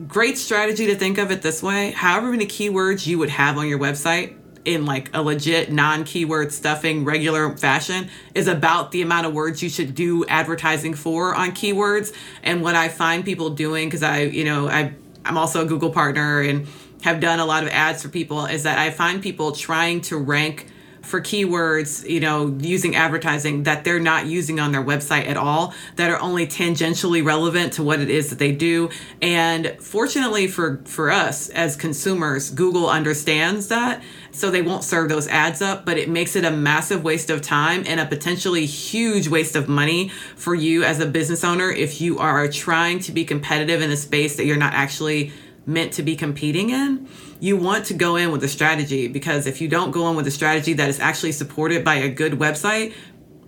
great 0.08 0.40
strategy 0.40 0.88
to 0.88 0.96
think 0.96 1.20
of 1.20 1.30
it 1.30 1.44
this 1.44 1.62
way 1.62 1.92
however 1.92 2.32
many 2.32 2.48
keywords 2.48 3.06
you 3.06 3.20
would 3.20 3.30
have 3.30 3.58
on 3.58 3.68
your 3.68 3.78
website 3.78 4.36
in 4.66 4.86
like 4.86 5.10
a 5.14 5.22
legit 5.22 5.72
non-keyword 5.72 6.52
stuffing 6.52 7.04
regular 7.04 7.56
fashion 7.58 8.10
is 8.36 8.48
about 8.48 8.92
the 8.92 9.02
amount 9.02 9.26
of 9.26 9.34
words 9.34 9.62
you 9.62 9.70
should 9.70 9.96
do 9.96 10.26
advertising 10.26 10.94
for 10.94 11.34
on 11.36 11.52
keywords. 11.52 12.14
And 12.44 12.62
what 12.62 12.76
i 12.76 12.90
find 12.90 13.26
people 13.26 13.52
doing 13.52 13.88
because 13.88 14.04
i 14.04 14.22
you 14.22 14.44
know 14.44 14.68
i 14.68 14.94
i'm 15.26 15.38
also 15.38 15.64
a 15.64 15.66
google 15.66 15.92
partner 15.92 16.42
and 16.42 16.68
have 17.04 17.20
done 17.20 17.40
a 17.40 17.46
lot 17.46 17.64
of 17.64 17.70
ads 17.70 18.02
for 18.02 18.10
people 18.10 18.46
is 18.46 18.64
that 18.64 18.78
i 18.78 18.92
find 18.92 19.22
people 19.22 19.52
trying 19.52 20.02
to 20.02 20.18
rank 20.18 20.68
for 21.02 21.20
keywords, 21.22 22.08
you 22.08 22.20
know, 22.20 22.56
using 22.60 22.96
advertising 22.96 23.64
that 23.64 23.84
they're 23.84 24.00
not 24.00 24.26
using 24.26 24.60
on 24.60 24.72
their 24.72 24.84
website 24.84 25.28
at 25.28 25.38
all, 25.38 25.74
that 25.96 26.10
are 26.10 26.20
only 26.20 26.46
tangentially 26.48 27.24
relevant 27.24 27.74
to 27.74 27.84
what 27.84 28.00
it 28.00 28.10
is 28.10 28.30
that 28.30 28.40
they 28.40 28.52
do. 28.52 28.90
And 29.22 29.76
fortunately 29.80 30.48
for 30.48 30.82
for 30.86 31.12
us 31.12 31.50
as 31.50 31.76
consumers, 31.76 32.50
Google 32.50 32.90
understands 32.90 33.68
that, 33.70 34.04
so 34.32 34.50
they 34.50 34.62
won't 34.62 34.84
serve 34.84 35.10
those 35.10 35.28
ads 35.28 35.62
up, 35.62 35.86
but 35.86 35.98
it 35.98 36.10
makes 36.10 36.36
it 36.36 36.46
a 36.46 36.52
massive 36.52 37.04
waste 37.04 37.30
of 37.30 37.42
time 37.42 37.84
and 37.86 38.00
a 38.00 38.06
potentially 38.06 38.66
huge 38.66 39.28
waste 39.28 39.56
of 39.56 39.68
money 39.68 40.10
for 40.36 40.56
you 40.56 40.84
as 40.84 41.00
a 41.00 41.06
business 41.06 41.44
owner 41.44 41.70
if 41.70 42.00
you 42.00 42.20
are 42.20 42.48
trying 42.48 43.00
to 43.00 43.12
be 43.12 43.26
competitive 43.26 43.82
in 43.82 43.92
a 43.92 43.98
space 43.98 44.38
that 44.38 44.46
you're 44.46 44.58
not 44.58 44.74
actually 44.74 45.32
meant 45.66 45.94
to 45.94 46.04
be 46.04 46.16
competing 46.16 46.70
in 46.70 47.08
you 47.42 47.58
want 47.58 47.88
to 47.88 47.94
go 47.96 48.16
in 48.16 48.32
with 48.32 48.44
a 48.44 48.48
strategy 48.48 49.08
because 49.08 49.48
if 49.48 49.60
you 49.60 49.68
don't 49.68 49.92
go 49.92 50.08
in 50.10 50.16
with 50.16 50.28
a 50.28 50.32
strategy 50.32 50.74
that 50.74 50.88
is 50.88 51.00
actually 51.00 51.32
supported 51.32 51.84
by 51.84 51.96
a 51.96 52.08
good 52.08 52.34
website, 52.34 52.94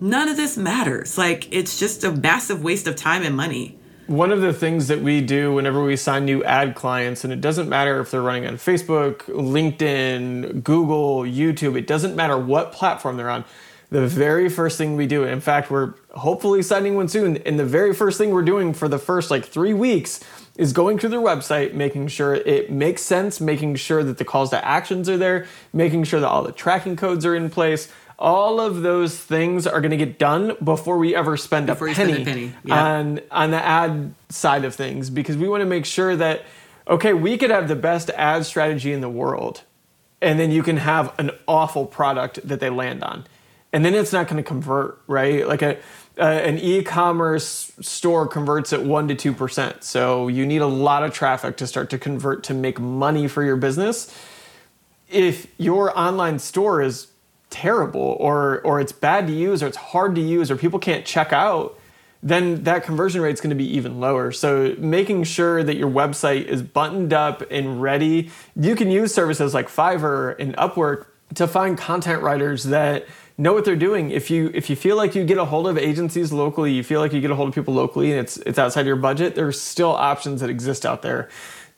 none 0.00 0.28
of 0.28 0.36
this 0.36 0.56
matters. 0.56 1.16
Like 1.16 1.50
it's 1.52 1.78
just 1.78 2.02
a 2.02 2.10
massive 2.10 2.62
waste 2.62 2.88
of 2.88 2.96
time 2.96 3.22
and 3.22 3.36
money. 3.36 3.78
One 4.08 4.32
of 4.32 4.42
the 4.42 4.52
things 4.52 4.88
that 4.88 5.00
we 5.00 5.20
do 5.20 5.54
whenever 5.54 5.82
we 5.82 5.96
sign 5.96 6.26
new 6.26 6.44
ad 6.44 6.74
clients, 6.74 7.24
and 7.24 7.32
it 7.32 7.40
doesn't 7.40 7.68
matter 7.70 8.00
if 8.00 8.10
they're 8.10 8.20
running 8.20 8.46
on 8.46 8.56
Facebook, 8.56 9.22
LinkedIn, 9.28 10.62
Google, 10.62 11.20
YouTube, 11.20 11.78
it 11.78 11.86
doesn't 11.86 12.14
matter 12.14 12.36
what 12.36 12.72
platform 12.72 13.16
they're 13.16 13.30
on. 13.30 13.46
The 13.88 14.06
very 14.06 14.50
first 14.50 14.76
thing 14.76 14.96
we 14.96 15.06
do, 15.06 15.24
in 15.24 15.40
fact, 15.40 15.70
we're 15.70 15.94
hopefully 16.10 16.60
signing 16.62 16.96
one 16.96 17.08
soon, 17.08 17.38
and 17.38 17.58
the 17.58 17.64
very 17.64 17.94
first 17.94 18.18
thing 18.18 18.30
we're 18.30 18.42
doing 18.42 18.74
for 18.74 18.88
the 18.88 18.98
first 18.98 19.30
like 19.30 19.46
three 19.46 19.72
weeks 19.72 20.20
is 20.56 20.72
going 20.72 20.98
through 20.98 21.10
their 21.10 21.20
website, 21.20 21.74
making 21.74 22.08
sure 22.08 22.34
it 22.34 22.70
makes 22.70 23.02
sense, 23.02 23.40
making 23.40 23.74
sure 23.76 24.04
that 24.04 24.18
the 24.18 24.24
calls 24.24 24.50
to 24.50 24.64
actions 24.64 25.08
are 25.08 25.16
there, 25.16 25.46
making 25.72 26.04
sure 26.04 26.20
that 26.20 26.28
all 26.28 26.42
the 26.42 26.52
tracking 26.52 26.96
codes 26.96 27.26
are 27.26 27.34
in 27.34 27.50
place. 27.50 27.88
All 28.16 28.60
of 28.60 28.82
those 28.82 29.18
things 29.18 29.66
are 29.66 29.80
going 29.80 29.90
to 29.90 29.96
get 29.96 30.18
done 30.18 30.56
before 30.62 30.98
we 30.98 31.16
ever 31.16 31.36
spend 31.36 31.68
a 31.68 31.74
penny, 31.74 31.94
spend 31.94 32.10
a 32.12 32.24
penny. 32.24 32.52
Yeah. 32.64 32.84
on 32.84 33.20
on 33.30 33.50
the 33.50 33.62
ad 33.62 34.14
side 34.28 34.64
of 34.64 34.74
things 34.74 35.10
because 35.10 35.36
we 35.36 35.48
want 35.48 35.62
to 35.62 35.66
make 35.66 35.84
sure 35.84 36.14
that 36.14 36.44
okay, 36.86 37.12
we 37.12 37.36
could 37.36 37.50
have 37.50 37.66
the 37.66 37.76
best 37.76 38.10
ad 38.10 38.46
strategy 38.46 38.92
in 38.92 39.00
the 39.00 39.08
world 39.08 39.62
and 40.24 40.40
then 40.40 40.50
you 40.50 40.62
can 40.62 40.78
have 40.78 41.12
an 41.18 41.30
awful 41.46 41.86
product 41.86 42.40
that 42.48 42.58
they 42.58 42.70
land 42.70 43.04
on. 43.04 43.24
And 43.72 43.84
then 43.84 43.94
it's 43.94 44.12
not 44.12 44.26
going 44.26 44.42
to 44.42 44.46
convert, 44.46 45.00
right? 45.06 45.46
Like 45.46 45.60
a 45.60 45.78
uh, 46.18 46.22
an 46.22 46.58
e-commerce 46.58 47.72
store 47.80 48.26
converts 48.28 48.72
at 48.72 48.82
1 48.84 49.08
to 49.08 49.34
2%. 49.34 49.82
So 49.82 50.28
you 50.28 50.46
need 50.46 50.62
a 50.62 50.66
lot 50.66 51.02
of 51.02 51.12
traffic 51.12 51.56
to 51.58 51.66
start 51.66 51.90
to 51.90 51.98
convert 51.98 52.44
to 52.44 52.54
make 52.54 52.78
money 52.78 53.26
for 53.26 53.42
your 53.42 53.56
business. 53.56 54.16
If 55.08 55.46
your 55.58 55.96
online 55.98 56.38
store 56.38 56.82
is 56.82 57.08
terrible 57.50 58.16
or 58.18 58.60
or 58.62 58.80
it's 58.80 58.90
bad 58.90 59.28
to 59.28 59.32
use 59.32 59.62
or 59.62 59.68
it's 59.68 59.76
hard 59.76 60.16
to 60.16 60.20
use 60.20 60.50
or 60.50 60.56
people 60.56 60.78
can't 60.78 61.04
check 61.04 61.32
out, 61.32 61.78
then 62.22 62.64
that 62.64 62.82
conversion 62.84 63.20
rate 63.20 63.34
is 63.34 63.40
going 63.40 63.50
to 63.50 63.56
be 63.56 63.76
even 63.76 64.00
lower. 64.00 64.32
So 64.32 64.74
making 64.78 65.24
sure 65.24 65.62
that 65.62 65.76
your 65.76 65.90
website 65.90 66.46
is 66.46 66.62
buttoned 66.62 67.12
up 67.12 67.42
and 67.50 67.80
ready. 67.82 68.30
You 68.56 68.74
can 68.74 68.90
use 68.90 69.14
services 69.14 69.52
like 69.52 69.68
Fiverr 69.68 70.34
and 70.38 70.56
Upwork 70.56 71.06
to 71.34 71.46
find 71.46 71.76
content 71.76 72.22
writers 72.22 72.64
that 72.64 73.06
know 73.36 73.52
what 73.52 73.64
they're 73.64 73.76
doing. 73.76 74.10
If 74.10 74.30
you 74.30 74.50
if 74.54 74.70
you 74.70 74.76
feel 74.76 74.96
like 74.96 75.14
you 75.14 75.24
get 75.24 75.38
a 75.38 75.44
hold 75.44 75.66
of 75.66 75.76
agencies 75.78 76.32
locally, 76.32 76.72
you 76.72 76.84
feel 76.84 77.00
like 77.00 77.12
you 77.12 77.20
get 77.20 77.30
a 77.30 77.34
hold 77.34 77.48
of 77.48 77.54
people 77.54 77.74
locally, 77.74 78.10
and 78.10 78.20
it's 78.20 78.36
it's 78.38 78.58
outside 78.58 78.86
your 78.86 78.96
budget. 78.96 79.34
There's 79.34 79.60
still 79.60 79.90
options 79.90 80.40
that 80.40 80.50
exist 80.50 80.86
out 80.86 81.02
there 81.02 81.28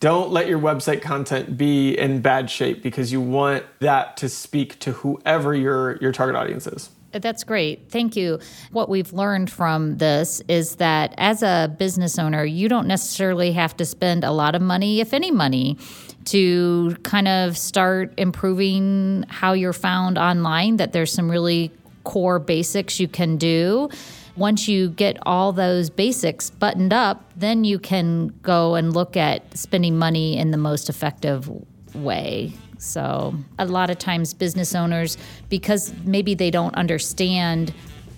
don't 0.01 0.31
let 0.31 0.47
your 0.47 0.59
website 0.59 1.01
content 1.01 1.57
be 1.57 1.99
in 1.99 2.21
bad 2.21 2.51
shape 2.51 2.83
because 2.83 3.13
you 3.13 3.21
want 3.21 3.65
that 3.81 4.17
to 4.19 4.29
speak 4.29 4.79
to 4.81 4.93
whoever 4.93 5.55
your 5.55 5.97
your 5.97 6.13
target 6.13 6.37
audience 6.37 6.67
is. 6.67 6.91
That's 7.13 7.45
great. 7.45 7.91
Thank 7.91 8.15
you. 8.15 8.39
What 8.73 8.91
we've 8.91 9.13
learned 9.13 9.51
from 9.51 9.97
this 9.97 10.43
is 10.49 10.77
that 10.77 11.15
as 11.17 11.43
a 11.43 11.75
business 11.79 12.19
owner, 12.19 12.45
you 12.45 12.69
don't 12.69 12.87
necessarily 12.87 13.53
have 13.53 13.75
to 13.79 13.87
spend 13.87 14.23
a 14.23 14.33
lot 14.33 14.55
of 14.55 14.61
money, 14.61 15.01
if 15.01 15.15
any 15.15 15.31
money, 15.31 15.79
to 16.27 16.97
kind 17.03 17.29
of 17.29 17.57
start 17.57 18.13
improving 18.17 19.25
how 19.29 19.53
you're 19.53 19.73
found 19.73 20.19
online, 20.19 20.77
that 20.77 20.93
there's 20.93 21.13
some 21.13 21.31
really 21.31 21.73
core 22.05 22.39
basics 22.39 23.01
you 23.01 23.09
can 23.09 23.37
do. 23.37 23.89
Once 24.37 24.69
you 24.69 24.91
get 24.91 25.17
all 25.23 25.53
those 25.53 25.89
basics 25.89 26.51
buttoned 26.51 26.93
up, 26.93 27.33
then 27.37 27.65
you 27.65 27.79
can 27.79 28.29
go 28.43 28.75
and 28.75 28.93
look 28.93 29.17
at 29.17 29.57
spending 29.57 29.99
money 29.99 30.37
in 30.37 30.51
the 30.51 30.59
most 30.59 30.89
effective 30.89 31.51
way. 31.95 32.53
So, 32.79 33.35
a 33.59 33.65
lot 33.65 33.89
of 33.89 33.99
times, 33.99 34.35
business 34.35 34.75
owners, 34.75 35.17
because 35.49 35.95
maybe 36.05 36.35
they 36.35 36.51
don't 36.51 36.75
understand 36.75 37.73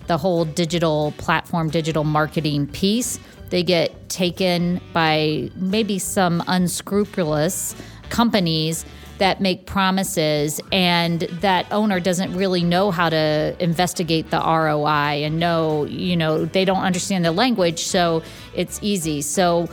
the 0.07 0.17
whole 0.17 0.43
digital 0.43 1.13
platform, 1.17 1.69
digital 1.69 2.03
marketing 2.03 2.67
piece, 2.67 3.19
they 3.49 3.63
get 3.63 4.09
taken 4.09 4.81
by 4.93 5.49
maybe 5.55 5.97
some 5.99 6.43
unscrupulous 6.47 7.75
companies 8.09 8.85
that 9.19 9.41
make 9.41 9.65
promises 9.65 10.61
and 10.71 11.21
that 11.41 11.67
owner 11.71 11.99
doesn't 11.99 12.33
really 12.35 12.63
know 12.63 12.89
how 12.89 13.09
to 13.09 13.55
investigate 13.59 14.29
the 14.31 14.39
ROI 14.39 15.23
and 15.25 15.39
know, 15.39 15.85
you 15.85 16.15
know, 16.15 16.45
they 16.45 16.65
don't 16.65 16.83
understand 16.83 17.25
the 17.25 17.31
language, 17.31 17.79
so 17.79 18.23
it's 18.55 18.79
easy. 18.81 19.21
So 19.21 19.69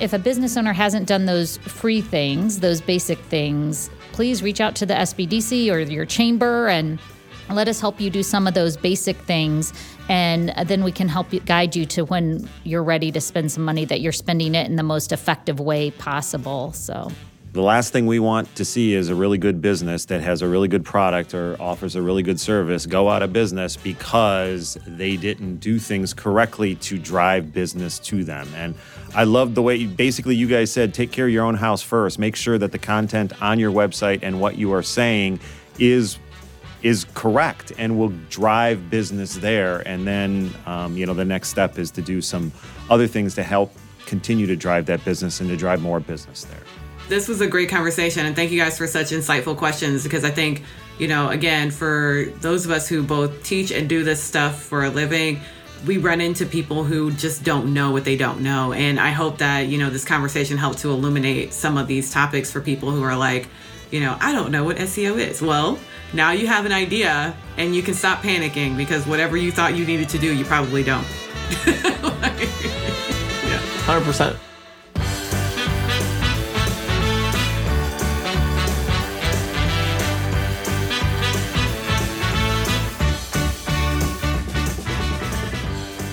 if 0.00 0.12
a 0.12 0.18
business 0.18 0.56
owner 0.56 0.72
hasn't 0.72 1.06
done 1.06 1.26
those 1.26 1.56
free 1.58 2.00
things, 2.00 2.60
those 2.60 2.80
basic 2.80 3.18
things, 3.18 3.90
please 4.12 4.42
reach 4.42 4.60
out 4.60 4.74
to 4.76 4.86
the 4.86 4.94
SBDC 4.94 5.72
or 5.72 5.78
your 5.78 6.04
chamber 6.04 6.68
and 6.68 6.98
let 7.50 7.68
us 7.68 7.80
help 7.80 8.00
you 8.00 8.10
do 8.10 8.22
some 8.22 8.46
of 8.46 8.54
those 8.54 8.76
basic 8.76 9.16
things 9.16 9.72
and 10.08 10.52
then 10.66 10.82
we 10.84 10.92
can 10.92 11.08
help 11.08 11.32
you 11.32 11.40
guide 11.40 11.74
you 11.74 11.86
to 11.86 12.04
when 12.04 12.48
you're 12.64 12.82
ready 12.82 13.10
to 13.12 13.20
spend 13.20 13.50
some 13.50 13.64
money 13.64 13.84
that 13.84 14.00
you're 14.00 14.12
spending 14.12 14.54
it 14.54 14.66
in 14.66 14.76
the 14.76 14.82
most 14.82 15.12
effective 15.12 15.58
way 15.60 15.90
possible 15.92 16.72
so 16.72 17.10
the 17.52 17.62
last 17.62 17.92
thing 17.92 18.06
we 18.06 18.18
want 18.18 18.54
to 18.56 18.64
see 18.64 18.94
is 18.94 19.08
a 19.08 19.14
really 19.14 19.38
good 19.38 19.62
business 19.62 20.04
that 20.06 20.20
has 20.20 20.42
a 20.42 20.48
really 20.48 20.68
good 20.68 20.84
product 20.84 21.32
or 21.32 21.56
offers 21.60 21.96
a 21.96 22.02
really 22.02 22.22
good 22.22 22.38
service 22.38 22.84
go 22.84 23.08
out 23.08 23.22
of 23.22 23.32
business 23.32 23.76
because 23.76 24.76
they 24.86 25.16
didn't 25.16 25.56
do 25.56 25.78
things 25.78 26.12
correctly 26.12 26.74
to 26.76 26.98
drive 26.98 27.52
business 27.52 27.98
to 27.98 28.22
them. 28.22 28.46
And 28.54 28.74
I 29.14 29.24
love 29.24 29.54
the 29.54 29.62
way 29.62 29.86
basically 29.86 30.36
you 30.36 30.46
guys 30.46 30.70
said 30.70 30.92
take 30.92 31.10
care 31.10 31.26
of 31.26 31.32
your 31.32 31.44
own 31.44 31.54
house 31.54 31.82
first. 31.82 32.18
Make 32.18 32.36
sure 32.36 32.58
that 32.58 32.72
the 32.72 32.78
content 32.78 33.40
on 33.42 33.58
your 33.58 33.72
website 33.72 34.20
and 34.22 34.40
what 34.40 34.56
you 34.56 34.72
are 34.72 34.82
saying 34.82 35.40
is 35.78 36.18
is 36.82 37.06
correct 37.14 37.72
and 37.76 37.98
will 37.98 38.12
drive 38.30 38.88
business 38.88 39.34
there. 39.34 39.80
And 39.88 40.06
then, 40.06 40.54
um, 40.64 40.96
you 40.96 41.06
know, 41.06 41.14
the 41.14 41.24
next 41.24 41.48
step 41.48 41.76
is 41.76 41.90
to 41.92 42.02
do 42.02 42.22
some 42.22 42.52
other 42.88 43.08
things 43.08 43.34
to 43.34 43.42
help 43.42 43.72
continue 44.06 44.46
to 44.46 44.54
drive 44.54 44.86
that 44.86 45.04
business 45.04 45.40
and 45.40 45.48
to 45.48 45.56
drive 45.56 45.82
more 45.82 45.98
business 45.98 46.44
there 46.44 46.67
this 47.08 47.26
was 47.26 47.40
a 47.40 47.46
great 47.46 47.68
conversation 47.68 48.26
and 48.26 48.36
thank 48.36 48.50
you 48.50 48.60
guys 48.60 48.76
for 48.76 48.86
such 48.86 49.08
insightful 49.10 49.56
questions 49.56 50.02
because 50.02 50.24
I 50.24 50.30
think, 50.30 50.62
you 50.98 51.08
know, 51.08 51.28
again, 51.28 51.70
for 51.70 52.26
those 52.40 52.64
of 52.64 52.70
us 52.70 52.88
who 52.88 53.02
both 53.02 53.42
teach 53.42 53.70
and 53.70 53.88
do 53.88 54.04
this 54.04 54.22
stuff 54.22 54.62
for 54.62 54.84
a 54.84 54.90
living, 54.90 55.40
we 55.86 55.96
run 55.96 56.20
into 56.20 56.44
people 56.44 56.84
who 56.84 57.12
just 57.12 57.44
don't 57.44 57.72
know 57.72 57.92
what 57.92 58.04
they 58.04 58.16
don't 58.16 58.40
know. 58.40 58.72
And 58.72 58.98
I 58.98 59.10
hope 59.10 59.38
that, 59.38 59.68
you 59.68 59.78
know, 59.78 59.90
this 59.90 60.04
conversation 60.04 60.58
helped 60.58 60.80
to 60.80 60.90
illuminate 60.90 61.52
some 61.52 61.76
of 61.76 61.86
these 61.86 62.12
topics 62.12 62.50
for 62.50 62.60
people 62.60 62.90
who 62.90 63.02
are 63.02 63.16
like, 63.16 63.48
you 63.90 64.00
know, 64.00 64.16
I 64.20 64.32
don't 64.32 64.50
know 64.50 64.64
what 64.64 64.76
SEO 64.76 65.18
is. 65.18 65.40
Well, 65.40 65.78
now 66.12 66.32
you 66.32 66.46
have 66.46 66.66
an 66.66 66.72
idea 66.72 67.34
and 67.56 67.74
you 67.74 67.82
can 67.82 67.94
stop 67.94 68.22
panicking 68.22 68.76
because 68.76 69.06
whatever 69.06 69.36
you 69.36 69.52
thought 69.52 69.76
you 69.76 69.86
needed 69.86 70.08
to 70.10 70.18
do, 70.18 70.34
you 70.34 70.44
probably 70.44 70.82
don't. 70.82 71.06
like, 71.66 72.40
yeah, 73.44 73.60
100%. 73.86 74.38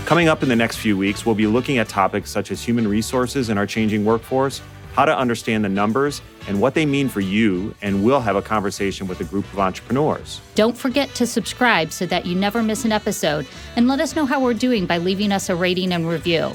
Coming 0.05 0.27
up 0.27 0.43
in 0.43 0.49
the 0.49 0.55
next 0.55 0.77
few 0.77 0.95
weeks, 0.95 1.25
we'll 1.25 1.33
be 1.33 1.47
looking 1.47 1.79
at 1.79 1.89
topics 1.89 2.29
such 2.29 2.51
as 2.51 2.61
human 2.61 2.87
resources 2.87 3.49
in 3.49 3.57
our 3.57 3.65
changing 3.65 4.05
workforce, 4.05 4.61
how 4.93 5.03
to 5.03 5.17
understand 5.17 5.65
the 5.65 5.69
numbers, 5.69 6.21
and 6.47 6.61
what 6.61 6.75
they 6.75 6.85
mean 6.85 7.09
for 7.09 7.21
you, 7.21 7.73
and 7.81 8.05
we'll 8.05 8.19
have 8.19 8.35
a 8.35 8.41
conversation 8.41 9.07
with 9.07 9.19
a 9.19 9.23
group 9.23 9.51
of 9.51 9.57
entrepreneurs. 9.57 10.41
Don't 10.53 10.77
forget 10.77 11.09
to 11.15 11.25
subscribe 11.25 11.91
so 11.91 12.05
that 12.05 12.27
you 12.27 12.35
never 12.35 12.61
miss 12.61 12.85
an 12.85 12.91
episode, 12.91 13.47
and 13.75 13.87
let 13.87 13.99
us 13.99 14.15
know 14.15 14.27
how 14.27 14.39
we're 14.39 14.53
doing 14.53 14.85
by 14.85 14.99
leaving 14.99 15.31
us 15.31 15.49
a 15.49 15.55
rating 15.55 15.91
and 15.91 16.07
review. 16.07 16.51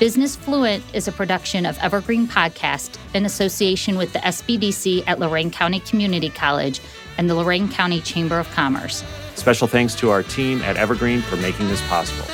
Business 0.00 0.34
Fluent 0.34 0.82
is 0.92 1.06
a 1.06 1.12
production 1.12 1.66
of 1.66 1.78
Evergreen 1.78 2.26
Podcast 2.26 2.98
in 3.14 3.24
association 3.24 3.98
with 3.98 4.12
the 4.12 4.18
SBDC 4.18 5.04
at 5.06 5.20
Lorain 5.20 5.52
County 5.52 5.78
Community 5.78 6.28
College 6.28 6.80
and 7.18 7.30
the 7.30 7.36
Lorain 7.36 7.68
County 7.68 8.00
Chamber 8.00 8.40
of 8.40 8.50
Commerce. 8.50 9.04
Special 9.36 9.68
thanks 9.68 9.94
to 9.94 10.10
our 10.10 10.24
team 10.24 10.60
at 10.62 10.76
Evergreen 10.76 11.22
for 11.22 11.36
making 11.36 11.68
this 11.68 11.80
possible. 11.82 12.26